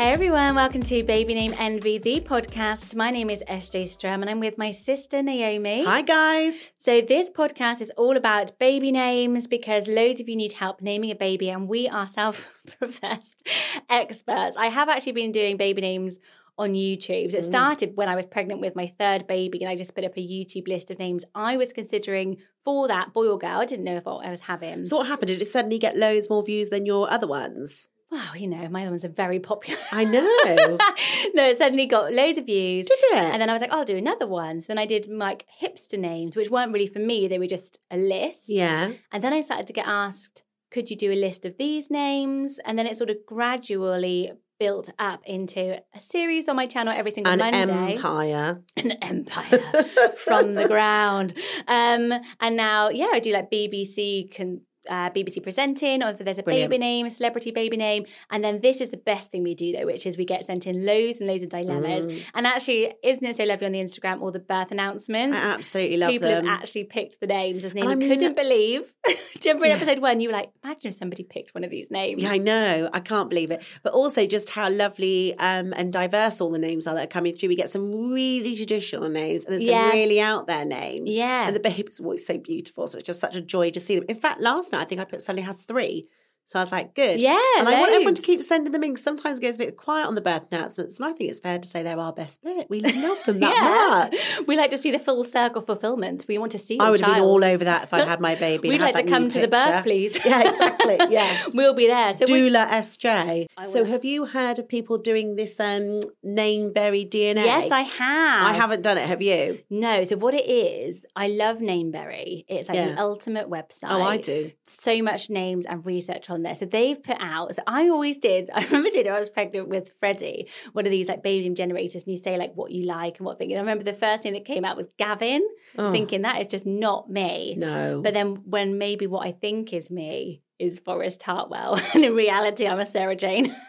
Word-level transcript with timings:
Hey 0.00 0.14
everyone, 0.14 0.54
welcome 0.54 0.82
to 0.84 1.02
Baby 1.02 1.34
Name 1.34 1.52
Envy, 1.58 1.98
the 1.98 2.22
podcast. 2.22 2.94
My 2.94 3.10
name 3.10 3.28
is 3.28 3.40
SJ 3.40 3.86
Strum 3.86 4.22
and 4.22 4.30
I'm 4.30 4.40
with 4.40 4.56
my 4.56 4.72
sister 4.72 5.22
Naomi. 5.22 5.84
Hi, 5.84 6.00
guys. 6.00 6.68
So, 6.78 7.02
this 7.02 7.28
podcast 7.28 7.82
is 7.82 7.92
all 7.98 8.16
about 8.16 8.58
baby 8.58 8.92
names 8.92 9.46
because 9.46 9.86
loads 9.86 10.18
of 10.18 10.26
you 10.26 10.36
need 10.36 10.52
help 10.52 10.80
naming 10.80 11.10
a 11.10 11.14
baby, 11.14 11.50
and 11.50 11.68
we 11.68 11.86
are 11.86 12.08
self 12.08 12.48
professed 12.78 13.46
experts. 13.90 14.56
I 14.56 14.68
have 14.68 14.88
actually 14.88 15.12
been 15.12 15.32
doing 15.32 15.58
baby 15.58 15.82
names 15.82 16.18
on 16.56 16.72
YouTube. 16.72 17.32
So 17.32 17.36
it 17.36 17.44
mm. 17.44 17.50
started 17.50 17.94
when 17.94 18.08
I 18.08 18.16
was 18.16 18.24
pregnant 18.24 18.62
with 18.62 18.74
my 18.74 18.94
third 18.98 19.26
baby, 19.26 19.60
and 19.60 19.68
I 19.68 19.76
just 19.76 19.94
put 19.94 20.04
up 20.04 20.16
a 20.16 20.26
YouTube 20.26 20.66
list 20.66 20.90
of 20.90 20.98
names 20.98 21.26
I 21.34 21.58
was 21.58 21.74
considering 21.74 22.38
for 22.64 22.88
that 22.88 23.12
boy 23.12 23.26
or 23.26 23.36
girl. 23.36 23.60
I 23.60 23.66
didn't 23.66 23.84
know 23.84 23.98
if 23.98 24.06
I 24.06 24.30
was 24.30 24.40
having. 24.40 24.86
So, 24.86 24.96
what 24.96 25.08
happened? 25.08 25.26
Did 25.26 25.42
it 25.42 25.48
suddenly 25.48 25.78
get 25.78 25.98
loads 25.98 26.30
more 26.30 26.42
views 26.42 26.70
than 26.70 26.86
your 26.86 27.12
other 27.12 27.26
ones? 27.26 27.88
Wow, 28.10 28.32
you 28.34 28.48
know, 28.48 28.68
my 28.68 28.82
other 28.82 28.90
ones 28.90 29.04
are 29.04 29.08
very 29.08 29.38
popular. 29.38 29.80
I 29.92 30.04
know. 30.04 30.20
no, 31.34 31.48
it 31.48 31.58
suddenly 31.58 31.86
got 31.86 32.12
loads 32.12 32.38
of 32.38 32.46
views. 32.46 32.86
Did 32.86 32.98
it? 33.12 33.18
And 33.18 33.40
then 33.40 33.48
I 33.48 33.52
was 33.52 33.62
like, 33.62 33.70
I'll 33.70 33.84
do 33.84 33.96
another 33.96 34.26
one. 34.26 34.60
So 34.60 34.66
then 34.68 34.78
I 34.78 34.86
did 34.86 35.08
like 35.08 35.46
hipster 35.62 35.98
names, 35.98 36.34
which 36.34 36.50
weren't 36.50 36.72
really 36.72 36.88
for 36.88 36.98
me. 36.98 37.28
They 37.28 37.38
were 37.38 37.46
just 37.46 37.78
a 37.90 37.96
list. 37.96 38.48
Yeah. 38.48 38.92
And 39.12 39.22
then 39.22 39.32
I 39.32 39.40
started 39.40 39.68
to 39.68 39.72
get 39.72 39.86
asked, 39.86 40.42
could 40.72 40.90
you 40.90 40.96
do 40.96 41.12
a 41.12 41.14
list 41.14 41.44
of 41.44 41.56
these 41.56 41.88
names? 41.88 42.58
And 42.64 42.76
then 42.76 42.86
it 42.86 42.96
sort 42.96 43.10
of 43.10 43.18
gradually 43.26 44.32
built 44.58 44.90
up 44.98 45.22
into 45.24 45.80
a 45.94 46.00
series 46.00 46.48
on 46.48 46.54
my 46.54 46.66
channel 46.66 46.92
every 46.94 47.12
single 47.12 47.34
Monday. 47.36 47.62
An 47.62 47.68
Monday. 47.68 47.94
empire. 47.94 48.60
An 48.76 48.92
empire 49.02 49.86
from 50.24 50.54
the 50.54 50.68
ground. 50.68 51.32
Um, 51.66 52.12
and 52.40 52.56
now, 52.56 52.90
yeah, 52.90 53.08
I 53.12 53.20
do 53.20 53.32
like 53.32 53.50
BBC 53.50 54.30
can 54.32 54.62
uh, 54.88 55.10
BBC 55.10 55.42
presenting, 55.42 56.02
or 56.02 56.10
if 56.10 56.18
there's 56.18 56.38
a 56.38 56.42
Brilliant. 56.42 56.70
baby 56.70 56.78
name, 56.80 57.06
a 57.06 57.10
celebrity 57.10 57.50
baby 57.50 57.76
name. 57.76 58.06
And 58.30 58.42
then 58.42 58.60
this 58.60 58.80
is 58.80 58.90
the 58.90 58.96
best 58.96 59.30
thing 59.30 59.42
we 59.42 59.54
do, 59.54 59.72
though, 59.72 59.86
which 59.86 60.06
is 60.06 60.16
we 60.16 60.24
get 60.24 60.46
sent 60.46 60.66
in 60.66 60.84
loads 60.86 61.20
and 61.20 61.28
loads 61.28 61.42
of 61.42 61.48
dilemmas. 61.50 62.06
Mm. 62.06 62.22
And 62.34 62.46
actually, 62.46 62.94
isn't 63.02 63.24
it 63.24 63.36
so 63.36 63.44
lovely 63.44 63.66
on 63.66 63.72
the 63.72 63.80
Instagram, 63.80 64.20
all 64.22 64.30
the 64.30 64.38
birth 64.38 64.70
announcements? 64.70 65.36
I 65.36 65.40
absolutely 65.40 65.96
love 65.98 66.10
People 66.10 66.28
them. 66.28 66.46
have 66.46 66.60
actually 66.60 66.84
picked 66.84 67.20
the 67.20 67.26
names 67.26 67.64
as 67.64 67.74
names. 67.74 67.88
I 67.88 67.94
couldn't 67.94 68.36
believe. 68.36 68.82
Do 69.06 69.12
you 69.12 69.54
remember 69.54 69.64
in 69.66 69.70
Yeah. 69.70 69.76
episode 69.76 69.98
one, 70.00 70.20
you 70.20 70.28
were 70.28 70.34
like, 70.34 70.50
imagine 70.64 70.90
if 70.92 70.96
somebody 70.98 71.22
picked 71.22 71.54
one 71.54 71.64
of 71.64 71.70
these 71.70 71.90
names. 71.90 72.22
Yeah, 72.22 72.30
I 72.32 72.38
know. 72.38 72.90
I 72.92 73.00
can't 73.00 73.28
believe 73.28 73.50
it. 73.50 73.62
But 73.82 73.92
also 73.92 74.26
just 74.26 74.50
how 74.50 74.70
lovely 74.70 75.34
um, 75.38 75.72
and 75.74 75.92
diverse 75.92 76.40
all 76.40 76.50
the 76.50 76.58
names 76.58 76.86
are 76.86 76.94
that 76.94 77.04
are 77.04 77.06
coming 77.06 77.34
through. 77.34 77.48
We 77.50 77.56
get 77.56 77.70
some 77.70 78.12
really 78.12 78.56
traditional 78.56 79.08
names 79.08 79.44
and 79.44 79.54
then 79.54 79.66
some 79.66 79.90
really 79.90 80.20
out 80.20 80.46
there 80.46 80.64
names. 80.64 81.12
Yeah. 81.12 81.46
And 81.46 81.56
the 81.56 81.60
babies 81.60 82.00
are 82.00 82.04
always 82.04 82.26
so 82.26 82.38
beautiful. 82.38 82.86
So 82.86 82.98
it's 82.98 83.06
just 83.06 83.20
such 83.20 83.34
a 83.36 83.40
joy 83.40 83.70
to 83.70 83.80
see 83.80 83.94
them. 83.96 84.04
In 84.08 84.16
fact, 84.16 84.40
last 84.40 84.69
night 84.72 84.82
I 84.82 84.84
think 84.84 85.00
I 85.00 85.04
put 85.04 85.22
suddenly 85.22 85.42
had 85.46 85.56
three. 85.56 86.08
So 86.50 86.58
I 86.58 86.62
was 86.62 86.72
like, 86.72 86.96
good. 86.96 87.20
Yeah, 87.20 87.38
And 87.58 87.68
I 87.68 87.78
want 87.78 87.92
everyone 87.92 88.14
to 88.14 88.22
keep 88.22 88.42
sending 88.42 88.72
them 88.72 88.82
in 88.82 88.96
sometimes 88.96 89.38
it 89.38 89.40
goes 89.40 89.54
a 89.54 89.58
bit 89.58 89.76
quiet 89.76 90.06
on 90.08 90.16
the 90.16 90.20
birth 90.20 90.48
announcements. 90.50 90.98
And 90.98 91.08
I 91.08 91.12
think 91.12 91.30
it's 91.30 91.38
fair 91.38 91.60
to 91.60 91.68
say 91.68 91.84
they're 91.84 91.96
our 91.96 92.12
best 92.12 92.42
bit. 92.42 92.68
We 92.68 92.80
love 92.80 93.24
them 93.24 93.38
that 93.44 94.10
much. 94.10 94.20
We 94.48 94.56
like 94.56 94.70
to 94.70 94.78
see 94.78 94.90
the 94.90 94.98
full 94.98 95.22
circle 95.22 95.62
fulfillment. 95.62 96.24
We 96.26 96.38
want 96.38 96.50
to 96.50 96.58
see 96.58 96.76
I 96.80 96.90
would 96.90 97.02
have 97.02 97.14
been 97.14 97.22
all 97.22 97.44
over 97.44 97.62
that 97.66 97.84
if 97.84 97.94
I'd 97.94 98.08
had 98.08 98.20
my 98.20 98.34
baby. 98.34 98.68
We'd 98.68 98.80
like 98.80 98.96
to 98.96 99.04
come 99.04 99.28
to 99.28 99.40
the 99.40 99.46
birth, 99.46 99.84
please. 99.84 100.18
Yeah, 100.24 100.48
exactly. 100.50 100.96
Yes. 101.08 101.54
we'll 101.54 101.72
be 101.74 101.86
there. 101.86 102.14
So 102.16 102.24
we, 102.28 102.40
Doula 102.42 102.68
SJ. 102.68 103.46
So, 103.66 103.84
have 103.84 104.04
you 104.04 104.26
heard 104.26 104.58
of 104.58 104.68
people 104.68 104.98
doing 104.98 105.36
this 105.36 105.60
um, 105.60 106.00
Nameberry 106.26 107.08
DNA? 107.08 107.44
yes, 107.44 107.70
I 107.70 107.82
have. 107.82 108.42
I 108.42 108.52
haven't 108.54 108.82
done 108.82 108.98
it. 108.98 109.06
Have 109.06 109.22
you? 109.22 109.60
No, 109.70 110.02
so 110.02 110.16
what 110.16 110.34
it 110.34 110.46
is, 110.48 111.04
I 111.14 111.28
love 111.28 111.58
Nameberry. 111.58 112.44
It's 112.48 112.68
like 112.68 112.76
Yeah. 112.76 112.94
the 112.94 113.00
ultimate 113.00 113.48
website. 113.48 113.90
Oh, 113.90 114.02
I 114.02 114.16
do. 114.16 114.50
So 114.66 115.00
much 115.02 115.30
names 115.30 115.64
and 115.66 115.84
research 115.86 116.28
on 116.28 116.39
there. 116.42 116.54
So 116.54 116.66
they've 116.66 117.02
put 117.02 117.16
out. 117.20 117.54
So 117.54 117.62
I 117.66 117.88
always 117.88 118.16
did. 118.18 118.50
I 118.54 118.64
remember 118.64 118.90
doing. 118.90 119.06
it, 119.06 119.10
I 119.10 119.18
was 119.18 119.28
pregnant 119.28 119.68
with 119.68 119.92
Freddie. 120.00 120.48
One 120.72 120.86
of 120.86 120.92
these 120.92 121.08
like 121.08 121.22
baby 121.22 121.48
generators, 121.54 122.02
and 122.04 122.10
you 122.12 122.22
say 122.22 122.36
like 122.36 122.52
what 122.54 122.70
you 122.72 122.84
like 122.86 123.18
and 123.18 123.26
what 123.26 123.38
thing. 123.38 123.50
And 123.52 123.58
I 123.58 123.62
remember 123.62 123.84
the 123.84 123.92
first 123.92 124.22
thing 124.22 124.32
that 124.34 124.44
came 124.44 124.64
out 124.64 124.76
was 124.76 124.86
Gavin, 124.98 125.46
Oh, 125.78 125.92
thinking 125.92 126.22
that 126.22 126.40
is 126.40 126.46
just 126.46 126.66
not 126.66 127.10
me. 127.10 127.54
no. 127.58 128.00
But 128.02 128.14
then 128.14 128.42
when 128.44 128.78
maybe 128.78 129.06
what 129.06 129.26
I 129.26 129.32
think 129.32 129.72
is 129.72 129.90
me 129.90 130.42
is 130.58 130.78
Forrest 130.78 131.22
Hartwell, 131.22 131.80
and 131.94 132.04
in 132.04 132.14
reality 132.14 132.66
I'm 132.66 132.80
a 132.80 132.86
Sarah 132.86 133.16
Jane. 133.16 133.54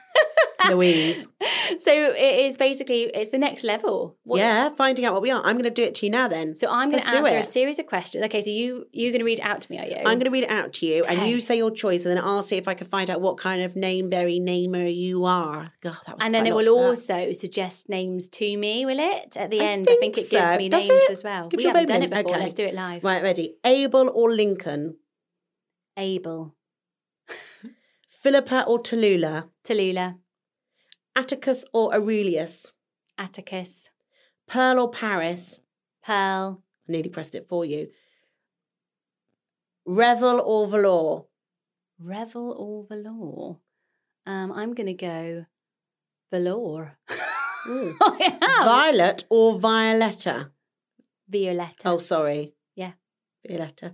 Louise. 0.70 1.28
so 1.82 1.92
it 1.92 2.46
is 2.46 2.58
basically 2.58 3.04
it's 3.04 3.32
the 3.32 3.38
next 3.38 3.64
level. 3.64 4.18
What- 4.24 4.40
Yeah, 4.40 4.70
finding 4.70 5.06
out 5.06 5.14
what 5.14 5.22
we 5.22 5.32
are. 5.32 5.42
I'm 5.44 5.56
going 5.56 5.64
to 5.64 5.70
do 5.70 5.84
it 5.84 5.96
to 5.96 6.06
you 6.06 6.12
now. 6.12 6.28
Then. 6.28 6.54
So 6.56 6.70
I'm 6.70 6.90
going 6.92 7.02
to 7.04 7.10
answer 7.10 7.38
a 7.38 7.44
series 7.44 7.80
of 7.80 7.88
questions. 7.88 8.24
Okay, 8.26 8.42
so 8.42 8.50
you 8.50 8.86
you're 8.92 9.12
going 9.12 9.20
to 9.20 9.26
read 9.26 9.40
it 9.40 9.46
out 9.46 9.62
to 9.62 9.72
me, 9.72 9.80
are 9.80 9.86
you? 9.86 9.96
I'm 9.98 10.20
going 10.20 10.26
to 10.26 10.30
read 10.30 10.44
it 10.44 10.52
out 10.52 10.74
to 10.74 10.86
you, 10.86 11.04
and 11.06 11.30
you 11.30 11.42
say 11.42 11.58
your 11.58 11.72
choice, 11.72 12.06
and 12.06 12.16
then 12.16 12.24
I'll 12.24 12.44
see 12.44 12.58
if 12.58 12.68
I 12.68 12.74
can 12.74 12.88
find 12.88 13.10
out 13.10 13.22
what 13.22 13.38
kind 13.38 13.62
of 13.64 13.74
nameberry 13.74 14.42
namer 14.42 14.86
you 14.86 15.26
are. 15.26 15.72
God, 15.82 15.98
that 16.06 16.16
was 16.16 16.24
and 16.26 16.34
then 16.34 16.46
it 16.48 16.54
will 16.56 16.70
also 16.70 17.34
suggest 17.34 17.90
names 17.90 18.28
to 18.30 18.58
me, 18.58 18.86
will 18.86 19.00
it? 19.00 19.36
At 19.38 19.50
the 19.50 19.62
I 19.62 19.66
end, 19.66 19.82
I 19.88 19.92
think 19.92 20.00
think 20.00 20.18
it 20.18 20.30
gives 20.30 20.44
so. 20.50 20.58
me 20.58 20.70
Does 20.70 20.88
names 20.88 21.04
it? 21.04 21.12
as 21.12 21.24
well. 21.24 21.48
Gives 21.50 21.64
we 21.64 21.68
haven't 21.68 21.84
baby 21.88 21.94
done 21.94 22.04
it 22.04 22.10
name? 22.12 22.24
before. 22.24 22.36
Okay. 22.36 22.44
Let's 22.44 22.54
do 22.54 22.66
it 22.66 22.74
live. 22.76 23.04
Right, 23.04 23.24
ready? 23.24 23.56
Abel 23.66 24.10
or 24.14 24.32
Lincoln? 24.32 24.98
Abel, 25.98 26.56
Philippa 28.10 28.64
or 28.68 28.80
Tallulah? 28.82 29.46
Tallulah, 29.66 30.16
Atticus 31.16 31.66
or 31.74 31.94
Aurelius? 31.94 32.74
Atticus, 33.18 33.90
Pearl 34.48 34.80
or 34.80 34.90
Paris? 34.90 35.60
Pearl, 36.04 36.64
I 36.88 36.92
nearly 36.92 37.10
pressed 37.10 37.36
it 37.36 37.48
for 37.48 37.66
you. 37.66 37.90
Revel 39.86 40.40
or 40.40 40.68
Valor? 40.68 41.24
Revel 42.00 42.56
or 42.58 42.84
velour? 42.86 43.58
Um, 44.26 44.52
I'm 44.52 44.74
going 44.74 44.88
to 44.88 44.94
go 44.94 45.46
velour. 46.32 46.98
Ooh. 47.68 47.96
I 48.02 48.38
am. 48.42 48.66
Violet 48.66 49.26
or 49.30 49.60
Violetta? 49.60 50.52
Violetta. 51.30 51.90
Oh, 51.90 51.98
sorry. 52.00 52.54
Yeah. 52.76 52.94
Violetta. 53.48 53.94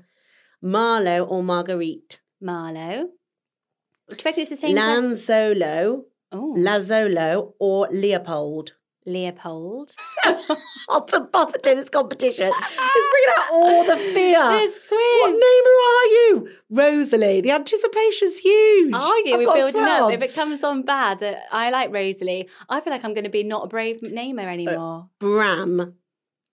Marlowe 0.61 1.25
or 1.25 1.43
Marguerite? 1.43 2.19
Marlowe. 2.41 3.09
Do 4.09 4.15
you 4.15 4.23
reckon 4.23 4.41
it's 4.41 4.49
the 4.51 4.57
same? 4.57 4.75
Lanzolo, 4.75 6.03
Oh, 6.31 6.53
Lazzolo, 6.57 7.53
or 7.59 7.88
Leopold? 7.91 8.74
Leopold. 9.06 9.94
So 10.24 10.56
hot 10.89 11.13
and 11.13 11.31
bothered 11.31 11.65
in 11.68 11.77
this 11.77 11.89
competition. 11.89 12.47
It's 12.53 13.07
bringing 13.12 13.33
out 13.38 13.51
all 13.53 13.85
the 13.85 13.95
fear. 14.13 14.50
This 14.50 14.79
quiz. 14.88 15.21
What 15.21 15.31
name 15.31 15.65
are 15.88 16.06
you? 16.06 16.50
Rosalie. 16.69 17.41
The 17.41 17.51
anticipation's 17.51 18.38
huge. 18.38 18.94
I 18.95 19.21
think 19.24 19.35
I've 19.39 19.47
we're 19.47 19.53
building 19.53 19.83
up. 19.83 20.12
If 20.12 20.21
it 20.21 20.33
comes 20.33 20.63
on 20.63 20.83
bad, 20.83 21.19
that 21.19 21.44
I 21.51 21.69
like 21.69 21.94
Rosalie, 21.94 22.47
I 22.69 22.80
feel 22.81 22.91
like 22.91 23.03
I'm 23.03 23.13
going 23.13 23.25
to 23.25 23.30
be 23.30 23.44
not 23.44 23.65
a 23.65 23.68
brave 23.68 24.01
namer 24.01 24.47
anymore. 24.50 25.09
Bram. 25.19 25.95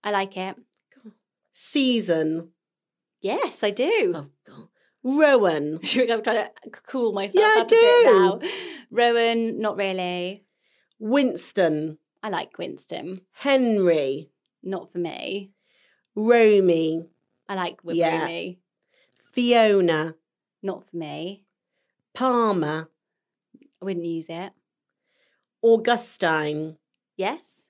I 0.03 0.11
like 0.11 0.37
it. 0.37 0.55
Season. 1.53 2.49
Yes, 3.21 3.63
I 3.63 3.71
do. 3.71 4.13
Oh, 4.15 4.25
God. 4.45 4.67
Rowan. 5.03 5.79
I'm 5.83 6.23
trying 6.23 6.23
to 6.45 6.51
cool 6.87 7.13
myself 7.13 7.35
Yeah, 7.35 7.53
I 7.55 7.59
up 7.61 7.67
a 7.67 7.69
bit 7.69 8.41
do. 8.41 8.49
Rowan, 8.95 9.59
not 9.59 9.75
really. 9.77 10.45
Winston. 10.99 11.97
I 12.23 12.29
like 12.29 12.57
Winston. 12.57 13.21
Henry. 13.33 14.31
Not 14.63 14.91
for 14.91 14.97
me. 14.99 15.51
Romy. 16.15 17.05
I 17.47 17.55
like 17.55 17.79
Yeah. 17.83 18.25
Wibrumi. 18.27 18.57
Fiona. 19.33 20.15
Not 20.63 20.89
for 20.89 20.95
me. 20.97 21.43
Palmer. 22.13 22.89
I 23.81 23.85
wouldn't 23.85 24.05
use 24.05 24.27
it. 24.29 24.53
Augustine. 25.61 26.77
Yes. 27.17 27.67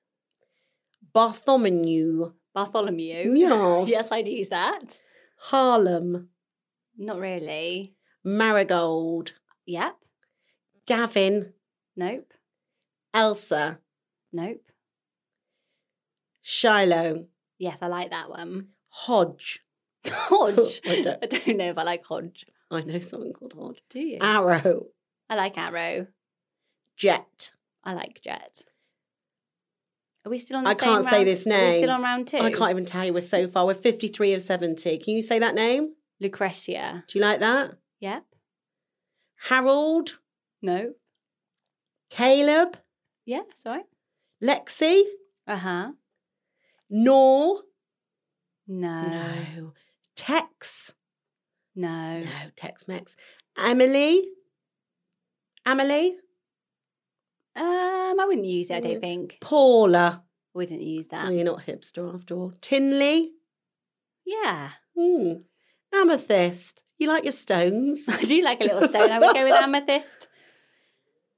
Bartholomew. 1.13 2.33
Bartholomew. 2.53 3.33
Yes. 3.35 3.89
yes, 3.89 4.11
I'd 4.11 4.27
use 4.27 4.49
that. 4.49 4.99
Harlem. 5.37 6.29
Not 6.97 7.19
really. 7.19 7.95
Marigold. 8.23 9.33
Yep. 9.65 9.95
Gavin. 10.85 11.53
Nope. 11.95 12.33
Elsa. 13.13 13.79
Nope. 14.33 14.61
Shiloh. 16.41 17.25
Yes, 17.57 17.77
I 17.81 17.87
like 17.87 18.11
that 18.11 18.29
one. 18.29 18.67
Hodge. 18.89 19.61
Hodge. 20.07 20.81
I 20.85 21.01
don't- 21.01 21.23
I 21.23 21.25
don't 21.27 21.57
know 21.57 21.69
if 21.69 21.77
I 21.77 21.83
like 21.83 22.05
Hodge. 22.05 22.45
I 22.71 22.81
know 22.81 22.99
something 22.99 23.33
called 23.33 23.53
Hodge. 23.53 23.81
Do 23.89 23.99
you? 23.99 24.17
Arrow. 24.21 24.87
I 25.29 25.35
like 25.35 25.57
Arrow. 25.57 26.07
Jet. 26.97 27.51
I 27.83 27.93
like 27.93 28.21
Jet. 28.21 28.61
Are 30.25 30.29
we 30.29 30.39
still 30.39 30.57
on? 30.57 30.63
The 30.63 30.71
I 30.71 30.73
can't 30.75 31.03
say 31.03 31.17
round- 31.17 31.27
this 31.27 31.45
Are 31.45 31.49
we 31.51 31.55
name. 31.55 31.79
still 31.79 31.91
on 31.91 32.01
round 32.01 32.27
two? 32.27 32.37
I 32.37 32.51
can't 32.51 32.71
even 32.71 32.85
tell 32.85 33.05
you. 33.05 33.13
We're 33.13 33.21
so 33.21 33.47
far. 33.47 33.65
We're 33.65 33.75
53 33.75 34.33
of 34.33 34.41
70. 34.41 34.97
Can 34.99 35.13
you 35.13 35.21
say 35.21 35.39
that 35.39 35.55
name? 35.55 35.93
Lucretia. 36.19 37.03
Do 37.07 37.19
you 37.19 37.23
like 37.23 37.39
that? 37.41 37.75
Yep. 37.99 38.23
Harold. 39.49 40.17
No. 40.61 40.93
Caleb. 42.09 42.77
Yeah. 43.25 43.41
Sorry. 43.55 43.81
Lexi. 44.43 45.03
Uh 45.47 45.55
huh. 45.57 45.91
Nor. 46.89 47.61
No. 48.67 49.01
No. 49.01 49.73
Tex. 50.15 50.93
No. 51.75 52.19
No. 52.19 52.29
Tex 52.55 52.87
Mex. 52.87 53.15
Emily. 53.57 54.27
Emily. 55.65 56.15
Um, 57.55 58.19
I 58.19 58.25
wouldn't 58.27 58.45
use 58.45 58.69
it. 58.69 58.75
I 58.75 58.79
don't 58.81 58.99
think. 59.01 59.37
Paula. 59.41 60.23
Wouldn't 60.53 60.81
use 60.81 61.07
Oh, 61.11 61.17
that. 61.25 61.33
you're 61.33 61.43
not 61.43 61.65
hipster 61.65 62.13
after 62.13 62.35
all. 62.35 62.53
Tinley. 62.61 63.31
Yeah. 64.25 64.69
Hmm. 64.97 65.33
Amethyst. 65.93 66.81
You 66.97 67.07
like 67.07 67.23
your 67.23 67.31
stones? 67.33 68.07
I 68.09 68.23
do 68.23 68.41
like 68.41 68.61
a 68.61 68.65
little 68.65 68.87
stone. 68.87 69.11
I 69.11 69.19
would 69.19 69.33
go 69.35 69.43
with 69.43 69.53
amethyst. 69.63 70.27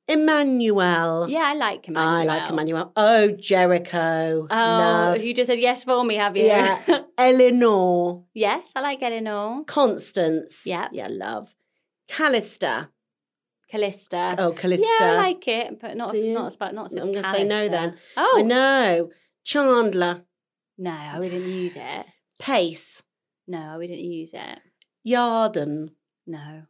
Emmanuel. 0.07 1.27
Yeah, 1.29 1.43
I 1.45 1.53
like 1.53 1.87
Emmanuel. 1.87 2.15
I 2.15 2.23
like 2.23 2.49
Emmanuel. 2.49 2.91
Oh, 2.95 3.27
Jericho. 3.31 4.47
Oh, 4.49 4.55
Love. 4.55 5.23
you 5.23 5.33
just 5.33 5.47
said 5.47 5.59
yes 5.59 5.83
for 5.83 6.03
me, 6.03 6.15
have 6.15 6.37
you? 6.37 6.45
Yeah. 6.45 6.79
Eleanor. 7.17 8.23
yes, 8.33 8.67
I 8.75 8.81
like 8.81 9.01
Eleanor. 9.03 9.63
Constance. 9.65 10.61
Yeah. 10.65 10.87
Yeah, 10.91 11.07
love. 11.09 11.53
Callista. 12.07 12.89
Callista. 13.69 14.35
Oh, 14.37 14.53
Callista. 14.53 14.87
Yeah, 14.99 15.07
I 15.11 15.15
like 15.17 15.47
it, 15.47 15.79
but 15.81 15.97
not 15.97 16.15
not 16.15 16.55
about 16.55 16.73
not. 16.73 16.91
I'm 16.91 17.11
going 17.11 17.23
to 17.23 17.31
say 17.31 17.43
no 17.43 17.67
then. 17.67 17.97
Oh 18.15 18.35
I 18.39 18.41
know. 18.43 19.09
Chandler. 19.43 20.23
no, 20.77 20.91
I 20.91 21.19
wouldn't 21.19 21.45
use 21.45 21.75
it. 21.75 22.05
Pace. 22.39 23.03
No, 23.47 23.59
I 23.59 23.75
wouldn't 23.77 23.99
use 23.99 24.31
it. 24.33 24.59
Yarden. 25.05 25.89
No. 26.25 26.63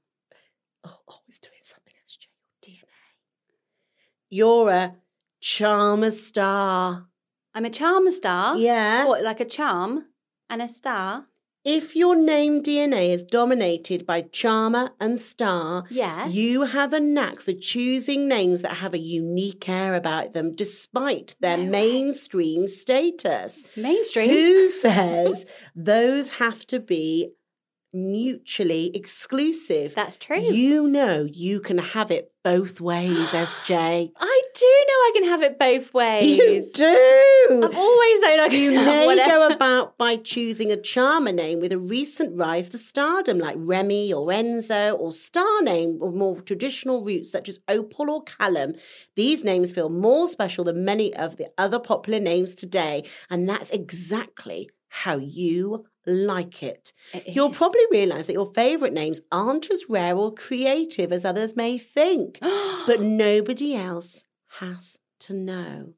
Oh, 0.84 1.00
always 1.08 1.40
doing 1.40 1.62
something 1.64 1.94
else, 2.04 2.18
Jay. 2.20 2.30
Your 2.64 2.78
DNA. 2.80 2.88
You're 4.30 4.70
a 4.70 4.96
charmer 5.40 6.12
star. 6.12 7.08
I'm 7.54 7.66
a 7.66 7.70
charmer 7.70 8.12
star. 8.12 8.58
Yeah. 8.58 9.06
What, 9.06 9.24
like 9.24 9.40
a 9.40 9.46
charm 9.46 10.06
and 10.50 10.62
a 10.62 10.68
star? 10.68 11.26
If 11.66 11.98
your 11.98 12.16
name 12.16 12.64
DNA 12.64 13.10
is 13.10 13.24
dominated 13.24 14.06
by 14.06 14.22
charmer 14.22 14.92
and 15.02 15.20
star, 15.20 15.84
Yes. 15.90 16.32
you 16.34 16.62
have 16.62 16.94
a 16.94 17.00
knack 17.00 17.42
for 17.42 17.52
choosing 17.52 18.26
names 18.28 18.62
that 18.62 18.78
have 18.78 18.94
a 18.94 18.98
unique 19.00 19.68
air 19.68 19.94
about 19.96 20.32
them 20.32 20.56
despite 20.56 21.36
their 21.42 21.58
No 21.58 21.66
mainstream 21.70 22.68
status. 22.68 23.64
Mainstream. 23.76 24.30
Who 24.30 24.70
says 24.70 25.46
those 25.76 26.30
have 26.32 26.66
to 26.68 26.80
be 26.80 27.32
mutually 28.04 28.92
exclusive? 28.96 29.94
That's 29.96 30.18
true. 30.18 30.40
You 30.40 30.88
know 30.88 31.28
you 31.30 31.60
can 31.60 31.78
have 31.78 32.12
it 32.12 32.32
both 32.44 32.80
ways, 32.80 33.32
SJ. 33.32 34.12
I 34.18 34.42
do 34.56 34.66
know 34.66 34.94
I 34.94 35.12
can 35.14 35.24
have 35.26 35.42
it 35.44 35.60
both 35.60 35.94
ways. 35.94 36.38
You 36.38 36.70
do. 36.74 37.62
I've 37.64 37.76
always 37.76 38.22
known 38.22 38.40
I 38.40 38.48
can 38.50 38.60
You 38.62 38.72
may 38.86 39.18
go 39.28 39.50
about 39.50 39.98
by 39.98 40.16
choosing 40.16 40.72
a 40.72 40.78
charmer 40.78 41.34
name 41.34 41.60
with 41.60 41.74
a 41.74 41.78
recent 41.78 42.38
rise 42.38 42.70
to 42.70 42.78
stardom 42.78 43.38
like 43.38 43.56
Remy 43.58 44.14
or 44.14 44.28
Enzo, 44.28 44.98
or 44.98 45.12
star 45.12 45.62
name 45.62 46.00
with 46.00 46.14
more 46.14 46.40
traditional 46.42 47.04
roots 47.04 47.30
such 47.30 47.50
as 47.50 47.60
Opal 47.68 48.10
or 48.10 48.24
Callum. 48.24 48.76
These 49.16 49.44
names 49.44 49.72
feel 49.72 49.90
more 49.90 50.28
special 50.28 50.64
than 50.64 50.86
many 50.86 51.14
of 51.16 51.38
the 51.38 51.50
other 51.58 51.80
popular 51.80 52.20
names 52.20 52.56
today, 52.56 53.04
and 53.30 53.50
that's 53.50 53.72
exactly 53.72 54.70
how 54.90 55.18
you 55.18 55.86
like 56.08 56.64
it. 56.64 56.94
It 57.14 57.36
You'll 57.36 57.52
is. 57.52 57.58
probably 57.58 57.82
realize 57.92 58.26
that 58.28 58.34
your 58.34 58.52
favorite 58.54 58.94
names 58.94 59.22
aren't 59.32 59.70
as 59.72 59.90
rare 59.90 60.16
or 60.16 60.34
creative 60.34 61.12
as 61.12 61.26
others 61.26 61.56
may 61.56 61.78
think 61.78 62.40
but 62.42 63.02
nobody 63.02 63.76
else 63.76 64.24
has 64.60 64.98
to 65.22 65.34
know. 65.34 65.94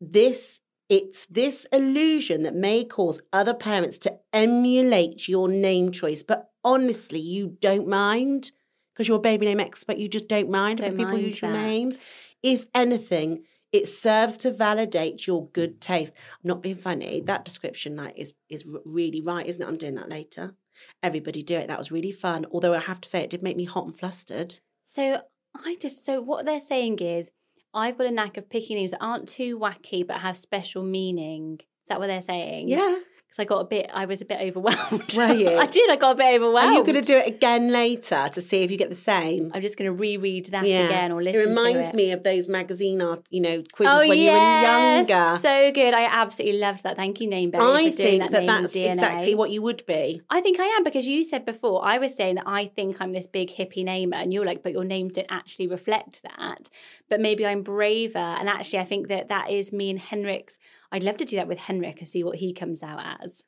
This 0.00 0.60
it's 0.90 1.26
this 1.26 1.66
illusion 1.72 2.42
that 2.42 2.54
may 2.54 2.84
cause 2.84 3.20
other 3.32 3.54
parents 3.54 3.96
to 3.98 4.18
emulate 4.32 5.28
your 5.28 5.48
name 5.48 5.92
choice, 5.92 6.22
but 6.22 6.50
honestly, 6.62 7.20
you 7.20 7.56
don't 7.60 7.88
mind 7.88 8.52
because 8.92 9.08
you're 9.08 9.16
a 9.16 9.20
baby 9.20 9.46
name 9.46 9.60
expert. 9.60 9.96
You 9.96 10.08
just 10.08 10.28
don't 10.28 10.50
mind 10.50 10.80
if 10.80 10.90
Don't 10.90 10.98
people 10.98 11.14
mind 11.14 11.26
use 11.26 11.42
your 11.42 11.50
names. 11.50 11.98
If 12.42 12.66
anything, 12.74 13.44
it 13.74 13.88
serves 13.88 14.36
to 14.36 14.52
validate 14.52 15.26
your 15.26 15.48
good 15.48 15.80
taste. 15.80 16.14
I'm 16.16 16.48
not 16.48 16.62
being 16.62 16.76
funny. 16.76 17.20
That 17.26 17.44
description 17.44 17.96
like 17.96 18.14
is 18.16 18.32
is 18.48 18.64
really 18.84 19.20
right, 19.20 19.44
isn't 19.44 19.60
it? 19.60 19.66
I'm 19.66 19.76
doing 19.76 19.96
that 19.96 20.08
later. 20.08 20.54
Everybody 21.02 21.42
do 21.42 21.56
it. 21.56 21.66
That 21.66 21.78
was 21.78 21.90
really 21.90 22.12
fun. 22.12 22.46
Although 22.52 22.72
I 22.72 22.78
have 22.78 23.00
to 23.00 23.08
say, 23.08 23.22
it 23.22 23.30
did 23.30 23.42
make 23.42 23.56
me 23.56 23.64
hot 23.64 23.84
and 23.84 23.98
flustered. 23.98 24.60
So 24.84 25.20
I 25.56 25.74
just 25.80 26.06
so 26.06 26.20
what 26.20 26.46
they're 26.46 26.60
saying 26.60 27.00
is 27.00 27.30
I've 27.74 27.98
got 27.98 28.06
a 28.06 28.12
knack 28.12 28.36
of 28.36 28.48
picking 28.48 28.76
names 28.76 28.92
that 28.92 29.02
aren't 29.02 29.28
too 29.28 29.58
wacky 29.58 30.06
but 30.06 30.20
have 30.20 30.36
special 30.36 30.84
meaning. 30.84 31.58
Is 31.60 31.88
that 31.88 31.98
what 31.98 32.06
they're 32.06 32.22
saying? 32.22 32.68
Yeah. 32.68 32.98
Because 33.34 33.42
I 33.42 33.48
got 33.48 33.60
a 33.60 33.64
bit 33.64 33.90
I 33.92 34.04
was 34.04 34.20
a 34.20 34.24
bit 34.24 34.40
overwhelmed. 34.40 35.12
Were 35.16 35.32
you? 35.32 35.48
I 35.58 35.66
did, 35.66 35.90
I 35.90 35.96
got 35.96 36.12
a 36.12 36.14
bit 36.14 36.34
overwhelmed. 36.36 36.68
Are 36.68 36.72
you 36.74 36.82
going 36.84 36.94
to 36.94 37.00
do 37.00 37.16
it 37.16 37.26
again 37.26 37.70
later 37.72 38.28
to 38.32 38.40
see 38.40 38.62
if 38.62 38.70
you 38.70 38.76
get 38.76 38.90
the 38.90 38.94
same? 38.94 39.50
I'm 39.52 39.60
just 39.60 39.76
gonna 39.76 39.92
reread 39.92 40.46
that 40.46 40.64
again 40.64 41.10
or 41.10 41.20
listen 41.22 41.40
It 41.40 41.46
reminds 41.46 41.88
to 41.88 41.88
it. 41.88 41.94
me 41.94 42.12
of 42.12 42.22
those 42.22 42.46
magazine 42.46 43.02
art, 43.02 43.24
you 43.30 43.40
know, 43.40 43.64
quizzes 43.72 43.92
Oh 43.92 44.08
when 44.08 44.18
yes, 44.18 45.06
you 45.08 45.14
were 45.14 45.18
younger. 45.20 45.38
So 45.40 45.72
good. 45.72 45.94
I 45.94 46.04
absolutely 46.04 46.60
loved 46.60 46.84
that. 46.84 46.96
Thank 46.96 47.20
you, 47.20 47.28
Name 47.28 47.50
Nameberry, 47.50 47.74
I 47.74 47.90
for 47.90 47.96
doing 47.96 48.08
think 48.20 48.22
that, 48.22 48.30
that 48.32 48.46
that's 48.46 48.74
DNA. 48.76 48.90
exactly 48.90 49.34
what 49.34 49.50
you 49.50 49.62
would 49.62 49.84
be. 49.86 50.22
I 50.30 50.40
think 50.40 50.60
I 50.60 50.64
am 50.66 50.84
because 50.84 51.06
you 51.06 51.24
said 51.24 51.44
before, 51.44 51.84
I 51.84 51.98
was 51.98 52.14
saying 52.14 52.36
that 52.36 52.46
I 52.46 52.66
think 52.66 52.98
I'm 53.00 53.12
this 53.12 53.26
big 53.26 53.50
hippie 53.50 53.84
namer, 53.84 54.16
and 54.16 54.32
you're 54.32 54.46
like, 54.46 54.62
but 54.62 54.72
your 54.72 54.84
name 54.84 55.08
didn't 55.08 55.32
actually 55.32 55.66
reflect 55.66 56.22
that. 56.22 56.68
But 57.08 57.20
maybe 57.20 57.44
I'm 57.44 57.62
braver. 57.62 58.18
And 58.18 58.48
actually, 58.48 58.78
I 58.78 58.84
think 58.84 59.08
that 59.08 59.28
that 59.28 59.50
is 59.50 59.72
me 59.72 59.90
and 59.90 59.98
Henrik's. 59.98 60.58
I'd 60.94 61.02
love 61.02 61.16
to 61.18 61.24
do 61.24 61.36
that 61.36 61.48
with 61.48 61.58
Henrik 61.58 61.98
and 62.00 62.08
see 62.08 62.22
what 62.22 62.36
he 62.36 62.52
comes 62.52 62.82
out 62.82 63.00
as. 63.22 63.42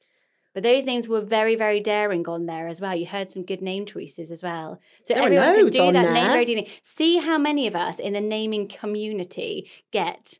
But 0.52 0.62
those 0.62 0.84
names 0.84 1.06
were 1.06 1.20
very, 1.20 1.54
very 1.54 1.80
daring 1.80 2.26
on 2.26 2.46
there 2.46 2.66
as 2.66 2.80
well. 2.80 2.94
You 2.96 3.06
heard 3.06 3.30
some 3.30 3.44
good 3.44 3.60
name 3.62 3.86
choices 3.86 4.30
as 4.30 4.42
well. 4.42 4.80
So 5.04 5.14
There 5.14 5.22
everyone 5.22 5.54
can 5.54 5.66
do 5.66 5.92
that 5.92 5.92
name 5.92 6.14
there. 6.14 6.30
very 6.30 6.44
daring. 6.44 6.66
See 6.82 7.18
how 7.18 7.38
many 7.38 7.66
of 7.66 7.76
us 7.76 7.98
in 7.98 8.14
the 8.14 8.20
naming 8.20 8.66
community 8.66 9.70
get 9.92 10.38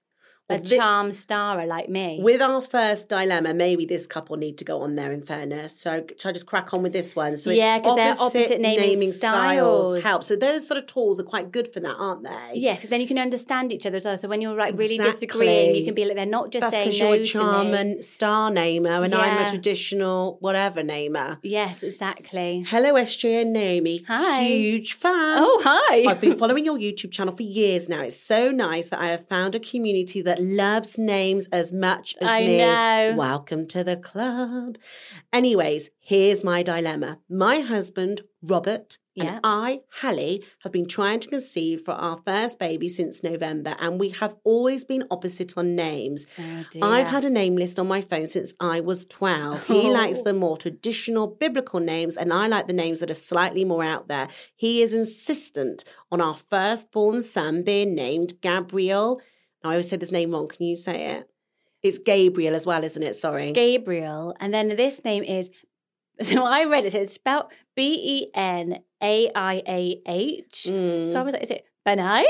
a 0.48 0.58
thi- 0.58 0.76
charm 0.76 1.10
starer 1.10 1.66
like 1.66 1.88
me. 1.88 2.20
With 2.22 2.40
our 2.40 2.60
first 2.60 3.08
dilemma, 3.08 3.52
maybe 3.52 3.84
this 3.84 4.06
couple 4.06 4.36
need 4.36 4.58
to 4.58 4.64
go 4.64 4.80
on 4.82 4.94
there. 4.94 5.10
In 5.12 5.22
fairness, 5.22 5.80
so 5.80 6.04
should 6.18 6.28
I 6.28 6.32
just 6.32 6.46
crack 6.46 6.72
on 6.72 6.82
with 6.84 6.92
this 6.92 7.16
one? 7.16 7.36
So 7.36 7.50
it's 7.50 7.58
Yeah, 7.58 7.80
'cause 7.80 7.96
they're 7.96 8.12
opposite 8.20 8.60
naming 8.60 9.12
styles. 9.12 10.02
help. 10.02 10.22
So 10.24 10.36
those 10.36 10.66
sort 10.66 10.78
of 10.78 10.86
tools 10.86 11.18
are 11.18 11.24
quite 11.24 11.50
good 11.50 11.72
for 11.72 11.80
that, 11.80 11.96
aren't 11.98 12.22
they? 12.22 12.52
Yes, 12.54 12.84
then 12.88 13.00
you 13.00 13.06
can 13.08 13.18
understand 13.18 13.72
each 13.72 13.86
other 13.86 13.96
as 13.96 14.04
well. 14.04 14.16
So 14.16 14.28
when 14.28 14.40
you're 14.40 14.54
like 14.56 14.78
really 14.78 14.94
Exactly. 14.96 15.26
disagreeing, 15.26 15.74
you 15.74 15.84
can 15.84 15.94
be 15.94 16.04
like 16.04 16.14
they're 16.16 16.26
not 16.26 16.50
just 16.50 16.60
That's 16.62 16.74
saying 16.76 16.88
because 16.90 17.00
you're 17.00 17.14
a 17.14 17.18
to 17.18 17.24
charm 17.24 17.74
and 17.74 18.04
star 18.04 18.50
namer, 18.50 19.02
and 19.02 19.14
I'm 19.14 19.46
a 19.46 19.50
traditional 19.50 20.36
whatever 20.40 20.82
namer. 20.82 21.38
Yes, 21.42 21.82
exactly. 21.82 22.64
Hello, 22.68 22.94
SJ 22.94 23.40
and 23.42 23.52
Naomi. 23.52 24.04
Hi. 24.06 24.44
Huge 24.44 24.92
fan. 24.94 25.38
Oh, 25.42 25.60
hi. 25.64 26.04
I've 26.08 26.20
been 26.20 26.36
following 26.42 26.64
your 26.64 26.76
YouTube 26.78 27.10
channel 27.10 27.34
for 27.34 27.42
years 27.42 27.88
now. 27.88 28.02
It's 28.02 28.16
so 28.16 28.50
nice 28.50 28.88
that 28.90 29.00
I 29.00 29.08
have 29.08 29.26
found 29.28 29.54
a 29.54 29.60
community 29.60 30.22
that 30.22 30.35
loves 30.40 30.98
names 30.98 31.46
as 31.52 31.72
much 31.72 32.14
as 32.20 32.28
I 32.28 32.38
me. 32.40 32.58
know. 32.58 33.14
Welcome 33.16 33.66
to 33.68 33.82
the 33.84 33.96
club. 33.96 34.76
Anyways, 35.32 35.90
here's 36.00 36.44
my 36.44 36.62
dilemma. 36.62 37.18
My 37.28 37.60
husband, 37.60 38.22
Robert, 38.42 38.98
Yeah. 39.14 39.24
and 39.36 39.40
I, 39.42 39.80
Hallie, 40.00 40.44
have 40.62 40.72
been 40.72 40.86
trying 40.86 41.20
to 41.20 41.28
conceive 41.28 41.82
for 41.84 41.92
our 41.92 42.20
first 42.24 42.58
baby 42.58 42.88
since 42.88 43.22
November, 43.24 43.74
and 43.80 43.98
we 43.98 44.10
have 44.10 44.36
always 44.44 44.84
been 44.84 45.04
opposite 45.10 45.56
on 45.56 45.74
names. 45.74 46.26
Oh. 46.38 46.64
I've 46.82 47.06
had 47.08 47.24
a 47.24 47.30
name 47.30 47.56
list 47.56 47.78
on 47.78 47.88
my 47.88 48.02
phone 48.02 48.26
since 48.28 48.54
I 48.60 48.80
was 48.80 49.04
12. 49.06 49.64
He 49.66 49.88
Oh. 49.88 49.90
likes 50.00 50.20
the 50.20 50.32
more 50.32 50.56
traditional 50.56 51.26
biblical 51.26 51.80
names, 51.80 52.16
and 52.16 52.32
I 52.32 52.46
like 52.46 52.66
the 52.66 52.72
names 52.72 53.00
that 53.00 53.10
are 53.10 53.14
slightly 53.14 53.64
more 53.64 53.82
out 53.84 54.08
there. 54.08 54.28
He 54.54 54.80
is 54.82 54.94
insistent 54.94 55.84
on 56.12 56.20
our 56.20 56.36
firstborn 56.50 57.22
son 57.22 57.62
being 57.62 57.94
named 57.94 58.34
Gabriel. 58.40 59.20
I 59.66 59.72
always 59.72 59.88
say 59.88 59.96
this 59.96 60.12
name 60.12 60.30
wrong. 60.32 60.48
Can 60.48 60.66
you 60.66 60.76
say 60.76 61.12
it? 61.16 61.28
It's 61.82 61.98
Gabriel 61.98 62.54
as 62.54 62.66
well, 62.66 62.82
isn't 62.82 63.02
it? 63.02 63.14
Sorry. 63.16 63.52
Gabriel, 63.52 64.34
and 64.40 64.52
then 64.52 64.68
this 64.68 65.04
name 65.04 65.22
is. 65.22 65.48
So 66.22 66.46
I 66.46 66.64
read 66.64 66.86
it. 66.86 66.94
It's 66.94 67.12
spelled 67.12 67.44
B 67.76 68.00
E 68.02 68.30
N 68.34 68.78
A 69.02 69.30
I 69.34 69.62
A 69.68 70.00
H. 70.06 70.66
Mm. 70.66 71.12
So 71.12 71.20
I 71.20 71.22
was 71.22 71.34
like, 71.34 71.42
is 71.42 71.50
it 71.50 71.66
Benai? 71.86 72.24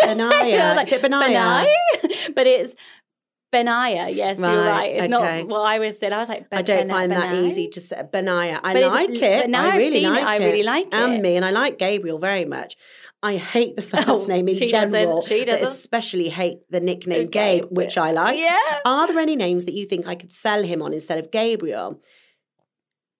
Benaiah. 0.00 0.60
I 0.60 0.74
was 0.76 0.88
Is 0.88 0.92
it 0.92 1.02
Benaiah? 1.02 1.64
Benai? 1.64 2.34
but 2.34 2.46
it's 2.46 2.74
Benaiah. 3.50 4.10
Yes, 4.14 4.38
you're 4.38 4.46
Right, 4.46 4.66
right. 4.66 4.92
It's 4.92 5.02
okay. 5.04 5.08
not 5.42 5.48
what 5.48 5.60
I 5.62 5.78
was 5.78 5.98
said. 5.98 6.12
I 6.12 6.18
was 6.18 6.28
like, 6.28 6.46
I 6.52 6.60
don't 6.62 6.80
Ben- 6.80 6.90
find 6.90 7.12
that 7.12 7.34
Benai? 7.34 7.46
easy 7.48 7.68
to 7.68 7.80
say. 7.80 8.02
Benaiah. 8.12 8.60
I 8.62 8.74
But 8.74 8.82
like 8.92 9.10
it. 9.10 9.48
now 9.48 9.70
I 9.70 9.76
really 9.76 10.02
seen 10.02 10.06
it, 10.12 10.16
like 10.16 10.24
I 10.26 10.36
really 10.44 10.62
like 10.62 10.86
it. 10.88 10.94
And 10.94 11.22
me, 11.22 11.36
and 11.36 11.44
I 11.44 11.50
like 11.50 11.78
Gabriel 11.78 12.18
very 12.18 12.44
much. 12.44 12.76
I 13.22 13.36
hate 13.36 13.74
the 13.76 13.82
first 13.82 14.06
Oh, 14.08 14.24
name 14.26 14.48
in 14.48 14.54
she 14.54 14.68
doesn't. 14.68 14.92
general, 14.92 15.22
She 15.22 15.40
but 15.40 15.46
doesn't. 15.46 15.66
especially 15.68 16.28
hate 16.28 16.58
the 16.70 16.78
nickname 16.80 17.26
Okay, 17.28 17.60
Gabe, 17.60 17.64
which 17.70 17.98
I 17.98 18.12
like. 18.12 18.38
Yeah. 18.38 18.78
Are 18.84 19.08
there 19.08 19.18
any 19.18 19.34
names 19.34 19.64
that 19.64 19.74
you 19.74 19.86
think 19.86 20.06
I 20.06 20.14
could 20.14 20.32
sell 20.32 20.62
him 20.62 20.82
on 20.82 20.92
instead 20.92 21.18
of 21.18 21.30
Gabriel? 21.32 22.00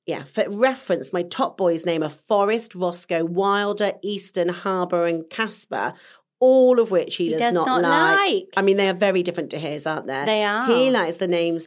Yeah, 0.06 0.22
for 0.24 0.48
reference, 0.48 1.12
my 1.12 1.22
top 1.24 1.58
boys' 1.58 1.84
name 1.84 2.02
are 2.02 2.08
Forrest, 2.08 2.74
Roscoe, 2.74 3.24
Wilder, 3.24 3.92
Easton, 4.02 4.48
Harbour, 4.48 5.06
and 5.06 5.28
Casper, 5.28 5.94
all 6.40 6.78
of 6.80 6.90
which 6.90 7.16
he, 7.16 7.24
He 7.26 7.30
does, 7.32 7.40
does 7.40 7.54
not, 7.54 7.66
not 7.66 7.82
like. 7.82 8.18
like. 8.18 8.44
I 8.56 8.62
mean, 8.62 8.76
they 8.76 8.88
are 8.88 8.94
very 8.94 9.22
different 9.24 9.50
to 9.50 9.58
his, 9.58 9.84
aren't 9.86 10.06
they? 10.06 10.24
They 10.24 10.44
are. 10.44 10.64
He 10.66 10.90
likes 10.90 11.16
the 11.16 11.26
names 11.28 11.66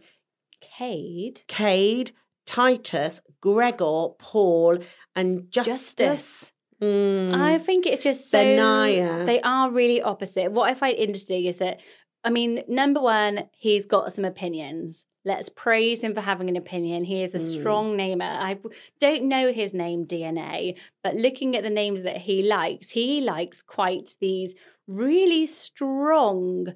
Cade. 0.61 1.41
Cade, 1.47 2.11
Titus, 2.47 3.19
Gregor, 3.41 4.07
Paul, 4.17 4.79
and 5.15 5.51
Justice. 5.51 5.93
Justice. 5.93 6.50
Mm. 6.81 7.33
I 7.35 7.57
think 7.59 7.85
it's 7.85 8.03
just 8.03 8.29
so 8.31 8.39
Benaiah. 8.43 9.25
they 9.25 9.39
are 9.41 9.69
really 9.71 10.01
opposite. 10.01 10.51
What 10.51 10.69
I 10.69 10.73
find 10.73 10.97
interesting 10.97 11.45
is 11.45 11.57
that 11.57 11.79
I 12.23 12.29
mean, 12.29 12.63
number 12.67 13.00
one, 13.01 13.50
he's 13.57 13.85
got 13.88 14.13
some 14.13 14.25
opinions. 14.25 15.05
Let's 15.25 15.50
praise 15.50 16.01
him 16.01 16.13
for 16.13 16.21
having 16.21 16.50
an 16.50 16.55
opinion. 16.55 17.03
He 17.03 17.23
is 17.23 17.33
a 17.35 17.39
Mm. 17.39 17.59
strong 17.59 17.97
namer. 17.97 18.25
I 18.25 18.57
don't 19.00 19.23
know 19.23 19.51
his 19.51 19.73
name 19.73 20.05
DNA, 20.05 20.77
but 21.03 21.15
looking 21.15 21.55
at 21.55 21.63
the 21.63 21.69
names 21.71 22.03
that 22.03 22.17
he 22.17 22.43
likes, 22.43 22.89
he 22.91 23.21
likes 23.21 23.61
quite 23.63 24.15
these 24.19 24.53
really 24.88 25.45
strong 25.47 26.67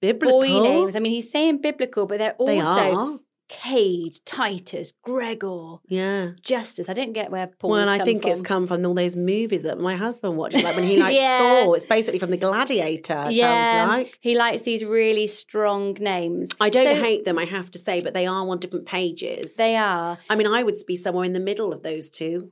Biblical. 0.00 0.40
boy 0.40 0.60
names. 0.62 0.96
I 0.96 1.00
mean, 1.00 1.12
he's 1.12 1.30
saying 1.30 1.58
biblical, 1.60 2.06
but 2.06 2.18
they're 2.18 2.34
also 2.34 2.52
They 2.52 2.60
are. 2.60 3.18
Cade, 3.48 4.20
Titus, 4.24 4.92
Gregor, 5.02 5.76
Yeah. 5.88 6.30
Justice. 6.42 6.88
I 6.88 6.92
don't 6.92 7.12
get 7.14 7.30
where 7.30 7.46
Paul. 7.46 7.70
well, 7.70 7.88
I 7.88 8.04
think 8.04 8.26
it's 8.26 8.42
come 8.42 8.66
from 8.66 8.84
all 8.84 8.94
those 8.94 9.16
movies 9.16 9.62
that 9.62 9.80
my 9.80 9.96
husband 9.96 10.36
watches. 10.36 10.62
Like 10.62 10.76
when 10.76 10.86
he 10.86 10.96
likes 11.02 11.16
Yeah. 11.18 11.64
Thor, 11.64 11.74
it's 11.76 11.86
basically 11.86 12.18
from 12.18 12.30
the 12.30 12.36
Gladiator. 12.36 13.26
yeah, 13.30 13.70
Sounds 13.86 13.88
like. 14.04 14.18
he 14.20 14.36
likes 14.36 14.62
these 14.62 14.84
really 14.84 15.26
strong 15.26 15.94
names. 16.00 16.50
I 16.60 16.68
don't 16.68 16.96
So- 16.96 17.02
hate 17.02 17.24
them, 17.24 17.38
I 17.38 17.46
have 17.46 17.70
to 17.72 17.78
say, 17.78 18.00
but 18.00 18.14
they 18.14 18.26
are 18.26 18.46
on 18.48 18.58
different 18.58 18.86
pages. 18.86 19.56
They 19.56 19.76
are. 19.76 20.18
I 20.28 20.36
mean, 20.36 20.46
I 20.46 20.62
would 20.62 20.76
be 20.86 20.96
somewhere 20.96 21.24
in 21.24 21.32
the 21.32 21.40
middle 21.40 21.72
of 21.72 21.82
those 21.82 22.10
two. 22.10 22.50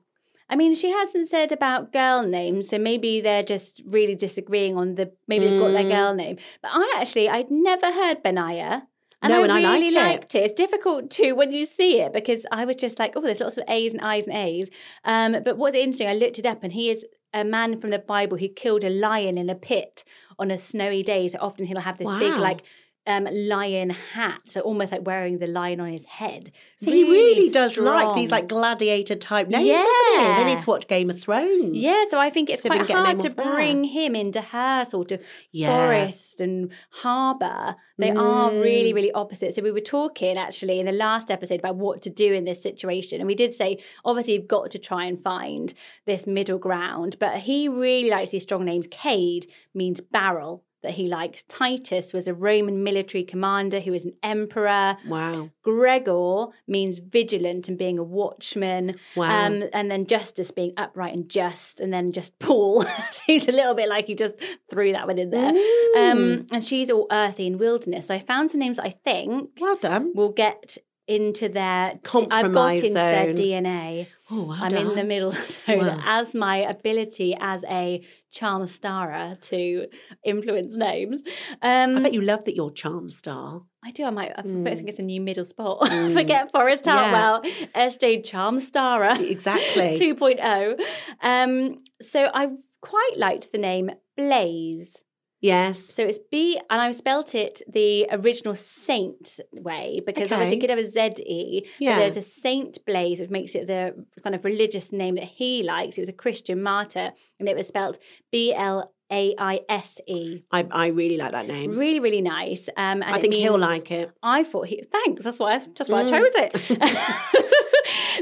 I 0.49 0.55
mean, 0.57 0.75
she 0.76 0.91
hasn't 0.91 1.29
said 1.29 1.50
about 1.50 1.93
girl 1.93 2.23
names, 2.23 2.69
so 2.69 2.79
maybe 2.79 3.21
they're 3.21 3.43
just 3.43 3.83
really 3.87 4.15
disagreeing 4.15 4.76
on 4.76 4.95
the. 4.95 5.11
Maybe 5.26 5.49
they've 5.49 5.59
got 5.59 5.73
their 5.73 5.83
Mm. 5.85 5.91
girl 5.91 6.15
name. 6.15 6.37
But 6.62 6.71
I 6.73 6.95
actually, 6.99 7.29
I'd 7.29 7.50
never 7.50 7.91
heard 7.93 8.23
Benaiah. 8.23 8.87
And 9.23 9.32
No, 9.32 9.40
I 9.40 9.44
and 9.44 9.52
I 9.52 9.73
really 9.75 9.90
like 9.90 10.20
liked 10.20 10.35
it. 10.35 10.44
It's 10.44 10.54
difficult 10.54 11.11
to 11.12 11.32
when 11.32 11.50
you 11.50 11.66
see 11.66 12.00
it 12.00 12.12
because 12.12 12.44
I 12.52 12.64
was 12.64 12.76
just 12.76 12.99
like, 12.99 13.14
oh, 13.16 13.20
there's 13.23 13.40
lots 13.40 13.56
of 13.56 13.64
A's 13.68 13.92
and 13.92 14.02
I's 14.02 14.26
and 14.26 14.37
A's. 14.37 14.68
Um, 15.04 15.37
but 15.44 15.56
what's 15.56 15.76
interesting, 15.76 16.08
I 16.08 16.14
looked 16.14 16.38
it 16.38 16.46
up, 16.46 16.62
and 16.62 16.73
he 16.73 16.90
is 16.90 17.04
a 17.32 17.44
man 17.44 17.80
from 17.80 17.90
the 17.90 17.99
Bible 17.99 18.37
who 18.37 18.49
killed 18.49 18.85
a 18.85 18.90
lion 18.90 19.38
in 19.38 19.50
a 19.50 19.54
pit 19.54 20.04
on 20.38 20.50
a 20.50 20.58
snowy 20.58 21.02
day. 21.02 21.28
So 21.28 21.38
often 21.40 21.66
he'll 21.66 21.80
have 21.80 21.99
this 21.99 22.08
big 22.18 22.35
like 22.35 22.62
um, 23.06 23.28
lion 23.30 23.90
hat, 23.90 24.40
so 24.46 24.60
almost 24.62 24.90
like 24.92 25.06
wearing 25.06 25.38
the 25.38 25.46
lion 25.46 25.80
on 25.80 25.92
his 25.92 26.04
head. 26.04 26.50
So 26.76 26.90
he 26.90 27.04
really 27.04 27.50
does 27.50 27.72
strong. 27.72 27.86
like 27.86 28.16
these 28.16 28.30
like 28.30 28.48
gladiator 28.48 29.14
type 29.14 29.48
names, 29.48 29.68
doesn't 29.68 30.20
he? 30.20 30.42
They 30.42 30.44
need 30.54 30.60
to 30.60 30.70
watch 30.70 30.88
Game 30.88 31.08
of 31.10 31.20
Thrones. 31.20 31.75
Yeah, 31.76 32.04
so 32.10 32.18
I 32.18 32.30
think 32.30 32.50
it's 32.50 32.64
if 32.64 32.68
quite 32.70 32.78
can 32.78 32.86
get 32.88 32.96
a 32.96 33.04
hard 33.04 33.20
to 33.20 33.28
there. 33.30 33.54
bring 33.54 33.84
him 33.84 34.16
into 34.16 34.40
her 34.40 34.84
sort 34.84 35.12
of 35.12 35.22
Yeah. 35.52 35.68
forest 35.86 36.40
and 36.40 36.70
harbour. 36.90 37.76
They 37.98 38.10
are 38.10 38.50
really, 38.50 38.90
Mm. 38.92 38.94
really 38.94 39.12
opposite. 39.12 39.54
So 39.54 39.62
we 39.62 39.70
were 39.72 39.80
talking 39.80 40.36
actually 40.36 40.80
in 40.80 40.86
the 40.86 40.92
last 40.92 41.30
episode 41.30 41.60
about 41.60 41.76
what 41.76 42.02
to 42.02 42.10
do 42.10 42.34
in 42.34 42.44
this 42.44 42.60
situation. 42.62 43.20
And 43.20 43.26
we 43.26 43.34
did 43.34 43.54
say, 43.54 43.78
obviously, 44.04 44.34
you've 44.34 44.48
got 44.48 44.70
to 44.72 44.78
try 44.78 45.06
and 45.06 45.18
find 45.22 45.72
this 46.04 46.26
middle 46.26 46.58
ground. 46.58 47.16
But 47.18 47.38
he 47.38 47.68
really 47.68 48.10
likes 48.10 48.30
these 48.32 48.42
strong 48.42 48.64
names. 48.66 48.86
Cade 48.90 49.46
means 49.72 50.00
barrel. 50.02 50.64
That 50.87 50.95
he 50.95 51.09
likes. 51.09 51.43
Titus 51.49 52.12
was 52.12 52.28
a 52.28 52.35
Roman 52.35 52.85
military 52.85 53.25
commander 53.25 53.81
who 53.81 53.90
was 53.90 54.05
an 54.05 54.14
emperor. 54.23 54.97
Wow. 55.09 55.50
Gregor 55.64 56.47
means 56.69 56.99
vigilant 56.99 57.69
and 57.69 57.76
being 57.76 57.99
a 57.99 58.05
watchman. 58.05 58.95
Wow. 59.16 59.47
Um, 59.47 59.64
and 59.73 59.90
then 59.90 60.07
justice 60.07 60.52
being 60.52 60.75
upright 60.76 61.12
and 61.12 61.28
just. 61.28 61.81
And 61.81 61.93
then 61.93 62.12
just 62.12 62.38
Paul. 62.38 62.85
He's 63.26 63.49
a 63.49 63.52
little 63.52 63.75
bit 63.75 63.88
like 63.88 64.07
he 64.07 64.14
just 64.14 64.35
threw 64.71 64.93
that 64.93 65.09
one 65.09 65.19
in 65.19 65.31
there. 65.31 65.50
Um, 65.97 66.47
and 66.52 66.64
she's 66.64 66.88
all 66.88 67.09
earthy 67.11 67.49
and 67.49 67.59
wilderness. 67.59 68.07
So 68.07 68.14
I 68.14 68.21
found 68.21 68.52
some 68.52 68.61
names 68.61 68.78
I 68.78 68.90
think 68.90 69.50
well 69.61 69.76
done. 69.76 70.12
We'll 70.14 70.31
get 70.31 70.78
into 71.09 71.49
their. 71.49 71.93
I've 71.93 72.02
got 72.02 72.31
Compromise 72.31 72.78
into 72.81 72.95
their 72.95 73.37
zone. 73.37 73.45
DNA. 73.45 74.07
Oh, 74.28 74.45
well 74.49 74.59
I'm 74.61 74.75
in 74.75 74.95
the 74.97 75.04
middle. 75.04 75.33
So 75.66 75.76
Wow. 75.78 76.00
as 76.04 76.35
my 76.35 76.59
ability 76.59 77.37
as 77.40 77.64
a 77.68 78.02
charm 78.33 78.66
starer 78.66 79.37
to 79.42 79.87
influence 80.25 80.75
names. 80.76 81.23
Um, 81.62 81.97
I 81.99 82.02
bet 82.02 82.12
you 82.14 82.23
love 82.23 82.45
that 82.45 82.54
you're 82.56 82.71
charm 82.73 83.09
star. 83.09 83.62
I 83.85 83.90
do. 83.92 84.04
I 84.04 84.11
might. 84.11 84.33
I 84.37 84.42
Mm. 84.42 84.64
think 84.76 84.88
it's 84.88 84.99
a 84.99 85.02
new 85.02 85.21
middle 85.21 85.45
spot. 85.45 85.80
Mm. 85.90 86.12
Forget 86.12 86.50
Forrest 86.52 86.87
Yeah. 86.87 86.92
Hartwell, 87.11 87.42
SJ 87.75 88.25
Charm 88.25 88.61
Starer, 88.61 89.16
Exactly. 89.21 89.95
2.0. 89.99 90.80
Um, 91.23 91.83
so 92.02 92.28
I 92.35 92.49
quite 92.80 93.14
liked 93.16 93.52
the 93.52 93.59
name 93.59 93.90
Blaze. 94.16 94.97
Yes. 95.40 95.78
So 95.78 96.02
it's 96.05 96.19
B, 96.31 96.59
and 96.71 96.81
I 96.81 96.90
spelt 96.93 97.35
it 97.35 97.61
the 97.69 98.07
original 98.11 98.55
Saint 98.55 99.38
way 99.52 100.00
because 100.05 100.31
Okay. 100.33 100.52
it 100.52 100.61
could 100.61 100.71
have 100.71 100.78
a 100.78 100.90
Z 100.90 101.23
E. 101.25 101.66
Yeah. 101.78 101.97
But 101.97 101.99
there's 102.00 102.16
a 102.16 102.23
Saint 102.23 102.78
Blaze, 102.87 103.21
which 103.21 103.31
makes 103.31 103.55
it 103.55 103.66
the 103.66 104.07
kind 104.23 104.35
of 104.35 104.45
religious 104.45 104.93
name 104.93 105.14
that 105.16 105.25
he 105.25 105.62
likes. 105.62 105.99
It 105.99 106.00
was 106.00 106.09
a 106.09 106.12
Christian 106.14 106.62
martyr, 106.62 107.12
and 107.38 107.49
it 107.49 107.57
was 107.57 107.69
spelt 107.69 107.99
B 108.33 108.55
L 108.55 108.93
A 109.12 109.35
I 109.38 109.61
S 109.69 110.00
E. 110.09 110.43
I, 110.50 110.66
I 110.71 110.87
really 110.88 111.16
like 111.19 111.33
that 111.33 111.47
name. 111.47 111.76
Really, 111.76 112.00
really 112.00 112.23
nice. 112.23 112.69
Um, 112.76 113.02
and 113.02 113.05
I 113.05 113.21
think 113.21 113.35
he'll 113.35 113.59
like 113.59 113.90
it. 113.90 114.11
I 114.23 114.43
thought 114.43 114.66
he 114.69 114.83
thanks. 114.90 115.23
That's 115.23 115.38
why 115.38 115.57
I, 115.57 115.59
just 115.75 115.90
why 115.90 116.02
Mm. 116.05 116.12
I 116.12 116.19
chose 116.19 116.33
it. 116.71 117.52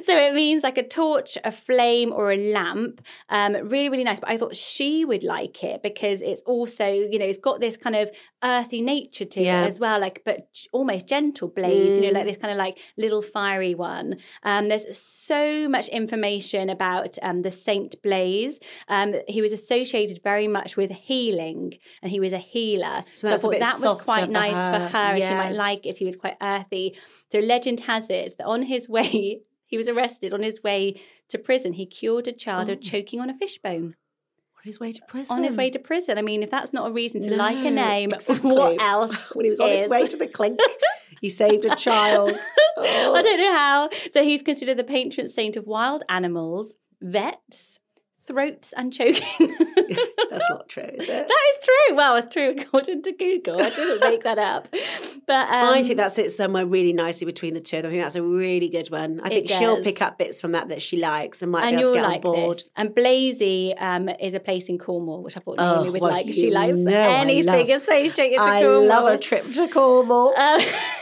so 0.05 0.17
it 0.17 0.35
means 0.35 0.63
like 0.63 0.79
a 0.79 0.87
torch, 0.87 1.37
a 1.45 1.51
flame, 1.53 2.13
or 2.13 2.33
a 2.33 2.37
lamp. 2.53 3.01
Um, 3.29 3.55
really, 3.55 3.89
really 3.89 4.05
nice. 4.05 4.21
But 4.21 4.31
I 4.31 4.37
thought 4.39 4.57
she 4.57 5.05
would 5.05 5.25
like 5.25 5.63
it 5.65 5.83
because 5.83 6.21
it's 6.23 6.43
also, 6.43 6.87
you 6.87 7.19
know, 7.19 7.25
it's 7.25 7.39
got 7.39 7.61
this 7.61 7.77
kind 7.77 7.97
of 7.97 8.11
earthy 8.43 8.81
nature 8.83 9.25
to 9.25 9.41
Yeah. 9.43 9.65
it 9.65 9.69
as 9.69 9.81
well, 9.81 10.01
like 10.01 10.23
but 10.25 10.49
almost 10.73 11.07
gentle 11.07 11.49
blaze. 11.49 11.97
You 11.97 12.03
know, 12.05 12.11
like 12.19 12.27
this 12.27 12.37
kind 12.37 12.53
of 12.53 12.59
like 12.59 12.79
little 12.97 13.23
fiery 13.23 13.75
one. 13.75 14.17
Um, 14.43 14.69
there's 14.69 14.97
so 14.99 15.69
much 15.69 15.89
information 15.89 16.71
about 16.71 17.17
um, 17.23 17.43
the 17.43 17.53
Saint 17.53 18.01
Blaze. 18.03 18.59
Um, 18.89 19.15
he 19.29 19.41
was 19.43 19.53
associated 19.53 20.21
very 20.23 20.49
much 20.49 20.77
with 20.77 20.91
healing, 20.91 21.75
and 22.03 22.11
he 22.11 22.21
was 22.21 22.33
a 22.33 22.39
healer. 22.39 23.05
So 23.15 23.29
So, 23.29 23.35
I 23.35 23.37
thought 23.39 23.59
that 23.61 23.81
was 23.81 24.03
quite 24.03 24.27
for 24.27 24.31
nice 24.33 24.53
for 24.53 24.79
her. 24.81 24.89
her, 24.89 24.99
and 25.15 25.23
she 25.23 25.31
might 25.35 25.57
like 25.57 25.87
it. 25.87 25.99
He 25.99 26.05
was 26.05 26.17
quite 26.17 26.37
earthy. 26.43 26.97
So 27.33 27.39
legend 27.39 27.81
has 27.81 28.05
it 28.11 28.35
that 28.39 28.47
on 28.47 28.63
his 28.63 28.89
way, 28.97 29.41
he 29.75 29.79
was 29.79 29.89
arrested 29.89 30.33
on 30.33 30.45
his 30.45 30.63
way 30.63 31.01
to 31.29 31.37
prison. 31.37 31.73
He 31.73 31.85
cured 31.85 32.29
a 32.29 32.33
child 32.33 32.69
of 32.69 32.79
oh. 32.79 32.81
choking 32.81 33.21
on 33.21 33.29
a 33.29 33.35
fishbone 33.35 33.97
On 34.57 34.63
his 34.63 34.79
way 34.79 34.93
to 34.93 35.03
prison. 35.09 35.37
on 35.37 35.43
his 35.43 35.57
way 35.57 35.69
to 35.69 35.81
prison. 35.81 36.17
I 36.17 36.23
mean, 36.23 36.45
if 36.45 36.51
that's 36.53 36.73
not 36.73 36.89
a 36.89 36.93
reason 36.93 37.21
to 37.23 37.35
like 37.35 37.65
a 37.65 37.73
name, 37.73 38.13
exactly. 38.13 38.55
what 38.55 38.81
else? 38.81 39.17
when 39.33 39.45
he 39.45 39.51
was 39.51 39.59
on 39.59 39.71
his 39.71 39.89
way 39.89 40.07
to 40.07 40.17
the 40.17 40.29
clink, 40.29 40.61
he 41.21 41.29
saved 41.29 41.65
a 41.65 41.75
child. 41.75 42.39
Oh. 42.77 43.15
I 43.17 43.23
don't 43.23 43.37
know 43.37 43.53
how. 43.53 43.91
So 44.13 44.23
he's 44.23 44.43
considered 44.43 44.77
the 44.77 44.85
patron 44.85 45.29
saint 45.29 45.57
of 45.57 45.67
wild 45.67 46.05
animals, 46.09 46.75
vets, 47.01 47.81
throats, 48.25 48.73
and 48.77 48.93
choking. 48.93 49.57
That's 50.31 50.45
not 50.51 50.69
true, 50.69 50.83
is 50.85 51.09
it? 51.09 51.29
That 51.29 51.43
is 51.53 51.65
true. 51.65 51.97
Well, 51.97 52.17
it's 52.17 52.33
true 52.33 52.55
according 52.59 53.03
to 53.03 53.13
Google. 53.13 53.61
I 53.61 53.71
didn't 53.71 54.01
make 54.01 54.23
that 54.25 54.39
up. 54.39 54.69
But 55.27 55.49
um, 55.49 55.75
I 55.75 55.83
think 55.83 55.97
that 55.97 56.13
sits 56.13 56.37
somewhere 56.37 56.67
really 56.67 56.93
nicely 56.93 57.25
between 57.27 57.55
the 57.55 57.61
two. 57.61 57.79
I 57.79 57.83
think 57.83 58.03
that's 58.03 58.17
a 58.17 58.23
really 58.23 58.69
good 58.69 58.91
one. 58.91 59.21
I 59.23 59.29
think 59.29 59.51
It 59.51 59.57
she'll 59.57 59.83
pick 59.83 60.03
up 60.03 60.19
bits 60.19 60.41
from 60.41 60.53
that 60.53 60.69
that 60.69 60.83
she 60.83 60.97
likes 60.99 61.43
and 61.43 61.51
might 61.53 61.67
and 61.69 61.77
be 61.77 61.83
able 61.83 61.89
to 61.93 61.95
get 61.95 62.03
like 62.03 62.17
on 62.17 62.21
board. 62.23 62.59
this. 62.59 62.71
And 62.77 62.91
Blazey 62.91 63.75
um, 63.81 64.09
is 64.09 64.35
a 64.35 64.41
place 64.41 64.67
in 64.67 64.79
Cornwall, 64.79 65.23
which 65.23 65.37
I 65.37 65.41
thought 65.41 65.57
Oh, 65.59 65.75
Naomi 65.75 65.91
would 65.91 66.03
well, 66.03 66.11
like. 66.13 66.27
She 66.33 66.51
likes 66.51 66.79
anything 66.79 67.71
associated 67.73 68.37
to 68.37 68.43
I 68.43 68.63
Cornwall. 68.63 68.87
love 68.87 69.07
a 69.15 69.19
trip 69.19 69.45
to 69.55 69.69
Cornwall. 69.69 70.35
Um, 70.39 70.61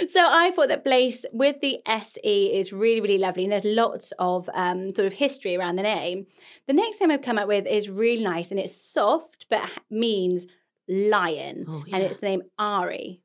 so 0.12 0.20
I 0.20 0.52
thought 0.54 0.68
that 0.68 0.84
Blaze 0.84 1.24
with 1.32 1.60
the 1.60 1.78
SE 1.86 2.46
is 2.58 2.72
really, 2.72 3.00
really 3.00 3.18
lovely. 3.18 3.44
And 3.44 3.52
there's 3.52 3.64
lots 3.64 4.12
of 4.18 4.48
um, 4.54 4.94
sort 4.94 5.06
of 5.06 5.12
history 5.12 5.56
around 5.56 5.76
the 5.76 5.82
name. 5.82 6.26
The 6.66 6.72
next 6.72 7.00
name 7.00 7.10
I've 7.10 7.22
come 7.22 7.38
up 7.38 7.48
with 7.48 7.66
is 7.66 7.88
really 7.88 8.22
nice 8.24 8.50
and 8.50 8.60
it's 8.60 8.80
soft, 8.82 9.46
but 9.50 9.68
means 9.90 10.46
lion. 10.88 11.66
Oh, 11.68 11.84
And 11.92 12.02
it's 12.02 12.18
the 12.18 12.26
name 12.26 12.42
Ari. 12.58 13.20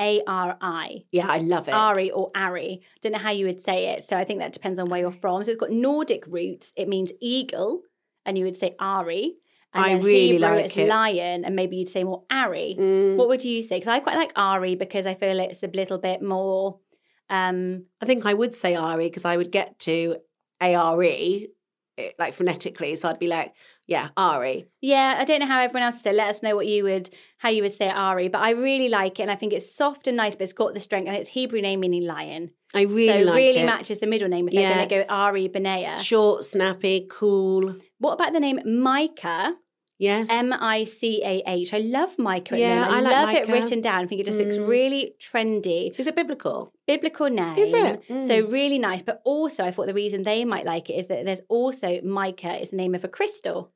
A 0.00 0.22
R 0.26 0.56
I. 0.60 1.04
yeah, 1.12 1.28
I 1.28 1.38
love 1.38 1.68
it. 1.68 1.74
Ari 1.74 2.10
or 2.10 2.30
Ari. 2.34 2.80
Don't 3.02 3.12
know 3.12 3.18
how 3.18 3.30
you 3.30 3.46
would 3.46 3.62
say 3.62 3.90
it. 3.90 4.04
So 4.04 4.16
I 4.16 4.24
think 4.24 4.40
that 4.40 4.52
depends 4.52 4.78
on 4.78 4.88
where 4.88 5.00
you're 5.00 5.10
from. 5.12 5.44
So 5.44 5.50
it's 5.50 5.60
got 5.60 5.70
Nordic 5.70 6.26
roots. 6.26 6.72
It 6.76 6.88
means 6.88 7.12
eagle, 7.20 7.82
and 8.24 8.38
you 8.38 8.44
would 8.44 8.56
say 8.56 8.74
Ari. 8.80 9.34
And 9.74 9.84
I 9.84 9.92
really 9.92 10.32
Hebrew, 10.32 10.38
like 10.40 10.64
it's 10.66 10.76
it. 10.76 10.88
lion, 10.88 11.44
and 11.44 11.56
maybe 11.56 11.76
you'd 11.76 11.88
say 11.88 12.04
more 12.04 12.24
Ari. 12.30 12.76
Mm, 12.78 13.16
What 13.16 13.28
would 13.28 13.42
you 13.44 13.62
say? 13.62 13.76
Because 13.78 13.88
I 13.88 14.00
quite 14.00 14.16
like 14.16 14.32
Ari 14.36 14.74
because 14.74 15.06
I 15.06 15.14
feel 15.14 15.38
it's 15.40 15.62
a 15.62 15.68
little 15.68 15.98
bit 15.98 16.20
more. 16.22 16.78
Um, 17.30 17.86
I 18.00 18.04
think 18.06 18.26
I 18.26 18.34
would 18.34 18.54
say 18.54 18.74
Ari 18.74 19.06
because 19.06 19.24
I 19.24 19.36
would 19.38 19.50
get 19.50 19.78
to 19.80 20.16
A 20.60 20.74
R 20.74 21.02
E 21.02 21.48
like 22.18 22.34
phonetically. 22.34 22.96
So 22.96 23.08
I'd 23.08 23.18
be 23.18 23.28
like, 23.28 23.52
yeah, 23.86 24.08
Ari. 24.16 24.66
yeah, 24.80 25.16
I 25.18 25.24
don't 25.24 25.40
know 25.40 25.46
how 25.46 25.60
everyone 25.60 25.82
else 25.82 26.00
said. 26.02 26.14
Let 26.14 26.30
us 26.34 26.42
know 26.42 26.54
what 26.54 26.66
you 26.66 26.84
would, 26.84 27.10
how 27.38 27.48
you 27.48 27.62
would 27.62 27.72
say 27.72 27.88
Ari. 27.88 28.28
But 28.28 28.42
I 28.42 28.50
really 28.50 28.88
like 28.88 29.18
it, 29.18 29.22
and 29.22 29.30
I 29.30 29.36
think 29.36 29.52
it's 29.52 29.74
soft 29.74 30.06
and 30.06 30.16
nice, 30.16 30.34
but 30.34 30.42
it's 30.42 30.52
got 30.52 30.74
the 30.74 30.80
strength, 30.80 31.08
and 31.08 31.16
it's 31.16 31.28
Hebrew 31.30 31.60
name 31.62 31.80
meaning 31.80 32.06
lion. 32.06 32.50
I 32.74 32.82
really 32.82 33.06
so 33.22 33.26
like 33.26 33.36
really 33.36 33.48
it. 33.48 33.54
Really 33.54 33.64
matches 33.64 33.98
the 33.98 34.06
middle 34.06 34.28
name 34.28 34.48
if 34.48 34.54
they're 34.54 34.62
Yeah. 34.62 34.76
going 34.76 34.88
to 34.88 34.94
go 34.94 35.04
Ari 35.08 35.48
Benaiah. 35.48 35.98
Short, 35.98 36.44
snappy, 36.44 37.06
cool. 37.10 37.76
What 37.98 38.12
about 38.14 38.32
the 38.32 38.40
name 38.40 38.60
Micah? 38.64 39.54
Yes. 40.08 40.28
M 40.30 40.52
I 40.52 40.82
C 40.84 41.22
A 41.32 41.34
H. 41.46 41.72
I 41.72 41.78
love 41.78 42.18
Micah. 42.18 42.58
Yeah. 42.58 42.86
I, 42.88 42.96
I 42.98 43.00
like 43.00 43.12
love 43.18 43.34
it 43.36 43.48
written 43.52 43.80
down. 43.80 44.04
I 44.04 44.06
think 44.08 44.20
it 44.20 44.26
just 44.26 44.40
looks 44.40 44.58
Mm. 44.58 44.66
really 44.66 45.14
trendy. 45.26 45.82
Is 45.98 46.08
it 46.08 46.16
biblical? 46.16 46.72
Biblical 46.88 47.28
name. 47.30 47.56
Is 47.56 47.72
it? 47.72 48.02
So 48.08 48.34
Mm. 48.42 48.52
really 48.58 48.80
nice. 48.90 49.02
But 49.10 49.20
also, 49.24 49.60
I 49.64 49.70
thought 49.70 49.86
the 49.86 49.94
reason 50.04 50.24
they 50.24 50.44
might 50.44 50.66
like 50.66 50.90
it 50.90 50.94
is 50.94 51.06
that 51.06 51.24
there's 51.26 51.44
also 51.48 52.00
Micah 52.02 52.54
is 52.62 52.70
the 52.70 52.76
name 52.82 52.94
of 52.96 53.04
a 53.04 53.08
crystal. 53.18 53.70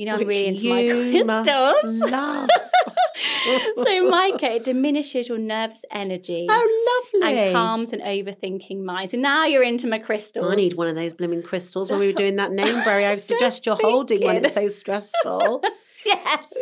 You 0.00 0.06
know, 0.06 0.14
I'm 0.14 0.26
really 0.26 0.46
into 0.46 0.66
my 0.66 1.44
crystals. 1.44 2.10
love. 2.10 2.48
so 3.76 4.08
Micah, 4.08 4.52
it 4.54 4.64
diminishes 4.64 5.28
your 5.28 5.36
nervous 5.36 5.82
energy. 5.90 6.46
Oh, 6.48 7.10
lovely. 7.12 7.38
And 7.38 7.52
calms 7.52 7.92
an 7.92 8.00
overthinking 8.00 8.82
mind. 8.82 9.10
So 9.10 9.18
now 9.18 9.44
you're 9.44 9.62
into 9.62 9.86
my 9.86 9.98
crystals. 9.98 10.50
I 10.50 10.54
need 10.56 10.72
one 10.78 10.88
of 10.88 10.94
those 10.94 11.12
blooming 11.12 11.42
crystals 11.42 11.90
when 11.90 12.00
we 12.00 12.06
were 12.06 12.14
doing 12.14 12.36
that 12.36 12.50
Nameberry. 12.50 13.06
I 13.06 13.16
suggest 13.18 13.66
you're 13.66 13.76
holding 13.76 14.24
one. 14.24 14.36
It's 14.36 14.54
so 14.54 14.68
stressful. 14.68 15.62
Yes, 16.06 16.54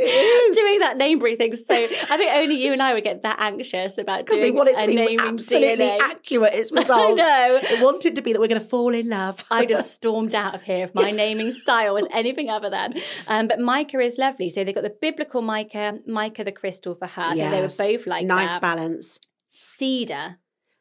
doing 0.55 0.79
that 0.81 0.97
name 0.97 1.21
thing. 1.21 1.55
So 1.55 1.75
I 1.75 2.17
think 2.17 2.33
only 2.33 2.57
you 2.57 2.73
and 2.73 2.83
I 2.83 2.95
would 2.95 3.05
get 3.05 3.23
that 3.23 3.37
anxious 3.39 3.97
about 3.97 4.21
Because 4.21 4.39
we 4.39 4.47
doing 4.47 4.55
want 4.57 4.69
it 4.71 4.77
a 4.77 4.81
to 4.81 4.87
be 4.89 4.95
naming 4.95 5.21
absolutely 5.21 5.85
DNA. 5.85 6.01
accurate. 6.01 6.55
Its 6.55 6.73
results. 6.73 7.17
know. 7.17 7.61
It 7.63 7.83
wanted 7.83 8.17
to 8.17 8.23
be 8.23 8.33
that 8.33 8.41
we're 8.41 8.49
going 8.49 8.61
to 8.61 8.67
fall 8.67 8.93
in 8.95 9.09
love. 9.09 9.45
I 9.51 9.65
just 9.65 9.93
stormed 9.95 10.35
out 10.35 10.55
of 10.55 10.63
here 10.63 10.85
if 10.87 10.95
my 10.95 11.11
naming 11.13 11.53
style 11.53 11.95
was 11.95 12.07
anything 12.13 12.51
other 12.51 12.69
than. 12.71 12.95
Um, 13.27 13.47
but 13.49 13.61
Micah 13.61 14.01
is 14.01 14.19
lovely. 14.19 14.51
So 14.51 14.65
they've 14.65 14.75
got 14.75 14.85
the 14.85 14.97
biblical 15.01 15.41
Micah, 15.43 15.99
Micah 16.07 16.45
the 16.45 16.53
crystal 16.53 16.95
for 16.95 17.07
her. 17.07 17.25
Think 17.27 17.39
they 17.51 17.61
were 17.61 17.69
both 17.69 18.07
like 18.07 18.27
nice 18.27 18.51
that. 18.51 18.61
balance. 18.63 19.21
Cedar. 19.51 20.39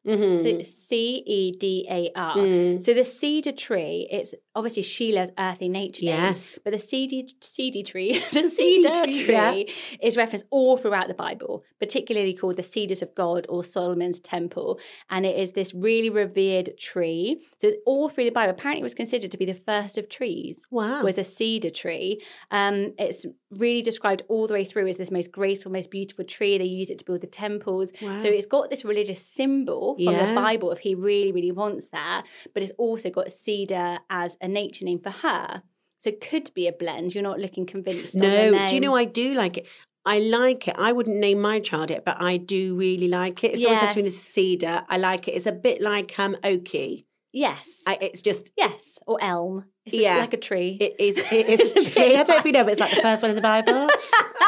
Mhm. 0.08 0.66
C 0.88 1.24
E 1.26 1.52
D 1.52 1.86
A 1.90 2.12
R. 2.16 2.38
Mm. 2.38 2.82
So 2.82 2.94
the 2.94 3.04
cedar 3.04 3.52
tree, 3.52 4.08
it's 4.10 4.34
obviously 4.56 4.82
Sheila's 4.84 5.30
earthy 5.38 5.68
nature. 5.70 6.06
name, 6.06 6.16
Yes. 6.16 6.58
but 6.64 6.72
the 6.74 6.80
cedar, 6.80 7.28
cedar 7.42 7.84
tree, 7.84 8.24
the, 8.32 8.50
cedar 8.50 9.04
tree, 9.04 9.24
tree, 9.26 9.34
yeah. 9.34 9.64
is 10.02 10.16
referenced 10.18 10.46
all 10.50 10.78
throughout 10.78 11.08
the 11.10 11.14
Bible, 11.14 11.64
particularly 11.80 12.34
called 12.34 12.56
the 12.56 12.64
Cedars 12.64 13.02
of 13.02 13.14
God 13.16 13.46
or 13.50 13.64
Solomon's 13.64 14.20
Temple. 14.20 14.80
And 15.10 15.26
it 15.26 15.38
is 15.38 15.52
this 15.52 15.74
really 15.74 16.10
revered 16.10 16.78
tree. 16.80 17.42
So 17.62 17.68
it's 17.68 17.78
all 17.86 18.08
through 18.10 18.26
the 18.26 18.32
Bible. 18.32 18.52
Apparently, 18.52 18.82
it 18.82 18.84
was 18.84 18.94
considered 18.94 19.32
to 19.32 19.38
be 19.38 19.46
the 19.46 19.54
first 19.54 19.98
of 19.98 20.08
trees 20.10 20.60
Wow. 20.72 21.04
was 21.04 21.18
a 21.18 21.24
cedar 21.24 21.70
tree. 21.70 22.22
Um, 22.52 22.94
it's 22.98 23.26
really 23.52 23.82
described 23.82 24.24
all 24.28 24.48
the 24.48 24.54
way 24.54 24.66
through 24.66 24.88
as 24.88 24.98
this 24.98 25.10
most 25.12 25.32
graceful, 25.32 25.72
most 25.72 25.90
beautiful 25.90 26.26
tree. 26.26 26.58
They 26.58 26.66
use 26.66 26.90
it 26.90 27.00
to 27.00 27.06
build 27.06 27.22
the 27.22 27.28
temples. 27.28 27.92
Wow. 28.02 28.18
So 28.20 28.28
it's 28.28 28.46
got 28.46 28.70
this 28.70 28.84
religious 28.84 29.22
symbol 29.26 29.96
from 29.96 30.14
Yeah. 30.14 30.28
the 30.28 30.36
Bible 30.36 30.72
if 30.72 30.80
he 30.80 30.96
really, 30.96 31.32
really 31.32 31.52
wants 31.52 31.88
that. 31.92 32.26
But 32.54 32.64
it's 32.64 32.74
also 32.78 33.10
got 33.10 33.32
cedar 33.32 34.00
as 34.10 34.38
a 34.42 34.48
nature 34.48 34.86
name 34.86 35.00
for 35.00 35.12
her. 35.12 35.64
So 36.00 36.10
it 36.10 36.22
could 36.22 36.54
be 36.54 36.68
a 36.68 36.74
blend. 36.74 37.16
You're 37.16 37.24
not 37.24 37.40
looking 37.40 37.66
convinced. 37.66 38.16
on 38.16 38.22
no, 38.22 38.52
name. 38.52 38.68
do 38.68 38.76
you 38.76 38.82
know 38.82 38.96
I 38.96 39.06
do 39.06 39.34
like 39.34 39.58
it? 39.58 39.68
I 40.06 40.20
like 40.20 40.68
it. 40.70 40.76
I 40.78 40.94
wouldn't 40.94 41.18
name 41.18 41.42
my 41.42 41.60
child 41.60 41.92
it, 41.92 42.06
but 42.06 42.22
I 42.22 42.38
do 42.38 42.76
really 42.76 43.08
like 43.10 43.44
it. 43.44 43.54
If 43.54 43.60
someone 43.60 43.80
said 43.80 43.90
to 43.90 43.98
me 43.98 44.04
this 44.04 44.16
is 44.16 44.22
cedar, 44.22 44.86
I 44.88 44.98
like 44.98 45.28
it. 45.28 45.32
It's 45.32 45.46
a 45.48 45.52
bit 45.52 45.82
like 45.82 46.18
um 46.20 46.36
oaky. 46.44 47.06
Yes. 47.34 47.66
I, 47.86 47.98
it's 48.02 48.22
just 48.22 48.52
yes. 48.58 48.98
Or 49.06 49.18
elm. 49.22 49.66
It's 49.86 49.96
Yeah. 49.96 50.18
like 50.18 50.34
a 50.34 50.38
tree. 50.38 50.78
it 50.82 50.96
is 51.00 51.18
it 51.18 51.48
is 51.48 51.72
a 51.72 51.74
tree. 51.92 52.06
I 52.16 52.24
don't 52.24 52.28
know 52.30 52.38
if 52.38 52.46
you 52.46 52.52
know, 52.52 52.64
but 52.64 52.72
it's 52.72 52.80
like 52.80 52.94
the 52.96 53.02
first 53.02 53.22
one 53.22 53.30
in 53.30 53.36
the 53.36 53.42
Bible. 53.42 53.88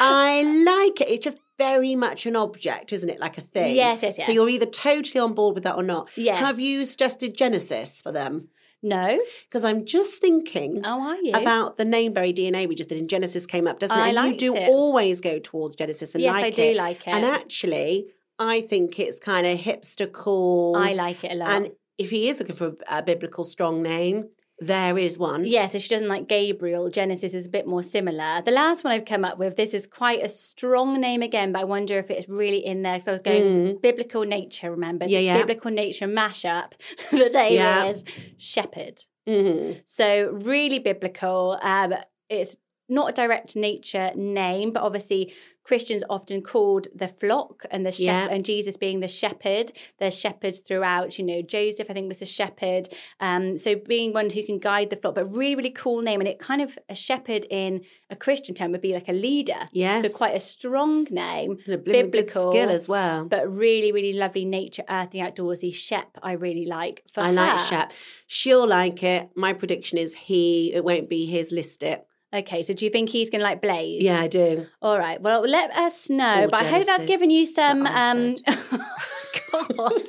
I 0.00 0.42
like 0.64 1.00
it. 1.00 1.12
It's 1.12 1.24
just 1.24 1.38
very 1.58 1.94
much 1.94 2.26
an 2.26 2.36
object, 2.36 2.92
isn't 2.92 3.08
it? 3.08 3.20
Like 3.20 3.38
a 3.38 3.42
thing. 3.42 3.74
Yes, 3.76 4.02
yes, 4.02 4.24
So 4.26 4.32
you're 4.32 4.48
either 4.48 4.66
totally 4.66 5.20
on 5.20 5.34
board 5.34 5.54
with 5.54 5.64
that 5.64 5.76
or 5.76 5.82
not. 5.82 6.08
Yes. 6.16 6.40
Have 6.40 6.58
you 6.60 6.84
suggested 6.84 7.36
Genesis 7.36 8.00
for 8.00 8.12
them? 8.12 8.48
no. 8.84 9.16
Because 9.48 9.64
I'm 9.64 9.84
just 9.84 10.14
thinking 10.14 10.82
Oh, 10.84 11.00
are 11.00 11.16
you? 11.16 11.32
about 11.34 11.76
the 11.76 11.84
nameberry 11.84 12.36
DNA 12.36 12.66
we 12.68 12.74
just 12.74 12.88
did, 12.88 12.98
in 12.98 13.06
Genesis 13.06 13.46
came 13.46 13.68
up, 13.68 13.78
doesn't 13.78 13.96
it? 13.96 14.00
I 14.00 14.08
and 14.08 14.32
you 14.32 14.36
do 14.36 14.56
it. 14.56 14.68
always 14.68 15.20
go 15.20 15.38
towards 15.38 15.76
Genesis 15.76 16.14
and 16.16 16.22
Yes, 16.24 16.32
like 16.32 16.44
I 16.44 16.48
it. 16.48 16.56
do 16.56 16.74
like 16.74 17.00
it. 17.06 17.14
And 17.14 17.24
actually, 17.24 18.08
I 18.42 18.60
think 18.62 18.98
it's 18.98 19.20
kind 19.20 19.46
of 19.46 19.58
hipster 19.58 20.10
cool. 20.10 20.74
I 20.76 20.92
like 20.94 21.22
it 21.24 21.32
a 21.32 21.34
lot. 21.36 21.50
And 21.50 21.70
if 21.98 22.10
he 22.10 22.28
is 22.28 22.40
looking 22.40 22.56
for 22.56 22.72
a 22.88 23.02
biblical 23.02 23.44
strong 23.44 23.82
name, 23.82 24.28
there 24.58 24.98
is 24.98 25.18
one. 25.18 25.44
Yeah, 25.44 25.66
so 25.66 25.78
she 25.78 25.88
doesn't 25.88 26.08
like 26.08 26.28
Gabriel. 26.28 26.88
Genesis 26.88 27.34
is 27.34 27.46
a 27.46 27.48
bit 27.48 27.66
more 27.66 27.82
similar. 27.82 28.42
The 28.42 28.50
last 28.52 28.84
one 28.84 28.92
I've 28.92 29.04
come 29.04 29.24
up 29.24 29.38
with, 29.38 29.56
this 29.56 29.74
is 29.74 29.86
quite 29.86 30.22
a 30.24 30.28
strong 30.28 31.00
name 31.00 31.22
again, 31.22 31.52
but 31.52 31.60
I 31.60 31.64
wonder 31.64 31.98
if 31.98 32.10
it's 32.10 32.28
really 32.28 32.64
in 32.64 32.82
there. 32.82 33.00
So 33.00 33.12
I 33.12 33.14
was 33.14 33.20
going 33.24 33.78
biblical 33.80 34.24
nature, 34.24 34.70
remember? 34.70 35.06
Mm. 35.06 35.10
Yeah, 35.10 35.18
yeah. 35.20 35.38
Biblical 35.38 35.70
nature 35.70 36.06
mashup. 36.06 36.72
the 37.10 37.28
name 37.28 37.54
Yeah. 37.54 37.86
is 37.86 38.04
Shepherd. 38.38 39.04
Mhm. 39.28 39.82
So 39.86 40.30
really 40.32 40.78
biblical. 40.80 41.58
Um, 41.62 41.94
it's 42.28 42.56
not 42.92 43.10
a 43.10 43.12
direct 43.12 43.56
nature 43.56 44.10
name, 44.14 44.72
but 44.72 44.82
obviously 44.82 45.32
Christians 45.64 46.02
often 46.10 46.42
called 46.42 46.88
the 46.92 47.06
flock 47.06 47.64
and 47.70 47.86
the 47.86 47.92
shepherd, 47.92 48.30
Yeah. 48.30 48.34
and 48.34 48.44
Jesus 48.44 48.76
being 48.76 48.98
the 48.98 49.06
shepherd. 49.06 49.70
There's 50.00 50.18
shepherds 50.18 50.58
throughout. 50.58 51.18
You 51.18 51.24
know, 51.24 51.40
Joseph 51.40 51.88
I 51.88 51.92
think 51.92 52.08
was 52.08 52.20
a 52.20 52.26
shepherd. 52.26 52.88
Um, 53.20 53.56
so 53.58 53.76
being 53.76 54.12
one 54.12 54.28
who 54.28 54.42
can 54.44 54.58
guide 54.58 54.90
the 54.90 54.96
flock, 54.96 55.14
but 55.14 55.26
really 55.36 55.54
really 55.54 55.70
cool 55.70 56.02
name, 56.02 56.20
and 56.20 56.28
it 56.28 56.40
kind 56.40 56.62
of 56.62 56.76
a 56.88 56.96
shepherd 56.96 57.46
in 57.48 57.82
a 58.10 58.16
Christian 58.16 58.54
term 58.56 58.72
would 58.72 58.80
be 58.80 58.92
like 58.92 59.08
a 59.08 59.12
leader. 59.12 59.60
Yes. 59.72 60.02
so 60.10 60.16
quite 60.16 60.34
a 60.34 60.40
strong 60.40 61.06
name, 61.10 61.58
a 61.68 61.76
biblical 61.76 62.50
skill 62.50 62.68
as 62.70 62.88
well. 62.88 63.24
but 63.26 63.42
really 63.54 63.92
really 63.92 64.12
lovely 64.14 64.44
nature, 64.44 64.84
earthy, 64.90 65.18
outdoorsy. 65.20 65.72
Shep 65.72 66.08
I 66.24 66.32
really 66.32 66.66
like. 66.66 67.04
For 67.14 67.20
I 67.20 67.30
like. 67.30 67.60
Shep. 67.60 67.92
She'll 68.26 68.66
like 68.66 69.02
it. 69.04 69.30
My 69.36 69.52
prediction 69.52 69.96
is 69.98 70.12
he. 70.14 70.72
It 70.74 70.84
won't 70.84 71.08
be 71.08 71.26
his. 71.26 71.52
List 71.52 71.82
it. 71.84 72.04
Okay, 72.34 72.64
so 72.64 72.72
do 72.72 72.86
you 72.86 72.90
think 72.90 73.10
he's 73.10 73.28
going 73.28 73.40
to 73.40 73.44
like 73.44 73.60
Blaze? 73.60 74.02
Yeah, 74.02 74.20
I 74.20 74.26
do. 74.26 74.66
All 74.80 74.98
right. 74.98 75.20
Well, 75.20 75.42
let 75.42 75.70
us 75.72 76.08
know. 76.08 76.42
All 76.42 76.48
but 76.48 76.60
I 76.60 76.64
hope 76.64 76.86
that's 76.86 77.04
given 77.04 77.30
you 77.30 77.44
some. 77.46 77.86
Um, 77.86 78.36
God, 79.52 80.02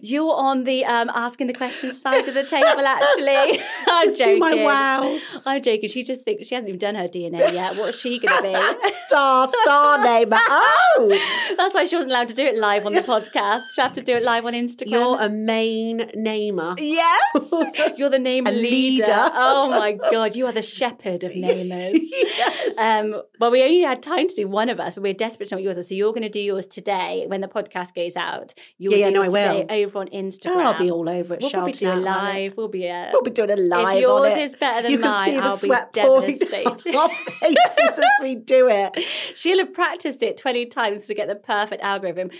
you're 0.00 0.34
on 0.34 0.64
the 0.64 0.84
um, 0.84 1.10
asking 1.14 1.46
the 1.48 1.52
questions 1.52 2.00
side 2.00 2.26
of 2.28 2.34
the 2.34 2.44
table. 2.44 2.66
Actually, 2.80 3.60
I'm 3.88 4.06
Just 4.08 4.18
joking. 4.18 4.38
my 4.38 4.54
wows. 4.54 5.36
I'm 5.44 5.62
joking. 5.62 5.88
She 5.88 6.02
just 6.02 6.22
thinks 6.22 6.46
she 6.48 6.54
hasn't 6.54 6.68
even 6.68 6.78
done 6.78 6.94
her 6.94 7.08
DNA 7.08 7.52
yet. 7.52 7.76
What's 7.76 7.98
she 7.98 8.18
going 8.18 8.36
to 8.36 8.80
be? 8.82 8.90
Star, 9.06 9.46
star 9.62 10.02
name. 10.02 10.28
Oh, 10.32 11.54
That's 11.56 11.74
why 11.74 11.84
she 11.84 11.96
wasn't 11.96 12.12
allowed 12.12 12.28
to 12.28 12.34
do 12.34 12.44
it 12.46 12.56
live 12.56 12.86
on 12.86 12.92
the 12.94 13.02
podcast. 13.02 13.62
She 13.74 13.80
had 13.80 13.94
to 13.94 14.02
do 14.02 14.16
it 14.16 14.22
live 14.22 14.46
on 14.46 14.54
Instagram. 14.54 14.90
you're 14.90 15.20
a 15.20 15.28
main 15.28 16.10
namer. 16.14 16.74
Yes, 16.78 17.18
you're 17.96 18.08
the 18.10 18.18
name 18.18 18.46
A 18.46 18.50
leader. 18.50 19.04
leader. 19.04 19.30
Oh 19.34 19.68
my 19.70 19.92
god, 20.10 20.34
you 20.36 20.46
are 20.46 20.52
the 20.52 20.62
shepherd 20.62 21.24
of 21.24 21.32
namers. 21.32 21.98
yes. 22.10 22.78
Um, 22.78 23.20
well, 23.38 23.50
we 23.50 23.62
only 23.62 23.82
had 23.82 24.02
time 24.02 24.28
to 24.28 24.34
do 24.34 24.48
one 24.48 24.68
of 24.68 24.80
us, 24.80 24.94
but 24.94 25.02
we're 25.02 25.12
desperate 25.14 25.48
to 25.50 25.54
know 25.54 25.58
what 25.58 25.64
yours 25.64 25.78
are. 25.78 25.82
So 25.82 25.94
you're 25.94 26.12
going 26.12 26.22
to 26.22 26.28
do 26.28 26.40
yours 26.40 26.66
today 26.66 27.24
when 27.26 27.40
the 27.40 27.48
podcast 27.48 27.91
goes 27.94 28.16
out. 28.16 28.54
You'll 28.78 28.92
Yeah, 28.94 28.98
yeah, 28.98 29.06
do 29.08 29.12
no, 29.14 29.22
yours 29.22 29.34
I 29.34 29.58
today 29.60 29.84
over 29.84 29.98
on 29.98 30.08
Instagram. 30.08 30.50
Oh, 30.56 30.60
I'll 30.60 30.78
be 30.78 30.90
all 30.90 31.08
over 31.08 31.34
it. 31.34 31.40
We'll 31.40 31.50
probably 31.50 31.72
do 31.72 31.86
a 31.88 31.90
shouting 31.90 32.06
out 32.08 32.16
about 32.16 32.34
it. 32.36 32.42
live. 32.42 32.56
We'll 32.56 32.68
be 32.68 32.86
a. 32.86 33.10
We'll 33.12 33.22
be 33.22 33.30
doing 33.30 33.50
a 33.50 33.56
live 33.56 33.96
if 33.96 34.00
yours 34.02 34.26
on 34.26 34.38
it. 34.38 34.42
is 34.42 34.56
better 34.56 34.88
than 34.88 34.92
mine. 34.92 34.92
you 34.92 34.98
can 34.98 35.10
mine, 35.10 35.28
see 35.30 35.36
the 35.36 35.42
I'll 35.44 35.56
sweat 35.56 35.92
be 35.92 36.00
pouring 36.00 36.38
devastated. 36.38 36.94
our 36.96 37.08
faces 37.08 37.98
as 37.98 38.04
we 38.22 38.34
do 38.36 38.68
it. 38.68 39.04
She'll 39.36 39.58
have 39.58 39.72
practiced 39.72 40.22
it 40.22 40.36
20 40.36 40.66
times 40.66 41.06
to 41.06 41.14
get 41.14 41.28
the 41.28 41.34
perfect 41.36 41.82
algorithm. 41.82 42.30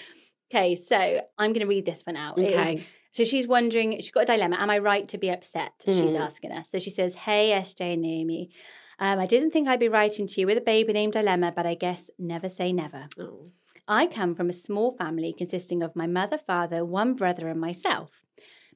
Okay, 0.52 0.74
so 0.76 0.96
I'm 1.38 1.52
going 1.52 1.60
to 1.60 1.66
read 1.66 1.86
this 1.86 2.02
one 2.04 2.16
out. 2.16 2.38
Is- 2.38 2.52
Okay. 2.52 2.84
so 3.12 3.24
she's 3.24 3.46
wondering, 3.46 3.92
she's 4.00 4.10
got 4.10 4.22
a 4.24 4.26
dilemma. 4.26 4.56
Am 4.58 4.68
I 4.70 4.78
right 4.78 5.08
to 5.08 5.18
be 5.18 5.30
upset? 5.30 5.72
She's 5.84 5.96
Mm. 5.96 6.20
asking 6.20 6.52
us. 6.52 6.66
So 6.70 6.78
she 6.78 6.90
says, 6.90 7.14
Hey, 7.14 7.52
SJ 7.52 7.94
and 7.94 8.02
Naomi. 8.02 8.50
Um, 8.98 9.18
I 9.18 9.26
didn't 9.26 9.50
think 9.50 9.66
I'd 9.66 9.80
be 9.80 9.88
writing 9.88 10.26
to 10.28 10.40
you 10.40 10.46
with 10.46 10.58
a 10.58 10.60
baby 10.60 10.92
name 10.92 11.10
dilemma, 11.10 11.52
but 11.56 11.66
I 11.66 11.74
guess 11.74 12.08
never 12.18 12.48
say 12.48 12.72
never. 12.72 13.06
Oh. 13.18 13.46
I 13.92 14.06
come 14.06 14.34
from 14.34 14.48
a 14.48 14.54
small 14.54 14.90
family 14.92 15.34
consisting 15.36 15.82
of 15.82 15.94
my 15.94 16.06
mother, 16.06 16.38
father, 16.38 16.82
one 16.82 17.12
brother, 17.12 17.48
and 17.48 17.60
myself. 17.60 18.22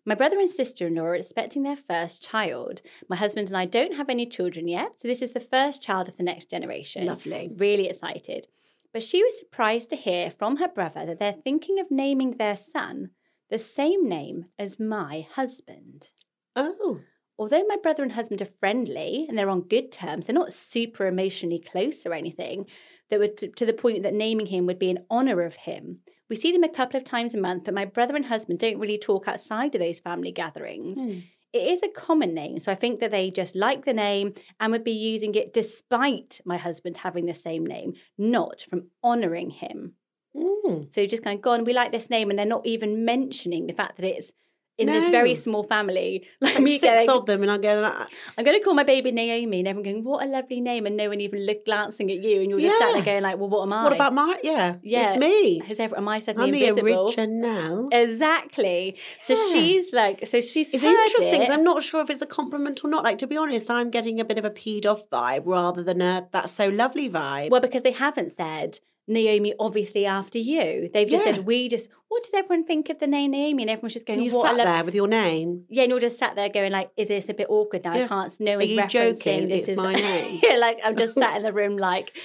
My 0.04 0.14
brother 0.14 0.38
and 0.38 0.50
sister 0.50 0.86
in 0.86 0.96
law 0.96 1.04
are 1.04 1.14
expecting 1.14 1.62
their 1.62 1.74
first 1.74 2.22
child. 2.22 2.82
My 3.08 3.16
husband 3.16 3.48
and 3.48 3.56
I 3.56 3.64
don't 3.64 3.96
have 3.96 4.10
any 4.10 4.26
children 4.26 4.68
yet, 4.68 5.00
so 5.00 5.08
this 5.08 5.22
is 5.22 5.32
the 5.32 5.40
first 5.40 5.82
child 5.82 6.08
of 6.08 6.18
the 6.18 6.22
next 6.22 6.50
generation. 6.50 7.06
Lovely. 7.06 7.50
Really 7.56 7.88
excited. 7.88 8.46
But 8.92 9.02
she 9.02 9.24
was 9.24 9.38
surprised 9.38 9.88
to 9.88 9.96
hear 9.96 10.30
from 10.30 10.58
her 10.58 10.68
brother 10.68 11.06
that 11.06 11.18
they're 11.18 11.32
thinking 11.32 11.80
of 11.80 11.90
naming 11.90 12.32
their 12.32 12.56
son 12.56 13.08
the 13.48 13.58
same 13.58 14.06
name 14.06 14.44
as 14.58 14.78
my 14.78 15.26
husband. 15.32 16.10
Oh. 16.54 17.00
Although 17.38 17.64
my 17.66 17.76
brother 17.82 18.02
and 18.02 18.12
husband 18.12 18.42
are 18.42 18.58
friendly 18.60 19.24
and 19.28 19.36
they're 19.36 19.48
on 19.48 19.62
good 19.62 19.92
terms, 19.92 20.26
they're 20.26 20.34
not 20.34 20.52
super 20.52 21.06
emotionally 21.06 21.58
close 21.58 22.04
or 22.04 22.12
anything. 22.12 22.66
That 23.10 23.20
would 23.20 23.38
to, 23.38 23.48
to 23.48 23.66
the 23.66 23.72
point 23.72 24.02
that 24.02 24.14
naming 24.14 24.46
him 24.46 24.66
would 24.66 24.78
be 24.78 24.90
an 24.90 25.04
honour 25.10 25.42
of 25.42 25.54
him. 25.54 25.98
We 26.28 26.36
see 26.36 26.50
them 26.50 26.64
a 26.64 26.68
couple 26.68 26.98
of 26.98 27.04
times 27.04 27.34
a 27.34 27.38
month, 27.38 27.64
but 27.64 27.74
my 27.74 27.84
brother 27.84 28.16
and 28.16 28.26
husband 28.26 28.58
don't 28.58 28.78
really 28.78 28.98
talk 28.98 29.28
outside 29.28 29.74
of 29.74 29.80
those 29.80 30.00
family 30.00 30.32
gatherings. 30.32 30.98
Hmm. 30.98 31.18
It 31.52 31.68
is 31.68 31.82
a 31.82 31.88
common 31.88 32.34
name, 32.34 32.58
so 32.58 32.72
I 32.72 32.74
think 32.74 33.00
that 33.00 33.12
they 33.12 33.30
just 33.30 33.54
like 33.54 33.84
the 33.84 33.94
name 33.94 34.34
and 34.60 34.72
would 34.72 34.84
be 34.84 34.92
using 34.92 35.34
it 35.36 35.54
despite 35.54 36.40
my 36.44 36.58
husband 36.58 36.96
having 36.96 37.26
the 37.26 37.34
same 37.34 37.64
name, 37.64 37.94
not 38.18 38.66
from 38.68 38.88
honouring 39.02 39.50
him. 39.50 39.94
Mm. 40.36 40.92
So 40.94 41.06
just 41.06 41.22
kind 41.22 41.38
of 41.38 41.42
gone, 41.42 41.64
we 41.64 41.72
like 41.72 41.92
this 41.92 42.10
name, 42.10 42.28
and 42.28 42.38
they're 42.38 42.44
not 42.46 42.66
even 42.66 43.04
mentioning 43.04 43.66
the 43.66 43.72
fact 43.72 43.96
that 43.96 44.04
it's 44.04 44.32
in 44.78 44.86
this 44.88 45.08
very 45.08 45.34
small 45.34 45.62
family. 45.62 46.26
Like 46.40 46.54
Like 46.54 46.62
me 46.64 46.78
six 46.78 47.06
going, 47.06 47.10
of 47.18 47.26
them, 47.26 47.42
and 47.42 47.50
I'm 47.50 47.60
going. 47.60 47.84
"Ah, 47.84 48.06
I'm 48.36 48.44
going 48.44 48.58
to 48.58 48.64
call 48.64 48.74
my 48.74 48.84
baby 48.84 49.10
Naomi, 49.10 49.58
and 49.60 49.68
everyone 49.68 49.84
going, 49.90 50.04
"What 50.04 50.24
a 50.24 50.28
lovely 50.28 50.60
name!" 50.60 50.86
and 50.86 50.96
no 50.96 51.08
one 51.08 51.20
even 51.20 51.46
look 51.46 51.64
glancing 51.64 52.10
at 52.10 52.18
you, 52.22 52.40
and 52.42 52.50
you're 52.50 52.60
just 52.60 52.78
sat 52.78 52.92
there 52.92 53.02
going, 53.02 53.22
"Like, 53.22 53.38
well, 53.38 53.48
what 53.48 53.62
am 53.62 53.72
I?" 53.72 53.84
What 53.84 53.92
about 53.94 54.12
my? 54.14 54.38
Yeah, 54.42 54.76
Yeah. 54.82 55.10
it's 55.12 55.18
me. 55.20 55.60
Has 55.60 55.80
ever, 55.80 55.96
am 55.96 56.08
I 56.08 56.18
suddenly 56.18 56.48
I'm 56.48 56.52
the 56.52 56.66
invisible? 56.68 57.06
original. 57.08 57.88
Exactly. 57.92 58.96
So 59.24 59.34
Yeah. 59.34 59.52
she's 59.52 59.92
like, 59.92 60.26
so 60.26 60.40
she's 60.40 60.72
It's 60.72 60.82
interesting. 60.82 61.42
it. 61.42 61.50
I'm 61.50 61.64
not 61.64 61.82
sure 61.82 62.00
if 62.02 62.10
it's 62.10 62.22
a 62.22 62.26
compliment 62.26 62.82
or 62.84 62.88
not. 62.88 63.04
Like 63.04 63.18
to 63.18 63.26
be 63.26 63.36
honest, 63.36 63.70
I'm 63.70 63.90
getting 63.90 64.20
a 64.20 64.24
bit 64.24 64.38
of 64.38 64.44
a 64.44 64.50
peed 64.50 64.86
off 64.86 65.08
vibe 65.10 65.42
rather 65.46 65.82
than 65.82 66.00
a 66.00 66.28
that's 66.32 66.52
so 66.52 66.68
lovely 66.68 67.08
vibe. 67.08 67.50
Well, 67.50 67.60
because 67.60 67.82
they 67.82 67.92
haven't 67.92 68.32
said 68.32 68.80
Naomi, 69.08 69.54
obviously 69.60 70.04
after 70.06 70.38
you. 70.38 70.90
They've 70.92 71.08
just 71.08 71.24
Yeah. 71.26 71.34
said 71.36 71.46
we 71.46 71.68
just. 71.68 71.88
What 72.08 72.22
does 72.22 72.34
everyone 72.34 72.64
think 72.64 72.88
of 72.88 72.98
the 72.98 73.06
name 73.06 73.32
Naomi? 73.32 73.64
And 73.64 73.70
everyone's 73.70 73.92
just 73.94 74.06
going, 74.06 74.20
and 74.20 74.30
you 74.30 74.36
"What 74.36 74.46
sat 74.46 74.56
lov-" 74.56 74.66
there 74.66 74.84
with 74.84 74.94
your 74.94 75.08
name. 75.08 75.64
Yeah, 75.68 75.82
and 75.84 75.90
you're 75.90 76.00
just 76.00 76.18
sat 76.18 76.34
there 76.36 76.48
going 76.48 76.72
like, 76.72 76.90
"Is 76.96 77.08
this 77.08 77.28
a 77.28 77.34
bit 77.34 77.46
awkward 77.50 77.84
now? 77.84 77.92
I 77.92 78.06
can't. 78.06 78.40
No 78.40 78.52
Are 78.54 78.58
one's 78.58 78.70
you 78.70 78.78
referencing 78.78 78.90
joking? 79.22 79.48
this 79.48 79.60
It's 79.62 79.68
is 79.70 79.76
my 79.76 79.92
name. 80.08 80.40
yeah, 80.42 80.56
like 80.56 80.78
I'm 80.84 80.96
just 80.96 81.14
sat 81.18 81.36
in 81.36 81.42
the 81.42 81.52
room 81.60 81.76
like 81.76 82.16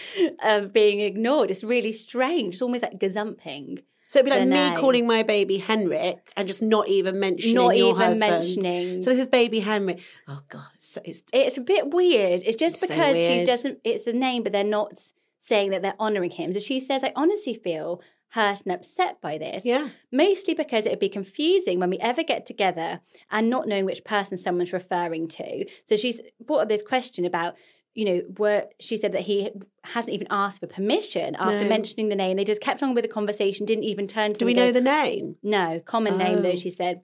um, 0.44 0.70
being 0.70 1.02
ignored. 1.02 1.52
It's 1.52 1.63
really 1.63 1.91
strange. 1.91 2.56
It's 2.56 2.62
almost 2.62 2.84
like 2.84 3.00
gazumping. 3.00 3.84
So 4.08 4.20
it'd 4.20 4.30
be 4.30 4.38
like 4.38 4.48
me 4.50 4.78
calling 4.78 5.08
my 5.08 5.24
baby 5.24 5.58
Henrik 5.58 6.34
and 6.36 6.46
just 6.46 6.62
not 6.62 6.89
even 6.89 7.17
mentioning 7.20 7.56
Not 7.56 7.78
your 7.78 7.91
even 7.91 8.02
husband. 8.02 8.32
mentioning. 8.32 9.02
So 9.02 9.10
this 9.10 9.20
is 9.20 9.28
baby 9.28 9.62
Henrik. 9.62 10.00
Oh 10.28 10.41
God, 10.50 10.67
it's, 10.76 10.98
it's 11.06 11.22
It's 11.32 11.58
a 11.58 11.62
bit 11.62 11.91
weird. 11.94 12.44
It's 12.46 12.58
just 12.58 12.76
It's 12.76 12.82
so 12.82 12.88
because 12.89 13.15
she 13.17 13.46
doesn't. 13.46 13.80
It's 13.86 14.04
the 14.04 14.12
name, 14.13 14.44
but 14.44 14.52
they're 14.52 14.65
not 14.65 15.02
saying 15.41 15.71
that 15.71 15.82
they're 15.82 15.99
honouring 15.99 16.32
him. 16.32 16.54
So 16.54 16.60
she 16.60 16.80
says, 16.80 17.04
"I 17.04 17.12
honestly 17.15 17.54
feel 17.54 18.01
hurt 18.30 18.62
and 18.65 18.73
upset 18.73 19.19
by 19.19 19.38
this." 19.38 19.65
yeah. 19.65 19.89
Mostly 20.12 20.54
because 20.54 20.86
it 20.86 20.89
would 20.89 20.99
be 20.99 21.10
confusing 21.10 21.80
when 21.80 21.89
we 21.89 21.97
ever 21.99 22.23
get 22.23 22.45
together 22.45 23.01
and 23.30 23.49
not 23.49 23.67
knowing 23.67 23.84
which 23.86 24.06
person 24.06 24.38
someone's 24.38 24.71
referring 24.71 25.27
to. 25.30 25.65
So 25.86 25.97
she's 25.97 26.21
brought 26.39 26.60
up 26.62 26.69
this 26.69 26.82
question 26.84 27.25
about, 27.25 27.56
you 27.93 28.06
know, 28.06 28.21
where 28.38 28.69
she 28.80 28.95
said 28.95 29.12
that 29.12 29.23
he 29.23 29.49
hasn't 29.84 30.13
even 30.13 30.27
asked 30.30 30.62
for 30.62 30.67
permission 30.67 31.36
after 31.36 31.63
No. 31.63 31.67
mentioning 31.67 32.08
the 32.08 32.15
name. 32.15 32.38
They 32.38 32.45
just 32.45 32.62
kept 32.62 32.82
on 32.82 32.93
with 32.93 33.04
the 33.04 33.10
conversation, 33.10 33.65
didn't 33.65 33.84
even 33.84 34.08
turn 34.08 34.32
to 34.34 34.39
Do 34.39 34.45
we 34.45 34.54
go, 34.54 34.65
know 34.67 34.71
the 34.71 34.80
name? 34.80 35.36
No, 35.43 35.82
common 35.84 36.17
name 36.17 36.41
though, 36.41 36.51
Oh. 36.51 36.56
she 36.56 36.69
said. 36.69 37.01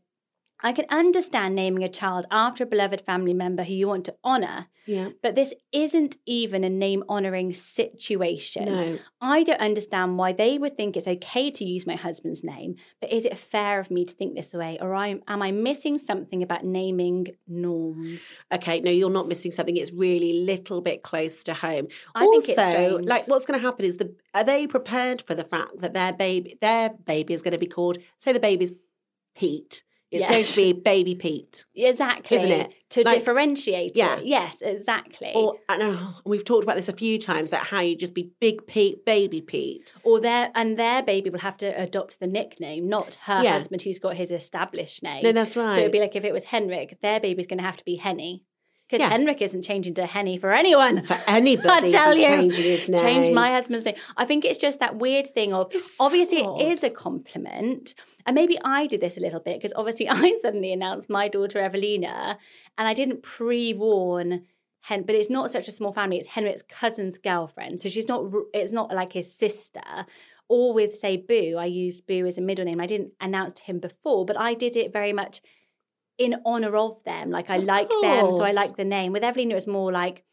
I 0.61 0.71
can 0.73 0.85
understand 0.89 1.53
naming 1.55 1.83
a 1.83 1.89
child 1.89 2.25
after 2.31 2.63
a 2.63 2.67
beloved 2.67 3.01
family 3.01 3.33
member 3.33 3.63
who 3.63 3.73
you 3.73 3.87
want 3.87 4.05
to 4.05 4.15
honour, 4.25 4.67
Yeah. 4.87 5.09
but 5.21 5.35
this 5.35 5.53
isn't 5.71 6.17
even 6.25 6.63
a 6.63 6.69
name 6.69 7.03
honouring 7.07 7.53
situation. 7.53 8.65
No. 8.65 8.99
I 9.21 9.43
don't 9.43 9.61
understand 9.61 10.17
why 10.17 10.33
they 10.33 10.57
would 10.57 10.75
think 10.75 10.97
it's 10.97 11.07
okay 11.07 11.51
to 11.51 11.63
use 11.63 11.85
my 11.85 11.95
husband's 11.95 12.43
name, 12.43 12.75
but 12.99 13.11
is 13.13 13.25
it 13.25 13.37
fair 13.37 13.79
of 13.79 13.91
me 13.91 14.05
to 14.05 14.15
think 14.15 14.35
this 14.35 14.51
way, 14.53 14.79
or 14.81 14.95
am, 14.95 15.21
am 15.27 15.41
I 15.43 15.51
missing 15.51 15.99
something 15.99 16.41
about 16.41 16.65
naming 16.65 17.27
norms? 17.47 18.19
Okay, 18.51 18.79
no, 18.79 18.89
you're 18.89 19.11
not 19.11 19.27
missing 19.27 19.51
something. 19.51 19.77
It's 19.77 19.91
really 19.91 20.33
little 20.41 20.81
bit 20.81 21.03
close 21.03 21.43
to 21.43 21.53
home. 21.53 21.87
I 22.15 22.23
also, 22.23 22.39
think 22.47 22.57
it's 22.57 22.69
strange. 22.69 23.05
like 23.07 23.27
what's 23.27 23.45
going 23.45 23.59
to 23.59 23.65
happen 23.65 23.85
is 23.85 23.97
the 23.97 24.15
are 24.33 24.43
they 24.43 24.65
prepared 24.67 25.21
for 25.21 25.35
the 25.35 25.43
fact 25.43 25.79
that 25.81 25.93
their 25.93 26.13
baby 26.13 26.57
their 26.61 26.89
baby 26.89 27.33
is 27.35 27.41
going 27.43 27.51
to 27.53 27.57
be 27.59 27.67
called 27.67 27.97
say 28.17 28.33
the 28.33 28.39
baby's 28.39 28.71
Pete. 29.35 29.83
It's 30.09 30.25
going 30.25 30.43
to 30.43 30.55
be 30.55 30.73
baby 30.73 31.15
Pete. 31.15 31.65
Exactly. 31.75 32.37
Isn't 32.37 32.51
it? 32.51 32.73
To 32.91 33.03
Like- 33.03 33.19
differentiate 33.19 33.91
Yeah. 33.95 34.17
it. 34.19 34.25
Yes, 34.25 34.57
exactly. 34.61 35.31
Or 35.35 35.55
I 35.67 35.77
know 35.77 35.97
oh, 35.99 36.19
we've 36.25 36.45
talked 36.45 36.63
about 36.63 36.77
this 36.77 36.87
a 36.87 36.93
few 36.93 37.17
times 37.19 37.51
that 37.51 37.65
how 37.67 37.81
you 37.81 37.95
just 37.95 38.13
be 38.13 38.31
big 38.39 38.65
Pete, 38.67 39.05
baby 39.05 39.41
Pete. 39.41 39.93
or 40.03 40.19
their 40.21 40.51
and 40.55 40.77
their 40.79 41.03
baby 41.03 41.29
will 41.29 41.39
have 41.39 41.57
to 41.57 41.67
adopt 41.81 42.19
the 42.19 42.27
nickname, 42.27 42.87
not 42.87 43.15
her 43.25 43.43
Yeah. 43.43 43.53
husband 43.53 43.81
who's 43.81 43.99
got 43.99 44.15
his 44.15 44.31
established 44.31 45.03
name. 45.03 45.23
No, 45.23 45.31
that's 45.33 45.57
right. 45.57 45.75
So 45.75 45.79
it'd 45.81 45.91
be 45.91 45.99
like 45.99 46.15
if 46.15 46.23
it 46.23 46.31
was 46.33 46.45
Henrik, 46.45 47.01
their 47.01 47.19
baby's 47.19 47.47
going 47.47 47.59
to 47.59 47.65
have 47.65 47.77
to 47.77 47.85
be 47.85 47.97
Henny. 47.97 48.43
Because 48.89 49.01
Yeah. 49.03 49.09
Henrik 49.09 49.41
isn't 49.41 49.63
changing 49.63 49.95
to 49.95 50.05
Henny 50.05 50.37
for 50.37 50.53
anyone. 50.53 51.03
for 51.03 51.17
anybody 51.27 51.87
I 51.89 51.91
tell 51.91 52.15
you, 52.15 52.23
changing 52.23 52.63
his 52.63 52.87
name. 52.87 53.01
change 53.01 53.33
my 53.33 53.51
husband's 53.51 53.83
name. 53.85 53.95
I 54.15 54.23
think 54.25 54.45
it's 54.45 54.57
just 54.57 54.79
that 54.79 54.95
weird 54.97 55.27
thing 55.33 55.53
of 55.53 55.73
It's 55.73 55.95
obviously 55.99 56.41
odd. 56.43 56.61
it 56.61 56.67
is 56.71 56.83
a 56.83 56.89
compliment, 56.89 57.95
and 58.25 58.33
maybe 58.33 58.57
I 58.63 58.87
did 58.87 59.01
this 59.01 59.17
a 59.17 59.19
little 59.19 59.41
bit 59.41 59.57
because 59.59 59.73
obviously 59.75 60.07
I 60.09 60.37
suddenly 60.41 60.71
announced 60.71 61.09
my 61.09 61.27
daughter 61.27 61.59
Evelina, 61.59 62.37
and 62.77 62.87
I 62.87 62.93
didn't 62.93 63.23
pre-warn. 63.23 64.43
Hen, 64.81 65.03
but 65.03 65.15
it's 65.15 65.29
not 65.29 65.51
such 65.51 65.67
a 65.67 65.71
small 65.73 65.91
family. 65.91 66.17
It's 66.17 66.29
Henrik's 66.29 66.61
cousin's 66.61 67.17
girlfriend, 67.17 67.81
so 67.81 67.89
she's 67.89 68.07
not. 68.07 68.31
It's 68.53 68.71
not 68.71 68.93
like 68.93 69.11
his 69.11 69.33
sister. 69.33 69.81
Or 70.49 70.71
with 70.73 70.95
say 70.97 71.17
Boo, 71.17 71.57
I 71.59 71.65
used 71.65 72.07
Boo 72.07 72.25
as 72.25 72.37
a 72.37 72.41
middle 72.41 72.63
name. 72.63 72.79
I 72.79 72.85
didn't 72.87 73.11
announce 73.19 73.53
to 73.53 73.63
him 73.63 73.79
before, 73.79 74.23
but 74.25 74.39
I 74.39 74.53
did 74.53 74.77
it 74.77 74.93
very 74.93 75.11
much 75.11 75.41
in 76.17 76.35
honor 76.45 76.75
of 76.75 77.03
them. 77.03 77.29
Like 77.31 77.49
I 77.49 77.57
Of 77.57 77.65
like 77.65 77.89
them, 77.89 78.33
so 78.33 78.43
I 78.43 78.51
like 78.51 78.75
the 78.77 78.85
name. 78.85 79.11
With 79.13 79.23
Evelina, 79.23 79.51
it 79.51 79.55
was 79.55 79.67
more 79.67 79.91
like 79.91 80.23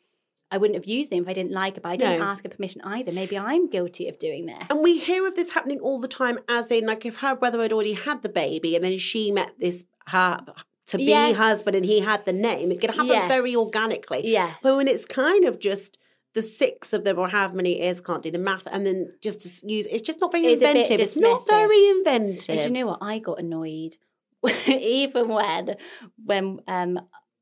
I 0.51 0.59
wouldn't 0.59 0.77
have 0.77 0.85
used 0.85 1.11
them 1.11 1.23
if 1.23 1.29
I 1.29 1.33
didn't 1.33 1.53
like 1.53 1.77
it, 1.77 1.83
but 1.83 1.89
I 1.91 1.97
didn't 1.97 2.21
No. 2.21 2.27
ask 2.27 2.43
her 2.45 2.49
permission 2.49 2.81
either. 2.85 3.11
Maybe 3.13 3.37
I'm 3.37 3.69
guilty 3.69 4.09
of 4.09 4.19
doing 4.19 4.47
this. 4.47 4.63
And 4.71 4.81
we 4.83 4.99
hear 4.99 5.27
of 5.27 5.35
this 5.35 5.51
happening 5.51 5.81
all 5.81 5.99
the 5.99 6.07
time, 6.07 6.39
as 6.49 6.71
in, 6.71 6.87
like, 6.87 7.05
if 7.05 7.17
her 7.17 7.35
brother 7.35 7.61
had 7.61 7.73
already 7.73 7.95
had 7.95 8.23
the 8.23 8.29
baby 8.29 8.77
and 8.77 8.85
then 8.85 8.97
she 8.99 9.33
met 9.33 9.53
this 9.59 9.85
her 10.09 10.45
to 10.87 10.99
be 10.99 11.05
Yes. 11.05 11.37
husband 11.39 11.75
and 11.75 11.85
he 11.85 12.01
had 12.01 12.25
the 12.25 12.33
name, 12.33 12.71
it 12.71 12.81
could 12.81 12.91
happen 12.91 13.07
Yes. 13.07 13.27
very 13.29 13.57
organically. 13.57 14.21
Yeah. 14.31 14.53
But 14.63 14.77
when 14.77 14.87
it's 14.87 15.07
kind 15.07 15.45
of 15.45 15.59
just 15.59 15.97
the 16.35 16.43
six 16.43 16.93
of 16.93 17.05
them 17.05 17.19
or 17.19 17.29
however 17.29 17.55
many 17.55 17.81
it 17.81 17.87
is 17.91 18.01
can't 18.01 18.23
do 18.23 18.31
the 18.31 18.39
math 18.39 18.65
and 18.71 18.85
then 18.87 19.13
just 19.23 19.41
to 19.41 19.67
use 19.73 19.87
it's 19.87 20.03
just 20.03 20.21
not 20.21 20.31
very 20.33 20.47
It's 20.47 20.61
inventive. 20.63 21.01
It's 21.01 21.17
not 21.17 21.47
very 21.47 21.89
inventive. 21.89 22.49
And 22.51 22.61
do 22.61 22.67
you 22.67 22.73
know 22.73 22.87
what? 22.91 22.99
I 23.01 23.19
got 23.19 23.39
annoyed 23.39 23.97
even 24.67 25.29
when 25.29 25.77
when 26.25 26.61
um 26.67 27.01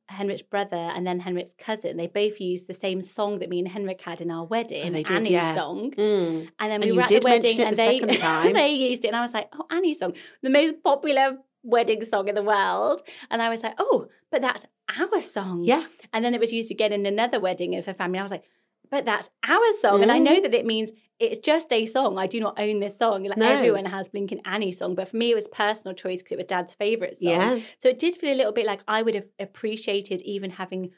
Henrik's 0.09 0.43
brother 0.43 0.77
and 0.77 1.07
then 1.07 1.21
Henrik's 1.21 1.55
cousin, 1.59 1.97
they 1.97 2.07
both 2.07 2.41
used 2.41 2.67
the 2.67 2.75
same 2.75 3.03
song 3.03 3.39
that 3.39 3.49
me 3.49 3.59
and 3.61 3.69
Henrik 3.69 4.01
had 4.03 4.21
in 4.21 4.31
our 4.31 4.45
wedding, 4.45 4.95
Oh, 4.95 4.97
did, 4.97 5.11
Annie's 5.11 5.31
yeah. 5.31 5.55
song. 5.55 5.93
Mm. 5.97 6.49
And 6.59 6.71
then 6.71 6.81
we 6.81 6.89
you 6.89 6.97
were 6.97 7.03
at 7.03 7.09
the 7.09 7.21
wedding 7.21 7.61
and 7.61 7.77
the 7.77 8.01
they, 8.07 8.53
they 8.53 8.73
used 8.75 9.05
it. 9.05 9.09
And 9.09 9.17
I 9.17 9.23
was 9.23 9.33
like, 9.33 9.49
oh, 9.55 9.67
Annie's 9.71 9.99
song, 9.99 10.13
the 10.43 10.51
most 10.51 10.83
popular 10.85 11.39
wedding 11.63 12.05
song 12.05 12.29
in 12.29 12.35
the 12.35 12.43
world. 12.43 13.03
And 13.31 13.41
I 13.41 13.49
was 13.49 13.63
like, 13.63 13.75
oh, 13.79 14.07
but 14.31 14.43
that's 14.43 14.67
our 14.99 15.23
song. 15.23 15.65
Yeah. 15.65 15.85
And 16.13 16.25
then 16.25 16.35
it 16.35 16.41
was 16.41 16.53
used 16.53 16.71
again 16.71 16.93
in 16.93 17.07
another 17.07 17.41
wedding 17.41 17.75
of 17.77 17.89
a 17.89 17.95
family. 17.95 18.19
I 18.19 18.23
was 18.23 18.31
like, 18.31 18.45
but 18.93 19.05
that's 19.07 19.29
our 19.49 19.73
song. 19.81 20.03
And 20.03 20.13
I 20.13 20.19
Mm. 20.21 20.23
know 20.23 20.41
that 20.43 20.55
it 20.55 20.67
means 20.67 20.91
it's 21.19 21.39
just 21.39 21.73
a 21.73 21.87
song. 21.87 22.19
I 22.19 22.27
do 22.27 22.39
not 22.41 22.61
own 22.61 22.79
this 22.79 22.97
song. 22.99 23.25
Like 23.25 23.39
No. 23.39 23.51
everyone 23.51 23.87
has 23.87 24.07
Blinking 24.09 24.43
Annie 24.45 24.71
song. 24.73 24.95
But 24.95 25.09
for 25.09 25.17
me, 25.17 25.31
it 25.31 25.35
was 25.35 25.49
personal 25.49 25.95
choice 25.95 26.19
because 26.19 26.33
it 26.33 26.37
was 26.37 26.47
dad's 26.47 26.75
favourite 26.75 27.19
song. 27.21 27.31
Yeah. 27.31 27.59
So 27.81 27.89
it 27.89 27.99
did 27.99 28.17
feel 28.17 28.33
a 28.35 28.39
little 28.41 28.53
bit 28.53 28.67
like 28.67 28.81
I 28.87 29.03
would 29.03 29.15
have 29.15 29.27
appreciated 29.41 30.21
even 30.23 30.51
having 30.51 30.91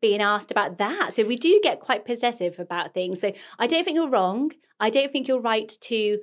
being 0.00 0.20
asked 0.22 0.50
about 0.50 0.78
that. 0.78 1.14
So 1.16 1.24
we 1.24 1.36
do 1.36 1.60
get 1.62 1.80
quite 1.80 2.04
possessive 2.06 2.58
about 2.58 2.94
things. 2.94 3.20
So 3.20 3.32
I 3.58 3.66
don't 3.66 3.84
think 3.84 3.96
you're 3.96 4.08
wrong. 4.08 4.52
I 4.78 4.88
don't 4.88 5.10
think 5.12 5.26
you're 5.28 5.40
right 5.40 5.68
to 5.90 6.20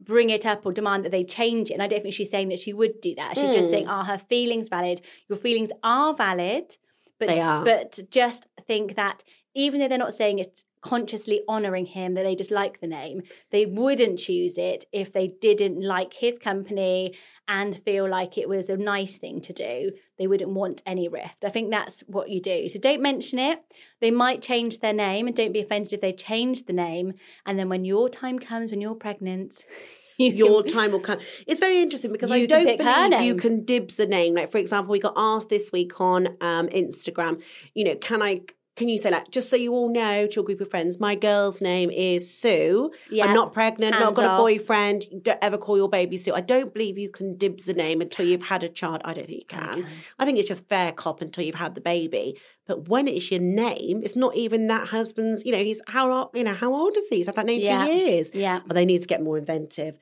bring 0.00 0.30
it 0.30 0.46
up 0.46 0.64
or 0.64 0.72
demand 0.72 1.04
that 1.04 1.10
they 1.12 1.24
change 1.24 1.70
it. 1.70 1.74
And 1.74 1.82
I 1.82 1.86
don't 1.86 2.02
think 2.02 2.14
she's 2.14 2.30
saying 2.30 2.48
that 2.48 2.58
she 2.60 2.72
would 2.72 3.00
do 3.02 3.14
that. 3.16 3.36
She's 3.36 3.52
just 3.54 3.68
Mm. 3.68 3.72
saying, 3.72 3.88
are 3.88 4.04
her 4.04 4.18
feelings 4.18 4.68
valid? 4.70 5.00
Your 5.28 5.36
feelings 5.36 5.70
are 5.82 6.14
valid, 6.14 6.76
but 7.18 7.28
They 7.28 7.40
are. 7.40 7.62
But 7.64 7.98
just 8.10 8.46
think 8.66 8.94
that 8.96 9.22
even 9.54 9.80
though 9.80 9.88
they're 9.88 9.98
not 9.98 10.14
saying 10.14 10.38
it's 10.38 10.64
consciously 10.82 11.42
honoring 11.46 11.84
him 11.84 12.14
that 12.14 12.22
they 12.22 12.34
just 12.34 12.50
like 12.50 12.80
the 12.80 12.86
name 12.86 13.20
they 13.50 13.66
wouldn't 13.66 14.18
choose 14.18 14.56
it 14.56 14.86
if 14.92 15.12
they 15.12 15.28
didn't 15.40 15.82
like 15.82 16.14
his 16.14 16.38
company 16.38 17.14
and 17.46 17.82
feel 17.84 18.08
like 18.08 18.38
it 18.38 18.48
was 18.48 18.70
a 18.70 18.76
nice 18.78 19.18
thing 19.18 19.42
to 19.42 19.52
do 19.52 19.92
they 20.18 20.26
wouldn't 20.26 20.52
want 20.52 20.82
any 20.86 21.06
rift 21.06 21.44
i 21.44 21.50
think 21.50 21.70
that's 21.70 22.00
what 22.06 22.30
you 22.30 22.40
do 22.40 22.66
so 22.66 22.78
don't 22.78 23.02
mention 23.02 23.38
it 23.38 23.60
they 24.00 24.10
might 24.10 24.40
change 24.40 24.78
their 24.78 24.94
name 24.94 25.26
and 25.26 25.36
don't 25.36 25.52
be 25.52 25.60
offended 25.60 25.92
if 25.92 26.00
they 26.00 26.14
change 26.14 26.64
the 26.64 26.72
name 26.72 27.12
and 27.44 27.58
then 27.58 27.68
when 27.68 27.84
your 27.84 28.08
time 28.08 28.38
comes 28.38 28.70
when 28.70 28.80
you're 28.80 28.94
pregnant 28.94 29.64
you 30.20 30.32
your 30.32 30.62
can- 30.62 30.72
time 30.72 30.92
will 30.92 31.00
come. 31.00 31.18
It's 31.46 31.60
very 31.60 31.80
interesting 31.80 32.12
because 32.12 32.30
I 32.30 32.46
don't 32.46 32.78
believe 32.78 33.22
you 33.22 33.34
can 33.34 33.64
dibs 33.64 33.98
a 33.98 34.06
name. 34.06 34.34
Like 34.34 34.50
for 34.50 34.58
example, 34.58 34.92
we 34.92 35.00
got 35.00 35.14
asked 35.16 35.48
this 35.48 35.72
week 35.72 36.00
on 36.00 36.36
um, 36.40 36.68
Instagram. 36.68 37.42
You 37.74 37.84
know, 37.84 37.96
can 37.96 38.22
I? 38.22 38.40
Can 38.80 38.88
you 38.88 38.96
say 38.96 39.10
like 39.10 39.30
just 39.30 39.50
so 39.50 39.56
you 39.56 39.74
all 39.74 39.92
know 39.92 40.26
to 40.26 40.34
your 40.36 40.44
group 40.44 40.62
of 40.62 40.70
friends, 40.70 40.98
my 40.98 41.14
girl's 41.14 41.60
name 41.60 41.90
is 41.90 42.32
Sue. 42.34 42.90
Yeah. 43.10 43.26
I'm 43.26 43.34
not 43.34 43.52
pregnant, 43.52 43.90
not 43.92 44.02
Hands 44.02 44.16
got 44.16 44.34
a 44.36 44.42
boyfriend. 44.42 45.04
Don't 45.22 45.38
ever 45.42 45.58
call 45.58 45.76
your 45.76 45.90
baby 45.90 46.16
Sue. 46.16 46.32
I 46.32 46.40
don't 46.40 46.72
believe 46.72 46.96
you 46.96 47.10
can 47.10 47.36
dibs 47.36 47.68
a 47.68 47.74
name 47.74 48.00
until 48.00 48.24
you've 48.26 48.42
had 48.42 48.62
a 48.64 48.70
child. 48.70 49.02
I 49.04 49.12
don't 49.12 49.26
think 49.26 49.40
you 49.40 49.46
can. 49.46 49.80
Okay. 49.80 49.88
I 50.18 50.24
think 50.24 50.38
it's 50.38 50.48
just 50.48 50.66
fair 50.70 50.92
cop 50.92 51.20
until 51.20 51.44
you've 51.44 51.56
had 51.56 51.74
the 51.74 51.82
baby. 51.82 52.40
But 52.66 52.88
when 52.88 53.06
it's 53.06 53.30
your 53.30 53.40
name, 53.40 54.00
it's 54.02 54.16
not 54.16 54.34
even 54.34 54.68
that 54.68 54.88
husband's. 54.88 55.44
You 55.44 55.52
know, 55.52 55.58
he's 55.58 55.82
how 55.86 56.10
old- 56.10 56.30
you 56.32 56.42
know 56.42 56.54
how 56.54 56.72
old 56.74 56.96
is 56.96 57.06
he? 57.10 57.16
He's 57.16 57.26
had 57.26 57.34
that 57.36 57.44
name 57.44 57.60
Yeah. 57.60 57.84
for 57.84 57.92
years. 57.92 58.30
yeah 58.32 58.60
But 58.66 58.74
they 58.76 58.86
need 58.86 59.02
to 59.02 59.08
get 59.08 59.22
more 59.22 59.36
inventive. 59.36 59.98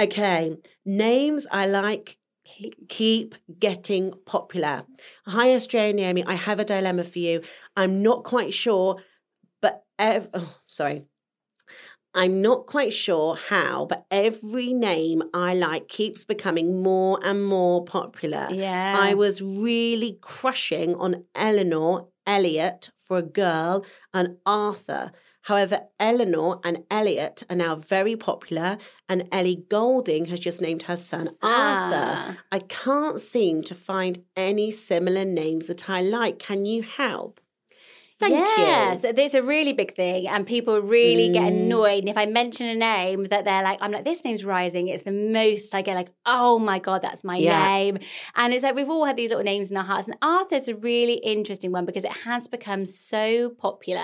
Okay, 0.00 0.56
names 0.86 1.46
I 1.52 1.66
like 1.66 2.16
keep 2.88 3.34
getting 3.58 4.12
popular. 4.26 4.84
Hi, 5.26 5.52
Australia 5.54 5.92
Naomi. 5.94 6.24
I 6.24 6.34
have 6.34 6.60
a 6.60 6.64
dilemma 6.64 7.04
for 7.04 7.18
you. 7.18 7.42
I'm 7.76 8.02
not 8.02 8.24
quite 8.24 8.52
sure, 8.52 9.02
but 9.60 9.82
ev- 9.98 10.28
oh, 10.34 10.56
sorry. 10.66 11.04
I'm 12.16 12.40
not 12.42 12.66
quite 12.66 12.92
sure 12.92 13.34
how, 13.34 13.86
but 13.86 14.06
every 14.08 14.72
name 14.72 15.24
I 15.34 15.54
like 15.54 15.88
keeps 15.88 16.24
becoming 16.24 16.80
more 16.80 17.18
and 17.24 17.44
more 17.44 17.84
popular. 17.84 18.46
yeah 18.52 18.94
I 18.96 19.14
was 19.14 19.42
really 19.42 20.18
crushing 20.20 20.94
on 20.94 21.24
Eleanor 21.34 22.06
Elliot 22.24 22.90
for 23.04 23.18
a 23.18 23.22
girl 23.22 23.84
and 24.12 24.36
Arthur. 24.46 25.10
However, 25.44 25.82
Eleanor 26.00 26.58
and 26.64 26.84
Elliot 26.90 27.42
are 27.50 27.56
now 27.56 27.76
very 27.76 28.16
popular, 28.16 28.78
and 29.10 29.28
Ellie 29.30 29.62
Goulding 29.68 30.24
has 30.26 30.40
just 30.40 30.62
named 30.62 30.84
her 30.84 30.96
son 30.96 31.28
Arthur. 31.42 31.42
Ah. 31.42 32.38
I 32.50 32.60
can't 32.60 33.20
seem 33.20 33.62
to 33.64 33.74
find 33.74 34.24
any 34.36 34.70
similar 34.70 35.26
names 35.26 35.66
that 35.66 35.90
I 35.90 36.00
like. 36.00 36.38
Can 36.38 36.64
you 36.64 36.82
help? 36.82 37.40
Thank 38.28 38.58
yeah, 38.58 38.94
you. 38.94 39.00
so 39.00 39.08
it's 39.16 39.34
a 39.34 39.42
really 39.42 39.72
big 39.72 39.94
thing, 39.94 40.26
and 40.28 40.46
people 40.46 40.80
really 40.80 41.28
get 41.30 41.44
Mm. 41.44 41.48
annoyed. 41.48 41.98
And 42.00 42.08
if 42.08 42.16
I 42.16 42.26
mention 42.26 42.66
a 42.66 42.74
name 42.74 43.24
that 43.24 43.44
they're 43.44 43.62
like, 43.62 43.78
I'm 43.82 43.90
like, 43.92 44.04
this 44.04 44.24
name's 44.24 44.44
Rising, 44.44 44.88
it's 44.88 45.04
the 45.04 45.12
most 45.12 45.74
I 45.74 45.82
get 45.82 45.94
like, 45.94 46.10
oh 46.26 46.58
my 46.58 46.78
God, 46.78 47.02
that's 47.02 47.22
my 47.24 47.36
Yeah. 47.36 47.64
name. 47.66 47.98
And 48.36 48.52
it's 48.52 48.62
like, 48.62 48.74
we've 48.74 48.88
all 48.88 49.04
had 49.04 49.16
these 49.16 49.30
little 49.30 49.44
names 49.44 49.70
in 49.70 49.76
our 49.76 49.84
hearts. 49.84 50.08
And 50.08 50.16
Arthur's 50.22 50.68
a 50.68 50.74
really 50.74 51.14
interesting 51.14 51.70
one 51.72 51.84
because 51.84 52.04
it 52.04 52.12
has 52.24 52.46
become 52.48 52.86
so 52.86 53.50
popular. 53.50 54.00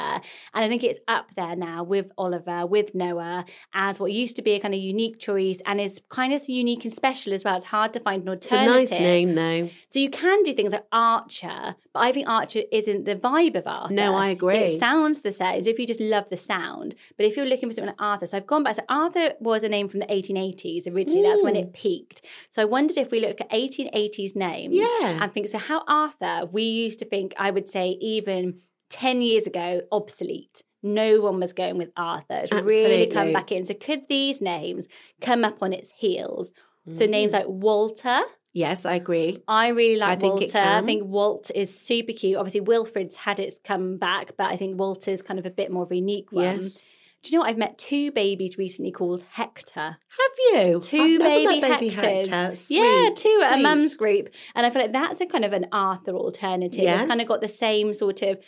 And 0.55 0.65
I 0.65 0.69
think 0.69 0.85
it's 0.85 0.99
up 1.09 1.35
there 1.37 1.57
now 1.57 1.83
with 1.85 2.07
Oliver, 2.19 2.67
with 2.67 2.95
Noah, 2.95 3.45
as 3.75 3.99
what 4.01 4.13
used 4.13 4.37
to 4.37 4.43
be 4.43 4.53
a 4.53 4.61
kind 4.61 4.75
of 4.75 4.81
unique 4.81 5.19
choice 5.19 5.61
and 5.67 5.81
is 5.81 6.01
kind 6.11 6.33
of 6.33 6.49
unique 6.49 6.85
and 6.85 6.93
special 6.93 7.33
as 7.33 7.45
well. 7.45 7.57
It's 7.57 7.67
hard 7.67 7.93
to 7.95 8.01
find 8.01 8.23
an 8.27 8.35
It's 8.35 8.47
a 8.47 8.57
alternative. 8.57 8.91
nice 8.91 9.01
name, 9.01 9.35
though. 9.35 9.71
So 9.89 9.99
you 9.99 10.11
can 10.11 10.43
do 10.43 10.53
things 10.53 10.73
like 10.73 10.87
Archer, 10.93 11.77
but 11.93 12.01
I 12.01 12.13
think 12.13 12.29
Archer 12.29 12.63
isn't 12.73 13.05
the 13.05 13.17
vibe 13.17 13.57
of 13.57 13.67
Arthur. 13.67 13.95
No, 13.95 14.10
I 14.15 14.29
agree. 14.31 14.57
It 14.59 14.79
sounds 14.81 15.21
the 15.23 15.33
same. 15.33 15.63
So 15.65 15.71
if 15.71 15.79
you 15.79 15.87
just 15.87 16.01
love 16.01 16.27
the 16.31 16.37
sound, 16.37 16.95
but 17.17 17.27
if 17.27 17.37
you're 17.37 17.47
looking 17.47 17.69
for 17.69 17.75
something 17.75 17.89
like 17.95 18.01
Arthur, 18.01 18.27
so 18.27 18.37
I've 18.37 18.47
gone 18.47 18.63
back. 18.63 18.77
So 18.77 18.83
Arthur 18.89 19.33
was 19.41 19.63
a 19.63 19.69
name 19.69 19.89
from 19.89 20.01
the 20.01 20.11
1880s 20.13 20.87
originally. 20.87 21.23
That's 21.23 21.43
when 21.43 21.55
Mm. 21.55 21.61
it 21.63 21.73
peaked. 21.73 22.23
So 22.49 22.63
I 22.63 22.65
wondered 22.65 22.99
if 22.99 23.11
we 23.11 23.21
look 23.21 23.41
at 23.41 23.49
1880s 23.51 24.35
names, 24.37 24.75
Yeah. 24.77 25.19
and 25.23 25.33
think 25.33 25.49
so. 25.49 25.59
How 25.59 25.83
Arthur? 25.87 26.49
We 26.51 26.63
used 26.63 26.99
to 27.01 27.05
think. 27.05 27.35
I 27.39 27.51
would 27.51 27.69
say 27.71 27.91
even 28.01 28.61
10 28.91 29.23
years 29.23 29.47
ago, 29.47 29.83
obsolete. 29.93 30.63
No 30.83 31.21
one 31.21 31.39
was 31.41 31.53
going 31.53 31.77
with 31.77 31.91
Arthur. 31.97 32.39
It's 32.43 32.53
really 32.53 33.07
come 33.07 33.33
back 33.33 33.53
in. 33.53 33.67
So 33.67 33.75
could 33.75 34.09
these 34.09 34.41
names 34.41 34.89
come 35.21 35.45
up 35.45 35.63
on 35.63 35.73
its 35.73 35.91
heels? 35.97 36.53
So 36.91 37.07
Mm. 37.07 37.11
names 37.11 37.33
like 37.35 37.47
Walter. 37.47 38.21
Yes, 38.53 38.85
I 38.85 38.95
agree. 38.95 39.43
I 39.47 39.69
really 39.69 39.97
like 39.99 40.11
I 40.11 40.17
think 40.17 40.33
Walter. 40.35 40.47
it 40.47 40.57
I 40.57 40.83
think 40.83 41.05
Walt 41.05 41.51
is 41.55 41.73
super 41.77 42.13
cute. 42.13 42.37
Obviously, 42.37 42.61
Wilfred's 42.61 43.15
had 43.15 43.39
its 43.39 43.61
come 43.63 43.97
back, 43.97 44.33
but 44.37 44.47
I 44.47 44.57
think 44.57 44.79
Walter's 44.79 45.23
kind 45.23 45.39
of 45.39 45.47
a 45.47 45.51
bit 45.51 45.71
more 45.71 45.85
of 45.85 45.93
a 45.93 45.97
unique 45.97 46.33
one. 46.33 46.45
Yes. 46.45 46.83
Do 47.23 47.31
you 47.31 47.37
know 47.37 47.43
what? 47.43 47.51
I've 47.51 47.59
met 47.59 47.77
two 47.77 48.11
babies 48.13 48.57
recently 48.57 48.91
called 48.91 49.23
Hector. 49.33 49.99
Have 49.99 50.55
you? 50.55 50.81
2 50.81 50.97
I've 51.03 51.19
never 51.19 51.25
baby, 51.25 51.61
baby 51.61 51.91
Hectors. 51.91 52.29
Hector. 52.29 52.75
yeah, 52.75 53.09
Sweet, 53.09 53.17
two 53.17 53.43
at 53.45 53.59
a 53.59 53.63
mum's 53.63 53.95
group. 53.95 54.31
And 54.55 54.65
I 54.65 54.71
feel 54.71 54.83
like 54.83 54.93
that's 54.93 55.21
a 55.21 55.27
kind 55.27 55.45
of 55.45 55.53
an 55.53 55.67
Arthur 55.71 56.13
alternative. 56.13 56.81
It's 56.83 57.09
kind 57.09 57.21
of 57.21 57.29
got 57.29 57.43
the 57.43 57.49
same 57.49 57.93
sort 57.93 58.23
of 58.23 58.39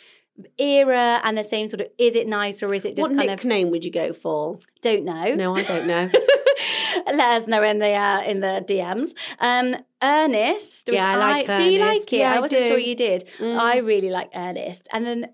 era 0.57 1.21
and 1.23 1.37
the 1.37 1.43
same 1.43 1.69
sort 1.69 1.81
of 1.81 1.87
is 1.99 2.15
it 2.15 2.27
nice 2.27 2.63
or 2.63 2.73
is 2.73 2.83
it 2.83 2.95
just 2.95 3.01
What 3.01 3.09
kind 3.15 3.29
of 3.29 3.37
nickname 3.37 3.69
would 3.69 3.85
you 3.85 3.91
go 3.91 4.11
for? 4.13 4.57
don't 4.81 5.05
know. 5.05 5.35
No, 5.35 5.55
I 5.55 5.61
don't 5.61 5.85
know. 5.87 6.09
Let 7.07 7.41
us 7.41 7.47
know 7.47 7.63
in 7.63 7.79
the 7.79 7.93
uh, 7.93 8.21
in 8.21 8.39
the 8.39 8.63
DMs. 8.67 9.13
Um, 9.39 9.75
Ernest. 10.01 10.87
which 10.87 10.95
Yeah, 10.95 11.13
I 11.13 11.15
like 11.15 11.57
Do 11.57 11.63
you 11.63 11.79
like 11.79 12.13
it? 12.13 12.17
Yeah, 12.17 12.33
I 12.33 12.37
I 12.37 12.39
wasn't 12.39 12.67
sure 12.67 12.77
you 12.77 12.95
did. 12.95 13.27
Mm. 13.39 13.57
I 13.57 13.77
really 13.77 14.09
like 14.09 14.29
Ernest. 14.35 14.87
And 14.91 15.05
then, 15.05 15.29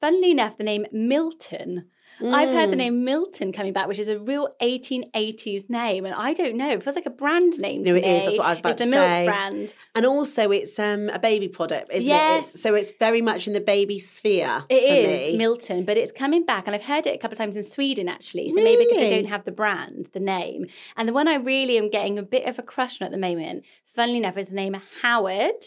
funnily 0.00 0.30
enough, 0.30 0.56
the 0.58 0.64
name 0.64 0.86
Milton. 0.92 1.86
I've 2.22 2.50
heard 2.50 2.70
the 2.70 2.74
Mm. 2.74 2.78
name 2.78 3.04
Milton 3.04 3.52
coming 3.52 3.72
back, 3.72 3.88
which 3.88 3.98
is 3.98 4.08
a 4.08 4.18
real 4.18 4.48
1880s 4.60 5.68
name, 5.70 6.04
and 6.04 6.14
I 6.14 6.34
don't 6.34 6.56
know. 6.56 6.70
It 6.70 6.82
feels 6.82 6.96
like 6.96 7.06
a 7.06 7.10
brand 7.10 7.58
name. 7.58 7.82
No, 7.82 7.94
it 7.94 8.04
is. 8.04 8.04
me. 8.04 8.24
That's 8.26 8.38
what 8.38 8.46
I 8.46 8.50
was 8.50 8.60
about 8.60 8.72
it's 8.72 8.80
to 8.82 8.84
the 8.86 8.90
milk 8.90 9.26
brand. 9.26 9.74
And 9.94 10.04
also, 10.06 10.50
it's 10.50 10.78
um, 10.78 11.08
a 11.10 11.18
baby 11.18 11.48
product, 11.48 11.88
isn't 11.92 12.08
Yes. 12.08 12.50
it? 12.50 12.54
It's, 12.54 12.62
so 12.62 12.74
it's 12.74 12.90
very 12.98 13.22
much 13.22 13.46
in 13.46 13.52
the 13.52 13.60
baby 13.60 13.98
sphere. 13.98 14.64
It 14.68 14.80
for 14.80 15.10
is 15.10 15.32
me. 15.32 15.36
Milton, 15.38 15.84
but 15.84 15.96
it's 15.96 16.12
coming 16.12 16.44
back, 16.44 16.66
and 16.66 16.74
I've 16.74 16.82
heard 16.82 17.06
it 17.06 17.14
a 17.14 17.18
couple 17.18 17.34
of 17.34 17.38
times 17.38 17.56
in 17.56 17.62
Sweden 17.62 18.08
actually. 18.08 18.48
So 18.50 18.56
maybe 18.56 18.84
because 18.84 18.98
they 18.98 19.10
don't 19.10 19.26
have 19.30 19.44
the 19.44 19.52
brand, 19.52 20.08
the 20.12 20.20
name, 20.20 20.66
and 20.96 21.08
the 21.08 21.12
one 21.12 21.28
I 21.28 21.34
really 21.36 21.78
am 21.78 21.88
getting 21.90 22.18
a 22.18 22.22
bit 22.22 22.46
of 22.46 22.58
a 22.58 22.62
crush 22.62 23.00
on 23.00 23.06
at 23.06 23.12
the 23.12 23.18
moment, 23.18 23.64
funnily 23.94 24.18
enough, 24.18 24.36
is 24.36 24.46
the 24.46 24.54
name 24.54 24.76
Howard, 25.02 25.64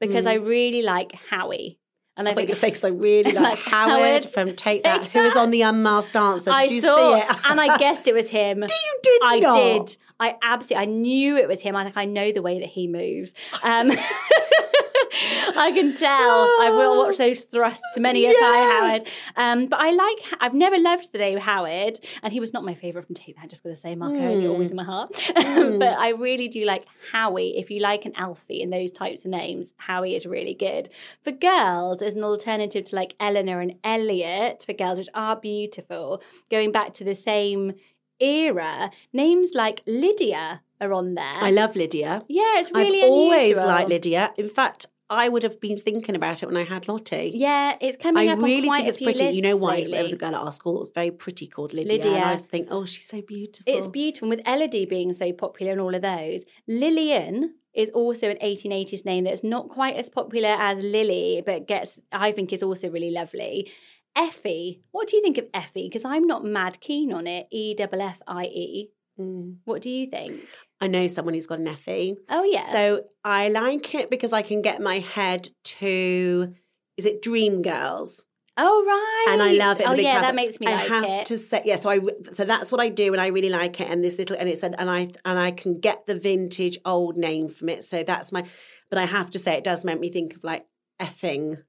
because 0.00 0.26
I 0.26 0.34
really 0.34 0.82
like 0.82 1.12
Howie, 1.30 1.78
and 2.16 2.28
I, 2.28 2.32
I 2.32 2.34
think 2.34 2.48
think 2.48 2.50
it's 2.50 2.60
because 2.60 2.84
I 2.84 2.88
really 2.88 3.32
like, 3.32 3.42
Like 3.42 3.58
Howard, 3.60 4.00
Howard, 4.00 4.24
from 4.26 4.46
Take, 4.48 4.56
Take 4.56 4.82
That, 4.84 5.06
who 5.08 5.22
was 5.22 5.36
on 5.36 5.50
the 5.50 5.62
Unmasked 5.62 6.12
Dancer. 6.12 6.50
Did 6.50 6.54
I 6.54 6.64
you 6.64 6.80
saw, 6.80 7.14
see 7.14 7.20
it? 7.20 7.36
and 7.48 7.60
I 7.60 7.76
guessed 7.78 8.06
it 8.06 8.14
was 8.14 8.28
him. 8.28 8.62
you 8.62 8.98
did 9.02 9.22
I 9.24 9.38
not. 9.40 9.56
did. 9.56 9.96
I 10.20 10.36
absolutely. 10.42 10.76
I 10.76 10.84
knew 10.84 11.36
it 11.36 11.48
was 11.48 11.60
him. 11.60 11.74
I 11.74 11.80
was 11.80 11.86
like, 11.86 11.96
I 11.96 12.04
know 12.04 12.30
the 12.30 12.42
way 12.42 12.60
that 12.60 12.68
he 12.68 12.86
moves. 12.86 13.32
Um, 13.62 13.90
I 15.56 15.72
can 15.74 15.94
tell. 15.94 16.10
I 16.10 16.70
will 16.70 16.98
watch 16.98 17.18
those 17.18 17.40
thrusts 17.42 17.82
many 17.98 18.24
a 18.26 18.32
time, 18.32 18.40
Howard. 18.70 19.08
Um, 19.36 19.66
but 19.66 19.80
I 19.80 19.90
like. 19.92 20.18
I've 20.40 20.54
never 20.54 20.78
loved 20.78 21.12
the 21.12 21.18
name 21.18 21.38
Howard, 21.38 21.98
and 22.22 22.32
he 22.32 22.40
was 22.40 22.52
not 22.52 22.64
my 22.64 22.74
favourite 22.74 23.06
from 23.06 23.14
Take 23.14 23.36
That. 23.36 23.48
Just 23.50 23.62
gonna 23.62 23.76
say, 23.76 23.94
Marco, 23.94 24.14
Hmm. 24.16 24.40
you're 24.40 24.52
always 24.52 24.70
in 24.70 24.76
my 24.76 24.84
heart. 24.84 25.10
but 25.34 25.98
I 25.98 26.10
really 26.10 26.48
do 26.48 26.64
like 26.64 26.84
Howie. 27.12 27.56
If 27.56 27.70
you 27.70 27.80
like 27.80 28.04
an 28.04 28.12
Alfie 28.16 28.62
and 28.62 28.72
those 28.72 28.90
types 28.90 29.24
of 29.24 29.30
names, 29.30 29.72
Howie 29.76 30.14
is 30.16 30.26
really 30.26 30.54
good. 30.54 30.88
For 31.24 31.32
girls, 31.32 32.02
as 32.02 32.14
an 32.14 32.24
alternative 32.24 32.84
to 32.86 32.96
like 32.96 33.14
Eleanor 33.20 33.60
and 33.60 33.74
Elliot, 33.84 34.62
for 34.66 34.72
girls 34.72 34.98
which 34.98 35.08
are 35.14 35.36
beautiful, 35.36 36.22
going 36.50 36.72
back 36.72 36.94
to 36.94 37.04
the 37.04 37.14
same 37.14 37.74
era, 38.20 38.90
names 39.12 39.50
like 39.54 39.82
Lydia 39.86 40.60
are 40.80 40.92
on 40.92 41.14
there. 41.14 41.32
I 41.36 41.50
love 41.50 41.76
Lydia. 41.76 42.24
Yeah, 42.28 42.58
it's 42.58 42.72
really 42.72 43.02
I've 43.02 43.10
always 43.10 43.42
unusual. 43.52 43.66
liked 43.66 43.88
Lydia. 43.90 44.32
In 44.36 44.48
fact, 44.48 44.86
I 45.12 45.28
would 45.28 45.42
have 45.42 45.60
been 45.60 45.78
thinking 45.78 46.16
about 46.16 46.42
it 46.42 46.46
when 46.46 46.56
I 46.56 46.64
had 46.64 46.88
Lottie. 46.88 47.32
Yeah, 47.34 47.76
it's 47.80 48.02
coming 48.02 48.30
I 48.30 48.32
up 48.32 48.38
I 48.38 48.42
really 48.42 48.68
think 48.70 48.88
it's 48.88 48.96
pretty. 48.96 49.24
You 49.24 49.42
know 49.42 49.56
why? 49.56 49.76
lately. 49.76 49.92
There 49.92 50.02
was 50.02 50.12
a 50.14 50.16
girl 50.16 50.34
at 50.34 50.40
our 50.40 50.50
school 50.50 50.72
that 50.72 50.78
was 50.78 50.90
very 50.94 51.10
pretty 51.10 51.46
called 51.46 51.74
Lydia. 51.74 51.96
And 51.96 52.04
Lydia. 52.04 52.24
I 52.24 52.32
used 52.32 52.44
to 52.44 52.50
think, 52.50 52.68
oh, 52.70 52.86
she's 52.86 53.06
so 53.06 53.20
beautiful. 53.20 53.72
It's 53.72 53.88
beautiful. 53.88 54.32
And 54.32 54.38
with 54.38 54.48
Elodie 54.48 54.86
being 54.86 55.12
so 55.12 55.30
popular 55.32 55.72
and 55.72 55.80
all 55.82 55.94
of 55.94 56.00
those, 56.00 56.42
Lillian 56.66 57.54
is 57.74 57.90
also 57.90 58.30
an 58.30 58.38
1880s 58.38 59.04
name 59.04 59.24
that's 59.24 59.44
not 59.44 59.68
quite 59.68 59.96
as 59.96 60.08
popular 60.08 60.56
as 60.58 60.82
Lily, 60.82 61.42
but 61.44 61.68
gets, 61.68 62.00
I 62.10 62.32
think, 62.32 62.52
is 62.52 62.62
also 62.62 62.88
really 62.88 63.10
lovely. 63.10 63.70
Effie, 64.16 64.82
what 64.92 65.08
do 65.08 65.16
you 65.16 65.22
think 65.22 65.36
of 65.38 65.46
Effie? 65.52 65.88
Because 65.88 66.04
I'm 66.04 66.26
not 66.26 66.44
mad 66.44 66.80
keen 66.80 67.12
on 67.12 67.26
it. 67.26 67.48
E 67.50 67.74
F 67.78 67.90
F 67.92 68.18
I 68.26 68.44
E. 68.44 68.90
Mm. 69.18 69.56
What 69.64 69.82
do 69.82 69.90
you 69.90 70.06
think? 70.06 70.40
I 70.82 70.88
know 70.88 71.06
someone 71.06 71.34
who's 71.34 71.46
got 71.46 71.60
an 71.60 71.68
Effie. 71.68 72.16
Oh 72.28 72.42
yeah. 72.42 72.60
So 72.60 73.04
I 73.24 73.48
like 73.48 73.94
it 73.94 74.10
because 74.10 74.32
I 74.32 74.42
can 74.42 74.62
get 74.62 74.82
my 74.82 74.98
head 74.98 75.48
to, 75.64 76.54
is 76.96 77.06
it 77.06 77.22
Dream 77.22 77.62
Girls? 77.62 78.24
oh 78.58 78.84
right. 78.84 79.32
and 79.32 79.42
I 79.42 79.52
love 79.52 79.80
it. 79.80 79.86
Oh 79.88 79.94
yeah, 79.94 80.20
that 80.20 80.34
makes 80.34 80.60
me 80.60 80.66
I 80.66 80.74
like 80.74 80.88
have 80.88 81.04
it. 81.04 81.26
to 81.26 81.38
say, 81.38 81.62
yeah. 81.64 81.76
So 81.76 81.88
I, 81.88 82.00
so 82.34 82.44
that's 82.44 82.70
what 82.70 82.80
I 82.80 82.88
do, 82.88 83.12
and 83.12 83.20
I 83.20 83.28
really 83.28 83.48
like 83.48 83.80
it. 83.80 83.88
And 83.88 84.04
this 84.04 84.18
little, 84.18 84.36
and 84.36 84.48
it's, 84.48 84.62
an, 84.62 84.74
and 84.74 84.90
I, 84.90 85.08
and 85.24 85.38
I 85.38 85.52
can 85.52 85.80
get 85.80 86.06
the 86.06 86.14
vintage 86.14 86.78
old 86.84 87.16
name 87.16 87.48
from 87.48 87.68
it. 87.68 87.84
So 87.84 88.02
that's 88.02 88.32
my, 88.32 88.44
but 88.90 88.98
I 88.98 89.06
have 89.06 89.30
to 89.30 89.38
say, 89.38 89.54
it 89.54 89.64
does 89.64 89.84
make 89.84 90.00
me 90.00 90.10
think 90.10 90.36
of 90.36 90.44
like 90.44 90.66
effing, 91.00 91.62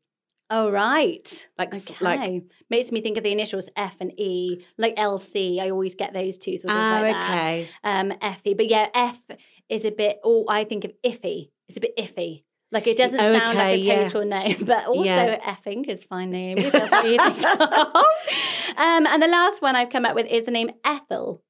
Oh 0.56 0.70
right. 0.70 1.48
like, 1.58 1.74
Okay. 1.76 1.96
like. 2.00 2.44
Makes 2.70 2.92
me 2.92 3.02
think 3.02 3.18
of 3.18 3.24
the 3.24 3.32
initials 3.32 3.70
F 3.76 3.96
and 4.00 4.12
E, 4.20 4.64
like 4.78 4.96
LC. 4.96 5.60
I 5.60 5.70
always 5.72 5.96
get 5.96 6.14
those 6.14 6.38
two 6.38 6.58
sort 6.58 6.72
of 6.74 6.78
Ah, 6.80 6.90
like 7.02 7.14
that. 7.14 7.30
okay. 7.32 7.68
um, 7.84 8.14
Effie. 8.22 8.54
But 8.54 8.68
yeah, 8.68 8.88
F 8.96 9.20
is 9.70 9.86
a 9.86 9.92
bit, 9.92 10.20
oh, 10.24 10.46
I 10.50 10.64
think 10.64 10.86
of 10.86 10.92
iffy. 11.04 11.50
It's 11.68 11.78
a 11.78 11.82
bit 11.82 11.96
iffy. 11.98 12.44
Like 12.72 12.88
it 12.88 12.98
doesn't 12.98 13.20
sound 13.20 13.58
like 13.58 13.68
Okay, 13.68 13.74
a 13.76 13.78
yeah. 13.78 14.04
total 14.10 14.26
name, 14.26 14.58
but 14.66 14.86
also 14.88 15.04
Yeah. 15.06 15.40
effing 15.56 15.88
is 15.88 16.04
fine 16.04 16.32
name. 16.32 16.58
If 16.58 16.72
that's 16.72 16.92
what 16.92 17.06
you 17.06 17.18
think 17.20 17.38
of. 17.46 17.60
um, 18.78 19.06
and 19.06 19.22
the 19.22 19.28
last 19.28 19.62
one 19.62 19.76
I've 19.76 19.92
come 19.92 20.06
up 20.06 20.16
with 20.16 20.26
is 20.28 20.44
the 20.46 20.52
name 20.52 20.72
Ethel. 20.84 21.43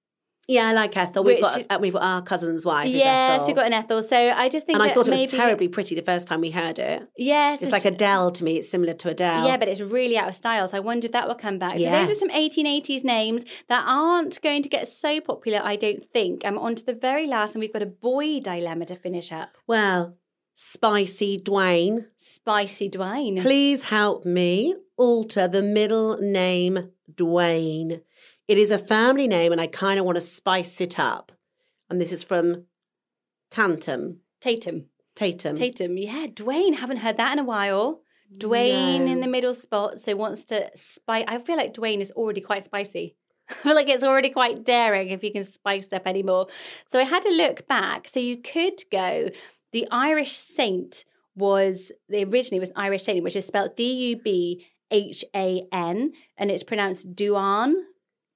Yeah, 0.48 0.68
I 0.68 0.74
like 0.74 0.96
Ethel. 0.98 1.24
We've 1.24 1.36
Which- 1.38 1.42
got 1.44 1.66
uh, 1.70 1.78
we've 1.80 1.94
got 1.94 2.04
our 2.04 2.22
cousin's 2.22 2.66
wife. 2.66 2.88
yes, 2.90 3.36
Ethel. 3.36 3.48
we've 3.48 3.56
got 3.56 3.66
an 3.66 3.74
Ethel. 3.74 4.04
So 4.04 4.18
I 4.18 4.50
just 4.50 4.66
think 4.66 4.76
and 4.78 4.84
I 4.84 4.94
thought 4.94 5.08
it 5.08 5.12
was 5.20 5.32
terribly 5.32 5.70
pretty 5.70 5.96
the 5.96 6.02
first 6.02 6.28
time 6.28 6.42
we 6.42 6.52
heard 6.52 6.80
it. 6.80 7.08
Yes, 7.18 7.62
It's 7.62 7.72
like 7.72 7.86
Adele 7.86 8.32
to 8.32 8.44
me. 8.44 8.58
It's 8.58 8.70
similar 8.70 8.94
to 8.94 9.10
Adele. 9.10 9.46
Yeah, 9.48 9.56
but 9.58 9.68
it's 9.70 9.80
really 9.80 10.18
out 10.18 10.28
of 10.28 10.36
style. 10.36 10.68
So 10.68 10.76
I 10.78 10.82
wonder 10.82 11.06
if 11.06 11.14
that 11.14 11.28
will 11.28 11.36
come 11.36 11.60
back. 11.60 11.78
Yes. 11.80 12.08
So 12.08 12.08
those 12.08 12.18
are 12.24 12.28
some 12.32 12.42
1880s 12.42 13.04
names 13.06 13.46
that 13.70 13.84
aren't 13.88 14.42
going 14.42 14.64
to 14.64 14.70
get 14.70 14.88
so 14.90 15.22
popular, 15.22 15.62
I 15.64 15.78
don't 15.78 16.04
think. 16.12 16.42
I'm 16.46 16.58
on 16.58 16.76
to 16.76 16.86
the 16.86 16.94
very 16.94 17.26
last, 17.26 17.54
and 17.56 17.62
we've 17.62 17.72
got 17.72 17.82
a 17.82 17.86
boy 17.88 18.40
dilemma 18.42 18.86
to 18.88 18.96
finish 18.96 19.32
up. 19.32 19.50
well, 19.68 20.18
Spicy 20.56 21.40
Dwayne, 21.40 22.06
Spicy 22.20 22.88
Dwayne. 22.88 23.42
please 23.42 23.86
help 23.86 24.24
me 24.24 24.76
alter 24.98 25.48
the 25.48 25.64
middle 25.64 26.18
name 26.20 26.92
Dwayne. 27.12 28.02
It 28.48 28.58
is 28.58 28.72
a 28.72 28.78
family 28.78 29.28
name, 29.28 29.52
and 29.52 29.62
I 29.62 29.68
kind 29.68 30.00
of 30.00 30.06
want 30.06 30.18
to 30.18 30.22
spice 30.22 30.82
it 30.82 31.00
up. 31.00 31.32
And 31.90 32.00
this 32.00 32.12
is 32.12 32.24
from 32.24 32.66
Tantum. 33.52 34.20
Tatum. 34.42 34.86
Tatum. 35.16 35.58
Tatum. 35.58 35.98
Yeah, 35.98 36.28
Dwayne. 36.28 36.76
Haven't 36.76 36.98
heard 36.98 37.18
that 37.18 37.34
in 37.34 37.40
a 37.40 37.44
while. 37.44 38.02
Dwayne 38.38 39.08
in 39.08 39.20
the 39.20 39.28
middle 39.28 39.54
spot, 39.54 40.02
so 40.02 40.16
wants 40.16 40.44
to 40.46 40.70
spice. 40.76 41.26
I 41.28 41.38
feel 41.38 41.56
like 41.56 41.74
Dwayne 41.74 42.02
is 42.02 42.12
already 42.12 42.42
quite 42.42 42.66
spicy. 42.66 43.16
I 43.50 43.54
feel 43.54 43.76
like 43.76 43.90
it's 43.90 44.04
already 44.04 44.30
quite 44.30 44.64
daring 44.64 45.10
if 45.10 45.24
you 45.24 45.32
can 45.32 45.46
spice 45.46 45.92
up 45.94 46.08
anymore. 46.08 46.48
So 46.92 47.00
I 47.00 47.04
had 47.04 47.24
to 47.24 47.30
look 47.30 47.68
back. 47.68 48.08
So 48.10 48.20
you 48.20 48.38
could 48.38 48.82
go. 48.92 49.30
The 49.72 49.88
Irish 49.92 50.34
saint 50.34 51.06
was 51.36 51.92
the 52.10 52.24
originally 52.24 52.60
was 52.60 52.72
Irish 52.76 53.04
saint, 53.04 53.24
which 53.24 53.36
is 53.36 53.46
spelled 53.46 53.76
D 53.76 54.10
U 54.10 54.18
B 54.18 54.66
H 54.92 55.26
A 55.36 55.64
N, 55.72 56.14
and 56.38 56.52
it's 56.52 56.64
pronounced 56.64 57.16
Duan. 57.16 57.74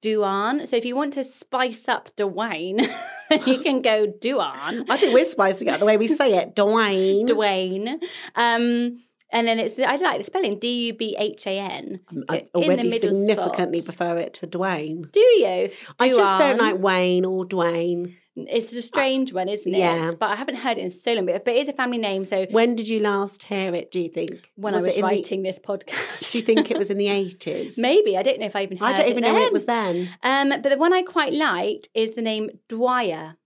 Duan. 0.08 0.67
So 0.67 0.76
if 0.76 0.86
you 0.86 0.96
want 0.96 1.13
to 1.13 1.24
spice 1.24 1.88
up 1.88 2.15
Dwayne, 2.15 2.82
you 3.46 3.60
can 3.60 3.82
go 3.82 4.08
Duan. 4.08 4.86
I 4.89 4.98
think 4.98 5.13
we're 5.13 5.26
spicing 5.26 5.67
it 5.67 5.80
the 5.80 5.86
way 5.86 5.98
we 5.98 6.08
say 6.08 6.38
it. 6.38 6.56
Dwayne. 6.56 7.28
Dwayne. 7.28 8.00
Um, 8.36 9.04
and 9.30 9.46
then 9.46 9.60
it's 9.60 9.78
I 9.78 9.98
like 9.98 10.20
the 10.20 10.24
spelling 10.24 10.58
D 10.60 10.88
U 10.88 10.93
B 10.93 11.15
H 11.20 11.46
A 11.48 11.60
N. 11.60 12.00
I 12.30 12.48
already 12.56 12.91
significantly 12.91 13.82
spot. 13.82 13.98
prefer 13.98 14.17
it 14.17 14.34
to 14.36 14.48
Dwayne. 14.48 15.12
Do 15.12 15.20
you? 15.20 15.70
I 16.00 16.10
just 16.10 16.38
don't 16.38 16.58
like 16.58 16.78
Wayne 16.78 17.26
or 17.26 17.43
Dwayne. 17.43 18.15
It's 18.38 18.71
a 18.73 18.82
strange 18.82 19.34
one, 19.34 19.50
isn't 19.50 19.73
it? 19.73 19.78
yeah. 19.80 20.12
But 20.19 20.30
I 20.30 20.36
haven't 20.36 20.58
heard 20.58 20.78
it 20.78 20.82
in 20.82 20.91
so 20.91 21.13
long. 21.13 21.26
But, 21.26 21.47
it 21.47 21.58
is 21.58 21.67
a 21.67 21.73
family 21.73 21.97
name. 21.97 22.23
So 22.26 22.45
When 22.52 22.76
did 22.76 22.88
you 22.88 23.00
last 23.00 23.43
hear 23.43 23.73
it, 23.73 23.91
do 23.91 24.00
you 24.00 24.10
think? 24.10 24.52
when 24.56 24.73
I 24.73 24.78
was 24.78 24.86
it 24.86 24.95
in 24.95 25.02
the- 25.02 25.08
writing 25.08 25.41
this 25.43 25.58
podcast, 25.60 26.32
do 26.32 26.38
you 26.38 26.43
think 26.43 26.69
it 26.69 26.78
was 26.78 26.89
in 26.89 26.97
the 26.97 27.08
80s? 27.23 27.78
Maybe 27.78 28.15
I 28.17 28.21
don't 28.23 28.39
know 28.39 28.45
if 28.45 28.56
I 28.56 28.63
even. 28.63 28.78
Heard 28.78 28.86
I 28.89 28.97
don't 28.97 29.10
even 29.10 29.23
know 29.23 29.34
when 29.34 29.41
then. 29.41 29.47
it 29.47 29.54
was 29.54 29.65
then. 29.65 30.10
Um, 30.23 30.50
but 30.50 30.69
the 30.69 30.78
one 30.78 30.93
I 30.93 31.02
quite 31.02 31.34
liked 31.34 31.89
is 31.93 32.12
the 32.12 32.21
name 32.21 32.52
Dwyer. 32.69 33.38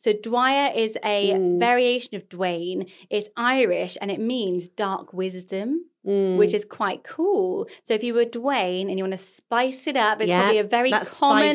So 0.00 0.12
Dwyer 0.12 0.72
is 0.76 0.96
a 1.02 1.30
Mm. 1.32 1.58
variation 1.58 2.14
of 2.14 2.28
Dwayne. 2.28 2.88
It's 3.10 3.28
Irish 3.36 3.96
and 4.00 4.10
it 4.10 4.20
means 4.20 4.68
dark 4.68 5.12
wisdom. 5.12 5.86
Mm. 6.06 6.36
which 6.36 6.54
is 6.54 6.64
quite 6.64 7.02
cool. 7.02 7.66
So 7.82 7.92
if 7.94 8.04
you 8.04 8.14
were 8.14 8.24
Dwayne 8.24 8.88
and 8.88 8.96
you 8.96 9.02
want 9.02 9.12
to 9.18 9.24
spice 9.24 9.88
it 9.88 9.96
up, 9.96 10.20
it's 10.20 10.28
Yeah, 10.30 10.42
probably 10.42 10.58
a 10.60 10.64
very 10.64 10.90
common 10.92 11.04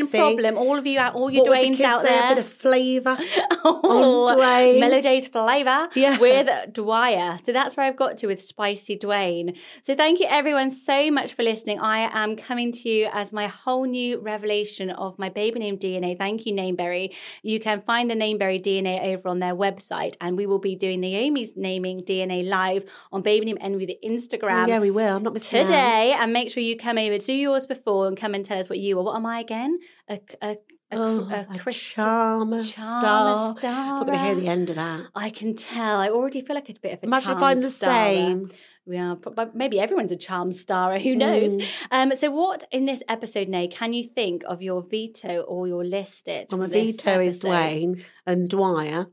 spicy. 0.05 0.17
problem. 0.17 0.57
All 0.57 0.77
of 0.77 0.85
you 0.85 0.99
out, 0.99 1.15
all 1.15 1.31
your 1.31 1.43
What 1.45 1.51
the 1.51 1.57
Dwaynes 1.57 1.77
kids 1.77 1.81
out 1.85 2.03
there. 2.03 2.31
A 2.33 2.35
bit 2.35 2.45
of 2.45 2.51
flavour. 2.51 3.17
oh, 3.63 4.35
Dwayne. 4.37 4.79
Mellowday's 4.81 5.27
flavour 5.27 5.87
Yeah. 5.95 6.17
with 6.19 6.73
Dwyer. 6.73 7.39
So 7.45 7.53
that's 7.53 7.77
where 7.77 7.85
I've 7.85 7.95
got 7.95 8.17
to 8.17 8.27
with 8.27 8.41
Spicy 8.43 8.97
Dwayne. 8.97 9.57
So 9.83 9.95
thank 9.95 10.19
you 10.19 10.25
everyone 10.29 10.69
so 10.71 11.09
much 11.11 11.33
for 11.33 11.43
listening. 11.43 11.79
I 11.79 12.09
am 12.11 12.35
coming 12.35 12.73
to 12.73 12.89
you 12.89 13.07
as 13.13 13.31
my 13.31 13.47
whole 13.47 13.85
new 13.85 14.19
revelation 14.19 14.89
of 14.89 15.17
my 15.17 15.29
baby 15.29 15.59
name 15.59 15.77
DNA. 15.77 16.17
Thank 16.17 16.45
you, 16.45 16.53
Nameberry. 16.53 17.13
You 17.41 17.61
can 17.61 17.81
find 17.83 18.11
the 18.11 18.15
Nameberry 18.15 18.61
DNA 18.61 19.13
over 19.13 19.29
on 19.29 19.39
their 19.39 19.55
website, 19.55 20.15
and 20.19 20.35
we 20.35 20.45
will 20.45 20.59
be 20.59 20.75
doing 20.75 20.99
Naomi's 20.99 21.51
naming 21.55 22.01
DNA 22.01 22.45
live 22.45 22.83
on 23.13 23.21
Baby 23.21 23.45
Name 23.45 23.57
Envy, 23.61 23.85
the 23.85 23.97
Instagram 24.03 24.40
Oh, 24.43 24.65
yeah, 24.67 24.79
we 24.79 24.91
will. 24.91 25.17
I'm 25.17 25.23
not 25.23 25.33
missing 25.33 25.59
out. 25.59 25.67
today 25.67 26.15
and 26.17 26.33
make 26.33 26.51
sure 26.51 26.61
you 26.63 26.77
come 26.77 26.97
over 26.97 27.17
do 27.17 27.33
yours 27.33 27.65
before 27.65 28.07
and 28.07 28.17
come 28.17 28.33
and 28.33 28.43
tell 28.45 28.59
us 28.59 28.69
what 28.69 28.79
you 28.79 28.97
are 28.99 29.03
what 29.03 29.15
am 29.15 29.25
i 29.25 29.39
again 29.39 29.79
a, 30.09 30.19
a, 30.41 30.47
a, 30.49 30.57
Oh, 30.93 31.19
a, 31.31 31.55
a 31.55 31.59
crystal 31.59 32.03
charmer, 32.03 32.61
charmer 32.61 32.61
star. 32.61 33.55
star. 33.57 34.05
Going 34.05 34.17
to 34.17 34.23
hear 34.25 34.35
the 34.35 34.47
end 34.47 34.69
of 34.69 34.75
that. 34.75 35.01
i 35.15 35.29
can 35.29 35.55
tell 35.55 35.97
i 35.99 36.09
already 36.09 36.41
feel 36.41 36.55
like 36.55 36.69
a 36.69 36.73
bit 36.73 36.93
of 36.93 36.99
a 37.03 37.05
Imagine 37.05 37.31
if 37.37 37.41
I'm 37.41 37.61
the 37.61 37.69
same. 37.69 38.49
we 38.85 38.97
are 38.97 39.15
but 39.15 39.55
maybe 39.55 39.79
everyone's 39.79 40.11
a 40.11 40.17
charm 40.17 40.51
star 40.51 40.99
who 40.99 41.15
knows 41.15 41.51
Mm. 41.51 41.65
um 41.91 42.15
so 42.15 42.29
what 42.31 42.65
in 42.71 42.85
this 42.85 43.01
episode 43.07 43.47
nay 43.47 43.67
can 43.67 43.93
you 43.93 44.03
think 44.03 44.43
of 44.47 44.61
your 44.61 44.81
veto 44.81 45.41
or 45.41 45.65
your 45.67 45.85
list 45.85 46.27
it 46.27 46.47
Well, 46.51 46.59
my 46.59 46.67
veto 46.67 47.21
is 47.21 47.37
episode? 47.37 47.47
Dwayne 47.51 48.03
and 48.25 48.49
Dwyer. 48.49 49.07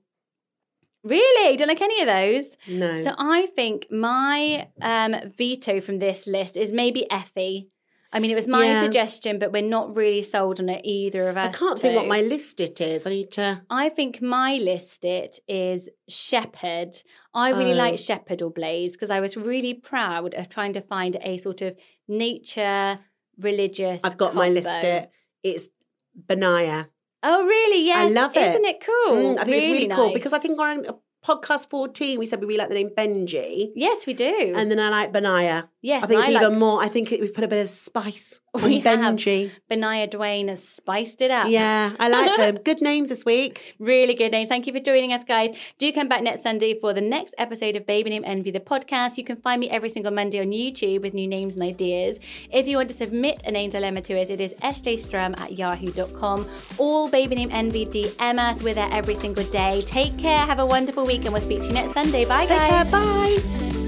Really 1.09 1.57
don't 1.57 1.69
like 1.69 1.81
any 1.81 2.01
of 2.03 2.07
those 2.07 2.47
No. 2.69 3.03
So 3.03 3.15
I 3.19 3.47
think 3.47 3.87
my 3.91 4.69
um, 4.83 5.15
veto 5.37 5.81
from 5.81 5.99
this 5.99 6.27
list 6.27 6.57
is 6.57 6.71
maybe 6.73 7.11
Effie. 7.11 7.69
I 8.11 8.21
mean, 8.21 8.31
it 8.31 8.35
was 8.37 8.47
my 8.49 8.65
Yeah. 8.67 8.83
suggestion, 8.85 9.39
but 9.39 9.53
we're 9.53 9.61
not 9.79 9.95
really 9.95 10.23
sold 10.23 10.61
on 10.61 10.69
it 10.71 10.81
either 10.83 11.29
of 11.29 11.37
us. 11.37 11.55
I 11.55 11.59
can't 11.59 11.79
think 11.79 11.95
what 11.95 12.07
my 12.07 12.23
list 12.23 12.59
it 12.59 12.81
is. 12.81 13.07
I 13.07 13.11
need 13.11 13.31
to. 13.33 13.61
I 13.69 13.91
think 13.91 14.23
my 14.23 14.55
list 14.57 15.05
it 15.05 15.41
is 15.47 15.91
Shepherd. 16.09 16.93
I 17.35 17.51
really 17.51 17.73
Oh. 17.73 17.85
like 17.85 17.99
Shepherd 17.99 18.41
or 18.41 18.51
Blaze 18.51 18.93
because 18.93 19.11
I 19.11 19.21
was 19.21 19.37
really 19.37 19.75
proud 19.75 20.33
of 20.35 20.49
trying 20.49 20.73
to 20.73 20.81
find 20.81 21.17
a 21.23 21.37
sort 21.37 21.61
of 21.61 21.77
nature 22.09 22.99
religious. 23.39 24.01
I've 24.05 24.17
got 24.17 24.35
my 24.35 24.49
list 24.49 24.83
it. 24.85 25.11
It's 25.43 25.67
Benaiah. 26.15 26.89
Oh, 27.23 27.45
really? 27.45 27.85
Yes. 27.85 27.99
I 27.99 28.09
love 28.09 28.37
it. 28.37 28.49
Isn't 28.55 28.65
it 28.65 28.81
cool? 28.85 29.17
Mm, 29.17 29.39
I 29.39 29.45
think 29.45 29.57
it's 29.57 29.67
really 29.67 29.89
cool 29.89 30.13
because 30.13 30.33
I 30.33 30.39
think 30.39 30.59
on 30.59 30.87
podcast 31.27 31.69
14 31.69 32.19
we 32.19 32.27
said 32.27 32.41
we 32.41 32.47
really 32.47 32.59
like 32.59 32.69
the 32.69 32.75
name 32.77 32.91
Benji. 32.97 33.71
yes, 33.75 34.07
we 34.07 34.15
do. 34.15 34.55
And 34.57 34.71
then 34.71 34.79
I 34.79 34.89
like 34.89 35.13
Benaiah. 35.13 35.69
Yes, 35.81 36.03
I 36.03 36.07
think 36.09 36.19
it's 36.21 36.29
I 36.29 36.33
even 36.33 36.51
like- 36.51 36.59
more. 36.59 36.83
I 36.83 36.89
think 36.89 37.13
it, 37.13 37.21
we've 37.21 37.33
put 37.33 37.45
a 37.45 37.49
bit 37.49 37.61
of 37.63 37.69
spice 37.69 38.41
on. 38.55 38.63
Benji. 38.63 39.51
Benaiah 39.71 40.09
Dwayne 40.09 40.49
has 40.49 40.67
spiced 40.67 41.21
it 41.21 41.31
up. 41.31 41.49
Yeah, 41.49 41.93
I 42.01 42.09
like 42.09 42.37
them. 42.37 42.57
Good 42.65 42.81
names 42.81 43.11
this 43.11 43.25
week. 43.25 43.77
Really 43.79 44.15
good 44.15 44.33
names. 44.33 44.49
Thank 44.49 44.67
you 44.67 44.73
for 44.73 44.81
joining 44.81 45.13
us, 45.13 45.23
guys. 45.23 45.51
Do 45.79 45.93
come 45.93 46.09
back 46.09 46.23
next 46.25 46.43
Sunday 46.43 46.79
for 46.81 46.93
the 46.93 47.01
next 47.01 47.33
episode 47.39 47.77
of 47.77 47.87
Baby 47.87 48.11
Name 48.11 48.25
Envy, 48.27 48.51
the 48.51 48.59
podcast. 48.59 49.17
You 49.19 49.25
can 49.25 49.37
find 49.37 49.61
me 49.61 49.71
every 49.71 49.89
single 49.89 50.11
Monday 50.13 50.41
on 50.41 50.47
YouTube 50.51 51.03
with 51.03 51.15
new 51.15 51.29
names 51.29 51.55
and 51.55 51.63
ideas. 51.63 52.19
If 52.51 52.67
you 52.67 52.77
want 52.77 52.89
to 52.89 52.97
submit 52.97 53.43
a 53.47 53.53
name 53.53 53.71
dilemma 53.71 54.01
to 54.03 54.21
us, 54.21 54.31
it 54.31 54.41
is 54.41 54.53
sjstrum 54.55 55.39
at 55.39 55.53
yahoo.com. 55.59 56.49
All 56.79 57.09
Baby 57.09 57.37
Name 57.37 57.51
Envy 57.53 57.87
DM 57.87 58.39
us. 58.39 58.61
We're 58.63 58.75
there 58.75 58.89
every 58.91 59.15
single 59.15 59.45
day. 59.45 59.83
Take 59.87 60.19
care. 60.19 60.39
Have 60.39 60.59
a 60.59 60.67
wonderful 60.67 61.05
week, 61.05 61.23
and 61.25 61.33
we'll 61.33 61.43
speak 61.43 61.61
to 61.61 61.67
you 61.67 61.73
next 61.73 61.93
Sunday. 61.95 62.25
Bye, 62.25 62.47
Take 62.47 62.59
guys. 62.59 62.71
care. 62.71 62.85
Bye. 62.87 63.88